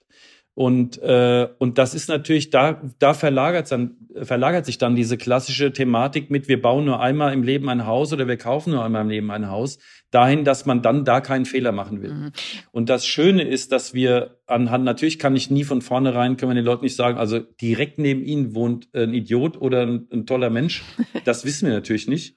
Und, 0.54 1.00
äh, 1.00 1.48
und 1.58 1.78
das 1.78 1.94
ist 1.94 2.10
natürlich, 2.10 2.50
da, 2.50 2.82
da 2.98 3.14
verlagert, 3.14 3.72
dann, 3.72 3.96
verlagert 4.20 4.66
sich 4.66 4.76
dann 4.76 4.94
diese 4.94 5.16
klassische 5.16 5.72
Thematik 5.72 6.30
mit, 6.30 6.46
wir 6.46 6.60
bauen 6.60 6.84
nur 6.84 7.00
einmal 7.00 7.32
im 7.32 7.42
Leben 7.42 7.70
ein 7.70 7.86
Haus 7.86 8.12
oder 8.12 8.28
wir 8.28 8.36
kaufen 8.36 8.72
nur 8.72 8.84
einmal 8.84 9.00
im 9.02 9.08
Leben 9.08 9.30
ein 9.30 9.48
Haus, 9.48 9.78
dahin, 10.10 10.44
dass 10.44 10.66
man 10.66 10.82
dann 10.82 11.06
da 11.06 11.22
keinen 11.22 11.46
Fehler 11.46 11.72
machen 11.72 12.02
will. 12.02 12.12
Mhm. 12.12 12.32
Und 12.70 12.90
das 12.90 13.06
Schöne 13.06 13.44
ist, 13.44 13.72
dass 13.72 13.94
wir 13.94 14.40
anhand, 14.46 14.84
natürlich 14.84 15.18
kann 15.18 15.34
ich 15.34 15.50
nie 15.50 15.64
von 15.64 15.80
vornherein, 15.80 16.36
können 16.36 16.50
wir 16.50 16.56
den 16.56 16.66
Leuten 16.66 16.84
nicht 16.84 16.96
sagen, 16.96 17.16
also 17.16 17.38
direkt 17.38 17.98
neben 17.98 18.22
ihnen 18.22 18.54
wohnt 18.54 18.88
ein 18.94 19.14
Idiot 19.14 19.58
oder 19.58 19.86
ein, 19.86 20.06
ein 20.12 20.26
toller 20.26 20.50
Mensch. 20.50 20.82
Das 21.24 21.44
wissen 21.44 21.68
wir 21.68 21.74
natürlich 21.74 22.08
nicht. 22.08 22.36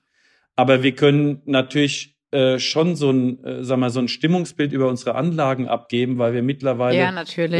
Aber 0.55 0.83
wir 0.83 0.93
können 0.93 1.41
natürlich 1.45 2.14
äh, 2.35 2.59
schon 2.59 2.95
so 2.95 3.09
ein, 3.11 3.43
äh, 3.43 3.63
sag 3.63 3.79
mal, 3.79 3.89
so 3.89 3.99
ein 3.99 4.07
Stimmungsbild 4.07 4.71
über 4.73 4.87
unsere 4.89 5.15
Anlagen 5.15 5.67
abgeben, 5.67 6.17
weil 6.17 6.33
wir 6.33 6.43
mittlerweile 6.43 6.97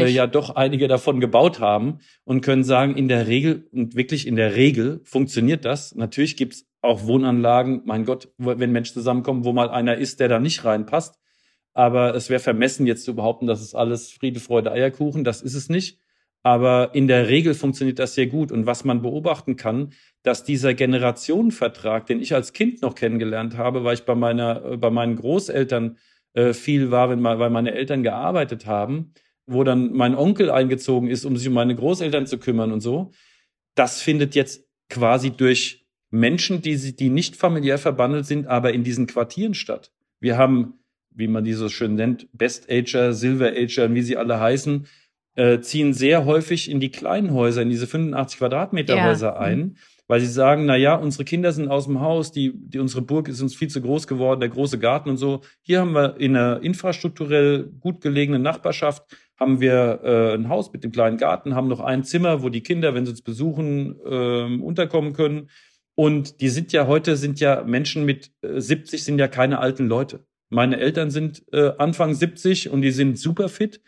Ja, 0.02 0.08
äh, 0.08 0.14
ja 0.14 0.26
doch 0.26 0.50
einige 0.56 0.86
davon 0.88 1.18
gebaut 1.20 1.58
haben 1.60 1.98
und 2.24 2.42
können 2.42 2.62
sagen, 2.64 2.96
in 2.96 3.08
der 3.08 3.26
Regel 3.26 3.66
und 3.72 3.96
wirklich 3.96 4.26
in 4.26 4.36
der 4.36 4.54
Regel 4.54 5.00
funktioniert 5.04 5.64
das. 5.64 5.94
Natürlich 5.94 6.36
gibt's 6.36 6.66
auch 6.82 7.06
Wohnanlagen, 7.06 7.82
mein 7.84 8.04
Gott, 8.04 8.28
wo- 8.38 8.58
wenn 8.58 8.70
Menschen 8.70 8.94
zusammenkommen, 8.94 9.44
wo 9.44 9.52
mal 9.52 9.70
einer 9.70 9.96
ist, 9.96 10.20
der 10.20 10.28
da 10.28 10.38
nicht 10.38 10.64
reinpasst. 10.64 11.16
Aber 11.74 12.14
es 12.14 12.30
wäre 12.30 12.40
vermessen, 12.40 12.86
jetzt 12.86 13.04
zu 13.04 13.14
behaupten, 13.14 13.46
das 13.46 13.60
ist 13.60 13.74
alles 13.74 14.10
Friede, 14.10 14.40
Freude, 14.40 14.72
Eierkuchen. 14.72 15.24
Das 15.24 15.42
ist 15.42 15.54
es 15.54 15.68
nicht. 15.68 15.98
Aber 16.42 16.94
in 16.94 17.08
der 17.08 17.28
Regel 17.28 17.54
funktioniert 17.54 17.98
das 17.98 18.14
sehr 18.14 18.26
gut. 18.26 18.52
Und 18.52 18.66
was 18.66 18.84
man 18.84 19.02
beobachten 19.02 19.56
kann, 19.56 19.92
dass 20.22 20.44
dieser 20.44 20.74
Generationenvertrag, 20.74 22.06
den 22.06 22.20
ich 22.20 22.34
als 22.34 22.52
Kind 22.52 22.82
noch 22.82 22.94
kennengelernt 22.94 23.56
habe, 23.56 23.84
weil 23.84 23.94
ich 23.94 24.04
bei 24.04 24.14
meiner, 24.14 24.64
äh, 24.64 24.76
bei 24.76 24.90
meinen 24.90 25.16
Großeltern 25.16 25.98
äh, 26.34 26.52
viel 26.52 26.90
war, 26.90 27.10
wenn 27.10 27.22
weil 27.22 27.50
meine 27.50 27.72
Eltern 27.72 28.02
gearbeitet 28.02 28.66
haben, 28.66 29.12
wo 29.46 29.64
dann 29.64 29.92
mein 29.92 30.14
Onkel 30.14 30.50
eingezogen 30.50 31.08
ist, 31.08 31.24
um 31.24 31.36
sich 31.36 31.48
um 31.48 31.54
meine 31.54 31.74
Großeltern 31.74 32.26
zu 32.26 32.38
kümmern 32.38 32.72
und 32.72 32.80
so. 32.80 33.12
Das 33.74 34.02
findet 34.02 34.34
jetzt 34.34 34.66
quasi 34.88 35.30
durch 35.30 35.86
Menschen, 36.10 36.62
die, 36.62 36.94
die 36.94 37.08
nicht 37.08 37.36
familiär 37.36 37.78
verbandelt 37.78 38.26
sind, 38.26 38.46
aber 38.46 38.72
in 38.72 38.84
diesen 38.84 39.06
Quartieren 39.06 39.54
statt. 39.54 39.92
Wir 40.20 40.36
haben, 40.36 40.74
wie 41.10 41.28
man 41.28 41.44
die 41.44 41.52
so 41.52 41.68
schön 41.68 41.94
nennt, 41.94 42.28
Best 42.32 42.70
Ager, 42.70 43.12
Silver 43.12 43.52
Ager, 43.56 43.92
wie 43.94 44.02
sie 44.02 44.16
alle 44.16 44.40
heißen, 44.40 44.86
äh, 45.36 45.60
ziehen 45.60 45.92
sehr 45.92 46.24
häufig 46.24 46.70
in 46.70 46.80
die 46.80 46.90
kleinen 46.90 47.32
Häuser, 47.32 47.62
in 47.62 47.70
diese 47.70 47.86
85 47.86 48.38
Quadratmeter 48.38 48.96
Ja. 48.96 49.04
Häuser 49.04 49.38
ein, 49.38 49.76
weil 50.08 50.20
sie 50.20 50.26
sagen, 50.26 50.66
na 50.66 50.76
ja, 50.76 50.94
unsere 50.94 51.24
Kinder 51.24 51.52
sind 51.52 51.68
aus 51.68 51.86
dem 51.86 52.00
Haus, 52.00 52.32
die, 52.32 52.52
die 52.54 52.78
unsere 52.78 53.02
Burg 53.02 53.28
ist 53.28 53.40
uns 53.40 53.54
viel 53.54 53.68
zu 53.68 53.80
groß 53.80 54.06
geworden, 54.06 54.40
der 54.40 54.48
große 54.48 54.78
Garten 54.78 55.10
und 55.10 55.16
so. 55.16 55.42
Hier 55.62 55.80
haben 55.80 55.92
wir 55.92 56.16
in 56.18 56.36
einer 56.36 56.62
infrastrukturell 56.62 57.70
gut 57.80 58.00
gelegenen 58.00 58.42
Nachbarschaft 58.42 59.04
haben 59.38 59.60
wir 59.60 60.00
äh, 60.02 60.34
ein 60.34 60.48
Haus 60.48 60.72
mit 60.72 60.82
dem 60.82 60.92
kleinen 60.92 61.18
Garten, 61.18 61.54
haben 61.54 61.68
noch 61.68 61.80
ein 61.80 62.04
Zimmer, 62.04 62.42
wo 62.42 62.48
die 62.48 62.62
Kinder, 62.62 62.94
wenn 62.94 63.04
sie 63.04 63.10
uns 63.10 63.22
besuchen, 63.22 63.96
ähm, 64.08 64.62
unterkommen 64.62 65.12
können. 65.12 65.50
Und 65.94 66.40
die 66.40 66.48
sind 66.48 66.72
ja 66.72 66.86
heute 66.86 67.16
sind 67.16 67.40
ja 67.40 67.62
Menschen 67.64 68.04
mit 68.04 68.30
äh, 68.42 68.60
70 68.60 69.04
sind 69.04 69.18
ja 69.18 69.28
keine 69.28 69.58
alten 69.58 69.86
Leute. 69.86 70.24
Meine 70.48 70.78
Eltern 70.78 71.10
sind 71.10 71.44
äh, 71.52 71.72
Anfang 71.78 72.14
70 72.14 72.70
und 72.70 72.82
die 72.82 72.92
sind 72.92 73.18
super 73.18 73.48
fit. 73.48 73.80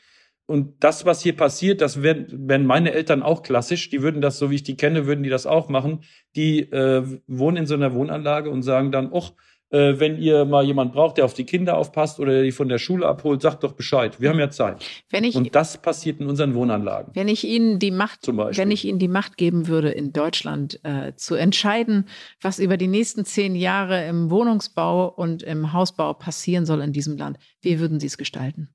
Und 0.50 0.82
das, 0.82 1.04
was 1.04 1.20
hier 1.20 1.36
passiert, 1.36 1.82
das 1.82 2.02
wären, 2.02 2.26
wären 2.48 2.64
meine 2.64 2.92
Eltern 2.92 3.22
auch 3.22 3.42
klassisch. 3.42 3.90
Die 3.90 4.00
würden 4.00 4.22
das, 4.22 4.38
so 4.38 4.50
wie 4.50 4.54
ich 4.54 4.62
die 4.62 4.78
kenne, 4.78 5.04
würden 5.06 5.22
die 5.22 5.28
das 5.28 5.46
auch 5.46 5.68
machen. 5.68 6.00
Die 6.36 6.60
äh, 6.60 7.02
wohnen 7.26 7.58
in 7.58 7.66
so 7.66 7.74
einer 7.74 7.92
Wohnanlage 7.92 8.48
und 8.48 8.62
sagen 8.62 8.90
dann, 8.90 9.12
och, 9.12 9.34
äh, 9.70 10.00
wenn 10.00 10.16
ihr 10.16 10.46
mal 10.46 10.64
jemand 10.64 10.94
braucht, 10.94 11.18
der 11.18 11.26
auf 11.26 11.34
die 11.34 11.44
Kinder 11.44 11.76
aufpasst 11.76 12.18
oder 12.18 12.42
die 12.42 12.52
von 12.52 12.70
der 12.70 12.78
Schule 12.78 13.06
abholt, 13.06 13.42
sagt 13.42 13.62
doch 13.62 13.72
Bescheid. 13.72 14.22
Wir 14.22 14.30
haben 14.30 14.38
ja 14.38 14.48
Zeit. 14.48 14.82
wenn 15.10 15.22
ich, 15.24 15.36
Und 15.36 15.54
das 15.54 15.76
passiert 15.76 16.18
in 16.20 16.26
unseren 16.26 16.54
Wohnanlagen. 16.54 17.14
wenn 17.14 17.28
ich 17.28 17.44
Ihnen 17.46 17.78
die 17.78 17.90
Macht, 17.90 18.24
Zum 18.24 18.38
Beispiel. 18.38 18.64
wenn 18.64 18.70
ich 18.70 18.86
Ihnen 18.86 18.98
die 18.98 19.08
Macht 19.08 19.36
geben 19.36 19.66
würde, 19.68 19.90
in 19.90 20.14
Deutschland 20.14 20.80
äh, 20.82 21.12
zu 21.16 21.34
entscheiden, 21.34 22.06
was 22.40 22.58
über 22.58 22.78
die 22.78 22.88
nächsten 22.88 23.26
zehn 23.26 23.54
Jahre 23.54 24.06
im 24.06 24.30
Wohnungsbau 24.30 25.08
und 25.10 25.42
im 25.42 25.74
Hausbau 25.74 26.14
passieren 26.14 26.64
soll 26.64 26.80
in 26.80 26.94
diesem 26.94 27.18
Land, 27.18 27.36
wie 27.60 27.78
würden 27.80 28.00
Sie 28.00 28.06
es 28.06 28.16
gestalten? 28.16 28.70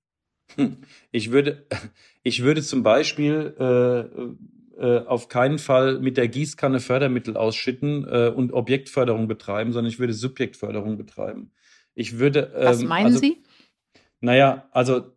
Hm. 0.55 0.77
Ich 1.11 1.31
würde, 1.31 1.65
ich 2.23 2.43
würde 2.43 2.61
zum 2.61 2.83
Beispiel 2.83 3.55
äh, 3.59 4.81
äh, 4.81 5.05
auf 5.05 5.27
keinen 5.27 5.59
Fall 5.59 5.99
mit 5.99 6.17
der 6.17 6.27
Gießkanne 6.27 6.79
Fördermittel 6.79 7.37
ausschütten 7.37 8.07
äh, 8.09 8.29
und 8.29 8.53
Objektförderung 8.53 9.27
betreiben, 9.27 9.71
sondern 9.71 9.91
ich 9.91 9.99
würde 9.99 10.13
Subjektförderung 10.13 10.97
betreiben. 10.97 11.51
Ich 11.95 12.17
würde. 12.19 12.51
Was 12.55 12.81
ähm, 12.81 12.87
meinen 12.87 13.05
also, 13.07 13.19
Sie? 13.19 13.43
Naja, 14.19 14.67
also 14.71 15.13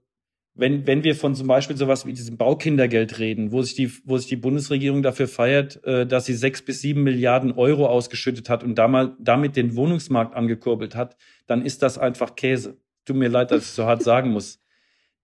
wenn, 0.56 0.86
wenn 0.86 1.04
wir 1.04 1.14
von 1.14 1.34
zum 1.34 1.46
Beispiel 1.46 1.76
sowas 1.76 2.06
wie 2.06 2.12
diesem 2.12 2.38
Baukindergeld 2.38 3.18
reden, 3.18 3.52
wo 3.52 3.62
sich 3.62 3.74
die, 3.74 3.92
wo 4.04 4.16
sich 4.16 4.26
die 4.26 4.36
Bundesregierung 4.36 5.02
dafür 5.02 5.28
feiert, 5.28 5.84
äh, 5.84 6.06
dass 6.06 6.26
sie 6.26 6.34
sechs 6.34 6.62
bis 6.62 6.80
sieben 6.80 7.02
Milliarden 7.02 7.52
Euro 7.52 7.86
ausgeschüttet 7.86 8.48
hat 8.48 8.64
und 8.64 8.74
damals, 8.76 9.12
damit 9.18 9.56
den 9.56 9.76
Wohnungsmarkt 9.76 10.34
angekurbelt 10.34 10.94
hat, 10.96 11.16
dann 11.46 11.64
ist 11.64 11.82
das 11.82 11.98
einfach 11.98 12.36
Käse. 12.36 12.78
Tut 13.04 13.16
mir 13.16 13.28
leid, 13.28 13.50
dass 13.50 13.64
ich 13.64 13.70
so 13.70 13.84
hart 13.84 14.02
sagen 14.02 14.30
muss. 14.30 14.58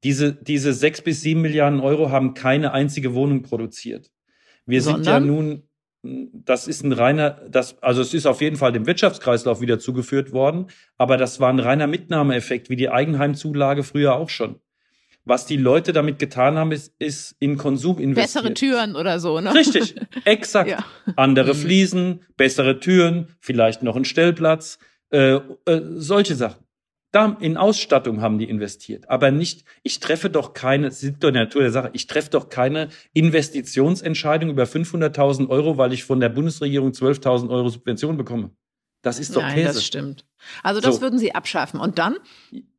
Diese, 0.05 0.33
diese 0.33 0.73
sechs 0.73 1.01
bis 1.01 1.21
sieben 1.21 1.43
Milliarden 1.43 1.81
Euro 1.81 2.11
haben 2.11 2.35
keine 2.35 2.73
einzige 2.73 3.15
Wohnung 3.15 3.43
produziert. 3.43 4.11
Wir 4.67 4.83
sind 4.83 5.07
ja 5.07 5.21
Sondern? 5.21 5.27
nun, 5.27 5.63
das 6.03 6.67
ist 6.67 6.83
ein 6.83 6.93
reiner, 6.93 7.31
das, 7.49 7.81
also 7.83 8.03
es 8.03 8.13
ist 8.13 8.27
auf 8.27 8.41
jeden 8.41 8.57
Fall 8.57 8.73
dem 8.73 8.87
Wirtschaftskreislauf 8.87 9.61
wieder 9.61 9.79
zugeführt 9.79 10.33
worden, 10.33 10.67
aber 10.99 11.17
das 11.17 11.39
war 11.39 11.51
ein 11.51 11.61
reiner 11.61 11.87
Mitnahmeeffekt, 11.87 12.71
wie 12.71 12.77
die 12.77 12.91
Eigenheimzulage 12.91 13.85
früher 13.85 14.17
auch 14.17 14.29
schon. 14.29 14.57
Was 15.25 15.47
die 15.47 15.57
Leute 15.57 15.93
damit 15.93 16.19
getan 16.19 16.57
haben, 16.57 16.73
ist, 16.73 16.93
ist 16.99 17.37
in 17.39 17.57
Konsum 17.57 18.01
investiert. 18.01 18.43
Bessere 18.43 18.55
Türen 18.55 18.97
oder 18.97 19.21
so, 19.21 19.41
ne? 19.41 19.55
Richtig, 19.55 19.95
exakt. 20.25 20.71
Ja. 20.71 20.85
Andere. 21.15 21.55
Fliesen, 21.55 22.25
bessere 22.37 22.81
Türen, 22.81 23.29
vielleicht 23.39 23.85
noch 23.85 23.95
ein 23.95 24.05
Stellplatz, 24.05 24.81
äh, 25.11 25.35
äh, 25.35 25.81
solche 25.95 26.35
Sachen. 26.35 26.62
Da 27.13 27.37
in 27.41 27.59
Ausstattung 27.59 28.23
haben 28.23 28.39
die 28.39 28.49
investiert, 28.49 29.09
aber 29.11 29.31
nicht, 29.31 29.65
ich 29.83 30.01
treffe 30.01 30.31
doch 30.31 30.55
keine, 30.55 30.89
das 30.89 31.03
liegt 31.03 31.23
doch 31.23 31.29
in 31.29 31.35
der 31.35 31.45
Natur 31.45 31.61
der 31.61 31.71
Sache, 31.71 31.91
ich 31.93 32.07
treffe 32.07 32.31
doch 32.31 32.49
keine 32.49 32.89
Investitionsentscheidung 33.13 34.49
über 34.51 34.65
500.000 34.65 35.49
Euro, 35.51 35.77
weil 35.77 35.93
ich 35.93 36.05
von 36.05 36.21
der 36.21 36.31
Bundesregierung 36.31 36.93
12.000 36.93 37.51
Euro 37.51 37.69
Subvention 37.69 38.17
bekomme. 38.17 38.51
Das 39.03 39.19
ist 39.19 39.37
doch 39.37 39.43
Nein, 39.43 39.55
Käse. 39.57 39.75
das 39.75 39.85
stimmt. 39.85 40.25
Also 40.63 40.81
das 40.81 40.97
So. 40.97 41.01
würden 41.03 41.19
Sie 41.19 41.35
abschaffen. 41.35 41.81
Und 41.81 41.99
dann? 41.99 42.17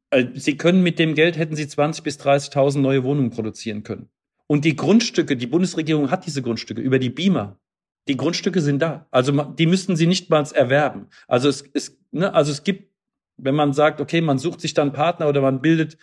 Äh, 0.10 0.28
Sie 0.34 0.58
können 0.58 0.82
mit 0.82 0.98
dem 0.98 1.16
Geld 1.16 1.38
hätten 1.38 1.56
Sie 1.56 1.68
20 1.68 2.04
bis 2.04 2.20
30.000 2.20 2.80
neue 2.80 3.04
Wohnungen 3.04 3.30
produzieren 3.30 3.84
können. 3.84 4.10
Und 4.48 4.66
die 4.66 4.76
Grundstücke, 4.76 5.36
die 5.36 5.48
Bundesregierung 5.48 6.12
hat 6.12 6.26
diese 6.26 6.42
Grundstücke 6.42 6.82
über 6.82 6.98
die 6.98 7.10
Beamer. 7.10 7.60
Die 8.08 8.18
Grundstücke 8.18 8.62
sind 8.62 8.82
da. 8.82 9.08
Also 9.12 9.32
die 9.32 9.66
müssten 9.66 9.96
Sie 9.96 10.08
nicht 10.08 10.30
mal 10.30 10.44
erwerben. 10.54 11.08
Also 11.28 11.50
es, 11.50 11.64
es, 11.74 11.98
ne, 12.12 12.34
also 12.34 12.52
es 12.52 12.64
gibt, 12.64 12.93
wenn 13.38 13.56
man 13.56 13.74
sagt, 13.74 14.02
okay, 14.02 14.22
man 14.22 14.38
sucht 14.38 14.62
sich 14.62 14.74
dann 14.74 14.94
Partner 14.94 15.28
oder 15.28 15.42
man 15.42 15.62
bildet, 15.62 15.98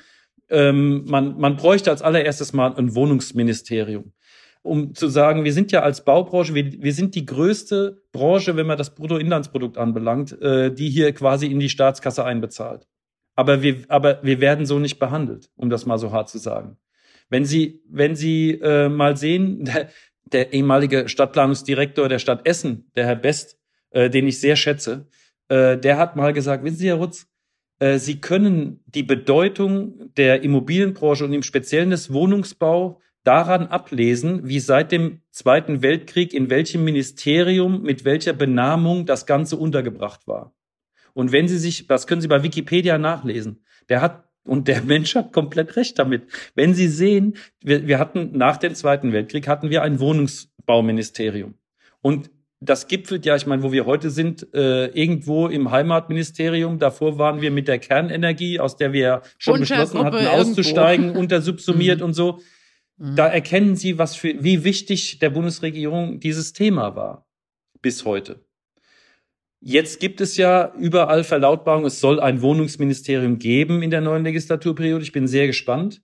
ähm, 0.49 1.05
man, 1.07 1.39
man 1.39 1.57
bräuchte 1.57 1.91
als 1.91 2.03
allererstes 2.03 2.53
mal 2.53 2.75
ein 2.75 2.95
Wohnungsministerium. 2.95 4.13
Um 4.63 4.95
zu 4.95 5.09
sagen, 5.09 5.45
wir 5.45 5.55
sind 5.55 5.73
ja 5.73 5.81
als 5.83 6.05
Baubranche, 6.05 6.55
wir, 6.55 6.83
wir 6.83 6.93
sind 6.93 7.15
die 7.15 7.25
größte 7.25 8.03
Branche, 8.13 8.57
wenn 8.57 8.67
man 8.67 8.77
das 8.77 8.95
Bruttoinlandsprodukt 8.95 9.79
anbelangt, 9.79 10.41
äh, 10.43 10.71
die 10.73 10.91
hier 10.91 11.13
quasi 11.15 11.47
in 11.47 11.61
die 11.61 11.71
Staatskasse 11.71 12.25
einbezahlt. 12.25 12.87
Aber 13.37 13.63
wir, 13.63 13.85
aber 13.89 14.23
wir 14.23 14.41
werden 14.41 14.67
so 14.67 14.79
nicht 14.79 14.99
behandelt, 14.99 15.51
um 15.57 15.71
das 15.71 15.87
mal 15.87 15.99
so 15.99 16.13
hart 16.13 16.29
zu 16.29 16.39
sagen. 16.39 16.77
Wenn 17.31 17.47
Sie, 17.47 17.81
wenn 17.89 18.17
Sie 18.17 18.51
äh, 18.61 18.91
mal 18.91 19.17
sehen, 19.17 19.65
der, 19.65 19.89
der 20.25 20.53
ehemalige 20.53 21.09
Stadtplanungsdirektor 21.09 22.09
der 22.09 22.19
Stadt 22.19 22.47
Essen, 22.47 22.91
der 22.97 23.07
Herr 23.07 23.17
Best, 23.17 23.59
äh, 23.91 24.11
den 24.11 24.27
ich 24.27 24.41
sehr 24.41 24.57
schätze, 24.57 25.09
äh, 25.51 25.77
der 25.77 25.99
hat 25.99 26.17
mal 26.17 26.33
gesagt, 26.33 26.65
wissen 26.65 26.77
Sie, 26.77 26.89
Herr 26.89 26.97
Rutz, 26.97 27.27
äh, 27.81 27.99
Sie 27.99 28.21
können 28.21 28.83
die 28.87 29.03
Bedeutung 29.03 30.15
der 30.15 30.43
Immobilienbranche 30.43 31.25
und 31.25 31.33
im 31.33 31.43
Speziellen 31.43 31.91
des 31.91 32.13
Wohnungsbau 32.13 33.01
daran 33.25 33.67
ablesen, 33.67 34.49
wie 34.49 34.61
seit 34.61 34.93
dem 34.93 35.21
Zweiten 35.31 35.83
Weltkrieg 35.83 36.33
in 36.33 36.49
welchem 36.49 36.85
Ministerium 36.85 37.83
mit 37.83 38.05
welcher 38.05 38.33
Benamung 38.33 39.07
das 39.07 39.27
Ganze 39.27 39.57
untergebracht 39.57 40.27
war. 40.27 40.55
Und 41.13 41.33
wenn 41.33 41.49
Sie 41.49 41.59
sich, 41.59 41.87
das 41.89 42.07
können 42.07 42.21
Sie 42.21 42.29
bei 42.29 42.43
Wikipedia 42.43 42.97
nachlesen, 42.97 43.65
der 43.89 44.01
hat, 44.01 44.25
und 44.45 44.69
der 44.69 44.83
Mensch 44.83 45.17
hat 45.17 45.33
komplett 45.33 45.77
recht 45.77 45.99
damit. 45.99 46.23
Wenn 46.55 46.75
Sie 46.75 46.89
sehen, 46.89 47.37
wir, 47.61 47.87
wir 47.89 47.99
hatten 47.99 48.31
nach 48.39 48.57
dem 48.57 48.75
Zweiten 48.75 49.13
Weltkrieg 49.13 49.49
hatten 49.49 49.69
wir 49.69 49.83
ein 49.83 50.01
Wohnungsbauministerium. 50.01 51.55
Und 52.01 52.31
das 52.61 52.89
gipfelt 52.89 53.25
ja, 53.25 53.37
ich 53.37 53.47
meine, 53.47 53.63
wo 53.63 53.73
wir 53.73 53.87
heute 53.87 54.11
sind, 54.11 54.47
äh, 54.55 54.87
irgendwo 54.89 55.49
im 55.49 55.71
Heimatministerium. 55.71 56.79
Davor 56.79 57.19
waren 57.19 57.41
wir 57.41 57.51
mit 57.51 57.69
der 57.69 57.79
Kernenergie, 57.79 58.61
aus 58.61 58.77
der 58.77 58.93
wir 58.93 59.23
schon 59.39 59.61
beschlossen 59.61 60.05
hatten, 60.05 60.27
auszusteigen, 60.27 61.07
irgendwo. 61.07 61.21
untersubsumiert 61.21 62.01
Mhm. 62.01 62.05
und 62.05 62.15
so. 62.15 62.41
Mhm. 62.99 63.17
Da 63.17 63.29
erkennen 63.29 63.77
Sie, 63.77 63.97
was 63.99 64.15
für, 64.15 64.45
wie 64.45 64.63
wichtig 64.63 65.19
der 65.21 65.31
Bundesregierung 65.31 66.21
dieses 66.21 66.53
Thema 66.53 66.95
war. 66.95 67.27
Bis 67.81 68.05
heute. 68.05 68.45
Jetzt 69.63 70.01
gibt 70.01 70.21
es 70.21 70.37
ja 70.37 70.73
überall 70.79 71.25
Verlautbarungen, 71.25 71.87
es 71.87 72.01
soll 72.01 72.21
ein 72.21 72.43
Wohnungsministerium 72.43 73.39
geben 73.39 73.83
in 73.83 73.91
der 73.91 74.01
neuen 74.03 74.25
Legislaturperiode. 74.25 75.03
Ich 75.03 75.13
bin 75.13 75.27
sehr 75.27 75.47
gespannt. 75.47 76.03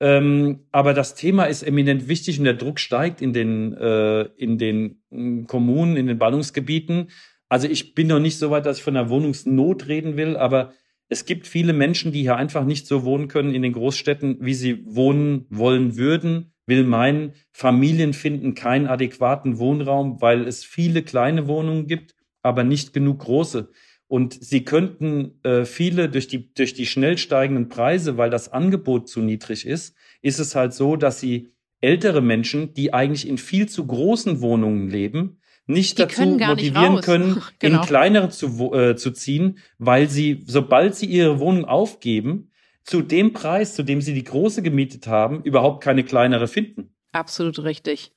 Ähm, 0.00 0.66
aber 0.70 0.94
das 0.94 1.14
Thema 1.14 1.44
ist 1.44 1.62
eminent 1.62 2.08
wichtig 2.08 2.38
und 2.38 2.44
der 2.44 2.54
Druck 2.54 2.78
steigt 2.78 3.20
in 3.20 3.32
den, 3.32 3.72
äh, 3.74 4.22
in 4.36 4.58
den 4.58 5.02
äh, 5.10 5.44
Kommunen, 5.44 5.96
in 5.96 6.06
den 6.06 6.18
Ballungsgebieten. 6.18 7.10
Also 7.48 7.66
ich 7.68 7.94
bin 7.94 8.08
noch 8.08 8.20
nicht 8.20 8.38
so 8.38 8.50
weit, 8.50 8.66
dass 8.66 8.78
ich 8.78 8.82
von 8.84 8.96
einer 8.96 9.08
Wohnungsnot 9.08 9.88
reden 9.88 10.16
will, 10.16 10.36
aber 10.36 10.72
es 11.08 11.24
gibt 11.24 11.46
viele 11.46 11.72
Menschen, 11.72 12.12
die 12.12 12.20
hier 12.20 12.36
einfach 12.36 12.64
nicht 12.64 12.86
so 12.86 13.04
wohnen 13.04 13.28
können 13.28 13.54
in 13.54 13.62
den 13.62 13.72
Großstädten, 13.72 14.38
wie 14.40 14.54
sie 14.54 14.84
wohnen 14.84 15.46
wollen 15.48 15.96
würden. 15.96 16.52
Will 16.66 16.84
meinen, 16.84 17.32
Familien 17.50 18.12
finden 18.12 18.54
keinen 18.54 18.86
adäquaten 18.86 19.58
Wohnraum, 19.58 20.20
weil 20.20 20.46
es 20.46 20.64
viele 20.64 21.02
kleine 21.02 21.48
Wohnungen 21.48 21.86
gibt, 21.86 22.14
aber 22.42 22.62
nicht 22.62 22.92
genug 22.92 23.20
große. 23.20 23.70
Und 24.08 24.42
sie 24.42 24.64
könnten 24.64 25.38
äh, 25.44 25.64
viele 25.64 26.08
durch 26.08 26.28
die, 26.28 26.52
durch 26.54 26.72
die 26.72 26.86
schnell 26.86 27.18
steigenden 27.18 27.68
Preise, 27.68 28.16
weil 28.16 28.30
das 28.30 28.50
Angebot 28.50 29.08
zu 29.08 29.20
niedrig 29.20 29.66
ist, 29.66 29.94
ist 30.22 30.38
es 30.38 30.54
halt 30.54 30.72
so, 30.72 30.96
dass 30.96 31.20
sie 31.20 31.52
ältere 31.80 32.22
Menschen, 32.22 32.72
die 32.72 32.94
eigentlich 32.94 33.28
in 33.28 33.38
viel 33.38 33.68
zu 33.68 33.86
großen 33.86 34.40
Wohnungen 34.40 34.88
leben, 34.88 35.40
nicht 35.66 35.98
die 35.98 36.02
dazu 36.02 36.22
motivieren 36.22 36.94
nicht 36.94 37.04
können, 37.04 37.42
genau. 37.58 37.82
in 37.82 37.86
kleinere 37.86 38.30
zu, 38.30 38.72
äh, 38.72 38.96
zu 38.96 39.10
ziehen, 39.10 39.58
weil 39.76 40.08
sie, 40.08 40.42
sobald 40.46 40.94
sie 40.94 41.06
ihre 41.06 41.38
Wohnung 41.38 41.66
aufgeben, 41.66 42.50
zu 42.84 43.02
dem 43.02 43.34
Preis, 43.34 43.74
zu 43.74 43.82
dem 43.82 44.00
sie 44.00 44.14
die 44.14 44.24
große 44.24 44.62
gemietet 44.62 45.06
haben, 45.06 45.42
überhaupt 45.42 45.84
keine 45.84 46.04
kleinere 46.04 46.48
finden. 46.48 46.94
Absolut 47.12 47.62
richtig. 47.62 48.12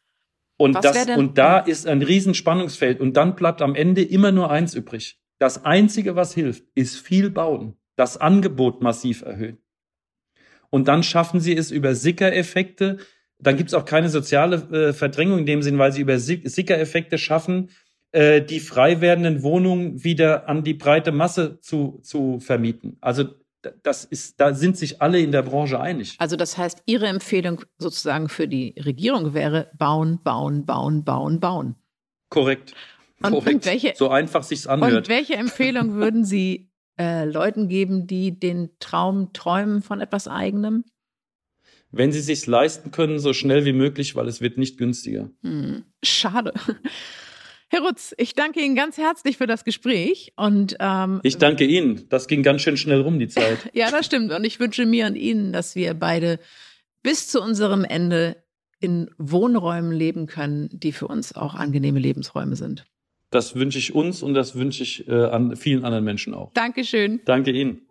Und, 0.55 0.75
das, 0.85 1.07
und 1.17 1.37
da 1.37 1.59
ist 1.59 1.87
ein 1.87 2.01
Riesenspannungsfeld. 2.01 3.01
Und 3.01 3.17
dann 3.17 3.35
bleibt 3.35 3.61
am 3.61 3.75
Ende 3.75 4.03
immer 4.03 4.31
nur 4.31 4.49
eins 4.49 4.73
übrig. 4.73 5.19
Das 5.41 5.65
Einzige, 5.65 6.15
was 6.15 6.35
hilft, 6.35 6.65
ist 6.75 6.99
viel 6.99 7.31
bauen, 7.31 7.73
das 7.95 8.15
Angebot 8.15 8.83
massiv 8.83 9.23
erhöhen. 9.23 9.57
Und 10.69 10.87
dann 10.87 11.01
schaffen 11.01 11.39
sie 11.39 11.57
es 11.57 11.71
über 11.71 11.95
Sickereffekte. 11.95 12.99
Dann 13.39 13.57
gibt 13.57 13.69
es 13.69 13.73
auch 13.73 13.85
keine 13.85 14.09
soziale 14.09 14.57
äh, 14.71 14.93
Verdrängung 14.93 15.39
in 15.39 15.45
dem 15.47 15.63
Sinn, 15.63 15.79
weil 15.79 15.93
sie 15.93 16.01
über 16.01 16.19
Sickereffekte 16.19 17.17
schaffen, 17.17 17.71
äh, 18.11 18.43
die 18.43 18.59
frei 18.59 19.01
werdenden 19.01 19.41
Wohnungen 19.41 20.03
wieder 20.03 20.47
an 20.47 20.63
die 20.63 20.75
breite 20.75 21.11
Masse 21.11 21.59
zu, 21.59 21.99
zu 22.03 22.39
vermieten. 22.39 22.97
Also 23.01 23.25
das 23.81 24.05
ist, 24.05 24.39
da 24.39 24.53
sind 24.53 24.77
sich 24.77 25.01
alle 25.01 25.21
in 25.21 25.31
der 25.31 25.41
Branche 25.41 25.79
einig. 25.79 26.17
Also 26.19 26.35
das 26.35 26.59
heißt, 26.59 26.83
Ihre 26.85 27.07
Empfehlung 27.07 27.63
sozusagen 27.79 28.29
für 28.29 28.47
die 28.47 28.75
Regierung 28.77 29.33
wäre 29.33 29.71
bauen, 29.75 30.19
bauen, 30.23 30.67
bauen, 30.67 31.03
bauen, 31.03 31.39
bauen. 31.39 31.75
Korrekt. 32.29 32.75
Und, 33.23 33.33
und 33.33 33.65
welche, 33.65 33.93
so 33.95 34.09
einfach 34.09 34.43
sich's 34.43 34.67
anhört. 34.67 34.93
Und 34.93 35.09
welche 35.09 35.35
Empfehlung 35.35 35.93
würden 35.93 36.25
Sie 36.25 36.71
äh, 36.99 37.25
Leuten 37.25 37.67
geben, 37.67 38.07
die 38.07 38.39
den 38.39 38.69
Traum 38.79 39.33
träumen 39.33 39.81
von 39.81 40.01
etwas 40.01 40.27
Eigenem? 40.27 40.83
Wenn 41.91 42.11
sie 42.11 42.21
sich's 42.21 42.47
leisten 42.47 42.91
können, 42.91 43.19
so 43.19 43.33
schnell 43.33 43.65
wie 43.65 43.73
möglich, 43.73 44.15
weil 44.15 44.27
es 44.27 44.39
wird 44.39 44.57
nicht 44.57 44.77
günstiger. 44.77 45.29
Hm, 45.43 45.83
schade. 46.01 46.53
Herr 47.67 47.81
Rutz, 47.81 48.13
ich 48.17 48.33
danke 48.33 48.61
Ihnen 48.61 48.75
ganz 48.75 48.97
herzlich 48.97 49.37
für 49.37 49.47
das 49.47 49.63
Gespräch 49.63 50.33
und 50.35 50.75
ähm, 50.79 51.21
ich 51.23 51.37
danke 51.37 51.65
Ihnen. 51.65 52.07
Das 52.09 52.27
ging 52.27 52.43
ganz 52.43 52.61
schön 52.61 52.77
schnell 52.77 53.01
rum 53.01 53.19
die 53.19 53.29
Zeit. 53.29 53.59
ja, 53.73 53.89
das 53.91 54.05
stimmt. 54.05 54.31
Und 54.31 54.43
ich 54.43 54.59
wünsche 54.59 54.85
mir 54.85 55.05
und 55.05 55.15
Ihnen, 55.15 55.53
dass 55.53 55.75
wir 55.75 55.93
beide 55.93 56.39
bis 57.01 57.27
zu 57.29 57.41
unserem 57.41 57.83
Ende 57.83 58.43
in 58.79 59.09
Wohnräumen 59.17 59.91
leben 59.91 60.27
können, 60.27 60.69
die 60.71 60.91
für 60.91 61.07
uns 61.07 61.33
auch 61.33 61.53
angenehme 61.53 61.99
Lebensräume 61.99 62.55
sind. 62.55 62.85
Das 63.31 63.55
wünsche 63.55 63.79
ich 63.79 63.95
uns 63.95 64.23
und 64.23 64.33
das 64.33 64.55
wünsche 64.55 64.83
ich 64.83 65.07
äh, 65.07 65.25
an 65.25 65.55
vielen 65.55 65.85
anderen 65.85 66.03
Menschen 66.03 66.33
auch. 66.33 66.51
Dankeschön. 66.53 67.21
Danke 67.25 67.51
Ihnen. 67.51 67.87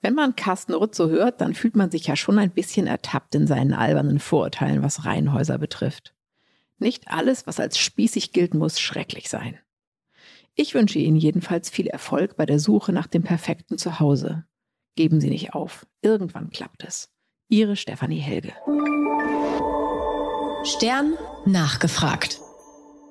Wenn 0.00 0.14
man 0.14 0.36
Carsten 0.36 0.72
Rutz 0.72 0.96
so 0.96 1.10
hört, 1.10 1.40
dann 1.40 1.54
fühlt 1.54 1.76
man 1.76 1.90
sich 1.90 2.06
ja 2.06 2.16
schon 2.16 2.38
ein 2.38 2.50
bisschen 2.50 2.86
ertappt 2.86 3.34
in 3.34 3.46
seinen 3.46 3.74
albernen 3.74 4.20
Vorurteilen, 4.20 4.82
was 4.82 5.04
Reihenhäuser 5.04 5.58
betrifft. 5.58 6.14
Nicht 6.78 7.08
alles, 7.08 7.46
was 7.46 7.60
als 7.60 7.78
spießig 7.78 8.32
gilt, 8.32 8.54
muss 8.54 8.80
schrecklich 8.80 9.28
sein. 9.28 9.58
Ich 10.54 10.74
wünsche 10.74 10.98
Ihnen 10.98 11.16
jedenfalls 11.16 11.68
viel 11.68 11.88
Erfolg 11.88 12.36
bei 12.36 12.46
der 12.46 12.58
Suche 12.58 12.92
nach 12.92 13.06
dem 13.06 13.22
perfekten 13.22 13.76
Zuhause. 13.76 14.44
Geben 14.96 15.20
Sie 15.20 15.30
nicht 15.30 15.52
auf. 15.52 15.86
Irgendwann 16.00 16.50
klappt 16.50 16.84
es. 16.84 17.10
Ihre 17.48 17.76
Stefanie 17.76 18.18
Helge. 18.18 18.52
Stern 20.64 21.16
nachgefragt. 21.46 22.40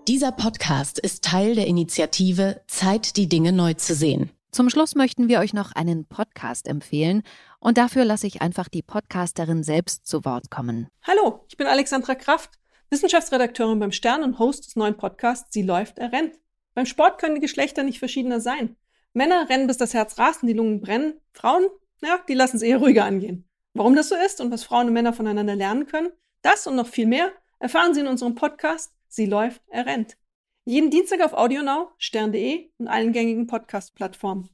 Dieser 0.07 0.33
Podcast 0.33 0.99
ist 0.99 1.23
Teil 1.23 1.55
der 1.55 1.65
Initiative 1.65 2.61
Zeit, 2.67 3.15
die 3.15 3.29
Dinge 3.29 3.53
neu 3.53 3.73
zu 3.73 3.95
sehen. 3.95 4.31
Zum 4.51 4.69
Schluss 4.69 4.95
möchten 4.95 5.29
wir 5.29 5.39
euch 5.39 5.53
noch 5.53 5.71
einen 5.71 6.05
Podcast 6.05 6.67
empfehlen 6.67 7.23
und 7.59 7.77
dafür 7.77 8.03
lasse 8.03 8.27
ich 8.27 8.41
einfach 8.41 8.67
die 8.67 8.81
Podcasterin 8.81 9.63
selbst 9.63 10.05
zu 10.05 10.25
Wort 10.25 10.51
kommen. 10.51 10.87
Hallo, 11.03 11.45
ich 11.47 11.55
bin 11.55 11.67
Alexandra 11.67 12.15
Kraft, 12.15 12.59
Wissenschaftsredakteurin 12.89 13.79
beim 13.79 13.93
Stern 13.93 14.23
und 14.23 14.39
Host 14.39 14.65
des 14.65 14.75
neuen 14.75 14.97
Podcasts 14.97 15.53
Sie 15.53 15.63
läuft, 15.63 15.99
er 15.99 16.11
rennt. 16.11 16.35
Beim 16.75 16.85
Sport 16.85 17.17
können 17.17 17.35
die 17.35 17.41
Geschlechter 17.41 17.83
nicht 17.83 17.99
verschiedener 17.99 18.41
sein. 18.41 18.75
Männer 19.13 19.47
rennen 19.49 19.67
bis 19.67 19.77
das 19.77 19.93
Herz 19.93 20.17
rast 20.19 20.43
und 20.43 20.49
die 20.49 20.53
Lungen 20.53 20.81
brennen. 20.81 21.13
Frauen, 21.31 21.65
ja, 22.01 22.19
die 22.27 22.33
lassen 22.33 22.57
es 22.57 22.61
eher 22.61 22.77
ruhiger 22.79 23.05
angehen. 23.05 23.47
Warum 23.73 23.95
das 23.95 24.09
so 24.09 24.15
ist 24.15 24.41
und 24.41 24.51
was 24.51 24.65
Frauen 24.65 24.87
und 24.87 24.93
Männer 24.93 25.13
voneinander 25.13 25.55
lernen 25.55 25.87
können, 25.87 26.09
das 26.41 26.67
und 26.67 26.75
noch 26.75 26.87
viel 26.87 27.07
mehr 27.07 27.31
erfahren 27.59 27.93
Sie 27.93 28.01
in 28.01 28.07
unserem 28.07 28.35
Podcast 28.35 28.91
Sie 29.09 29.25
läuft, 29.25 29.61
er 29.69 29.85
rennt. 29.85 30.17
Jeden 30.65 30.91
Dienstag 30.91 31.21
auf 31.21 31.33
AudioNow, 31.33 31.91
stern.de 31.97 32.69
und 32.77 32.87
allen 32.87 33.13
gängigen 33.13 33.47
Podcast-Plattformen. 33.47 34.49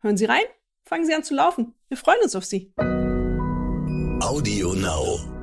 Hören 0.00 0.16
Sie 0.16 0.24
rein, 0.24 0.44
fangen 0.84 1.04
Sie 1.04 1.14
an 1.14 1.24
zu 1.24 1.34
laufen. 1.34 1.74
Wir 1.88 1.98
freuen 1.98 2.22
uns 2.22 2.34
auf 2.34 2.44
Sie. 2.44 2.72
AudioNow. 4.20 5.37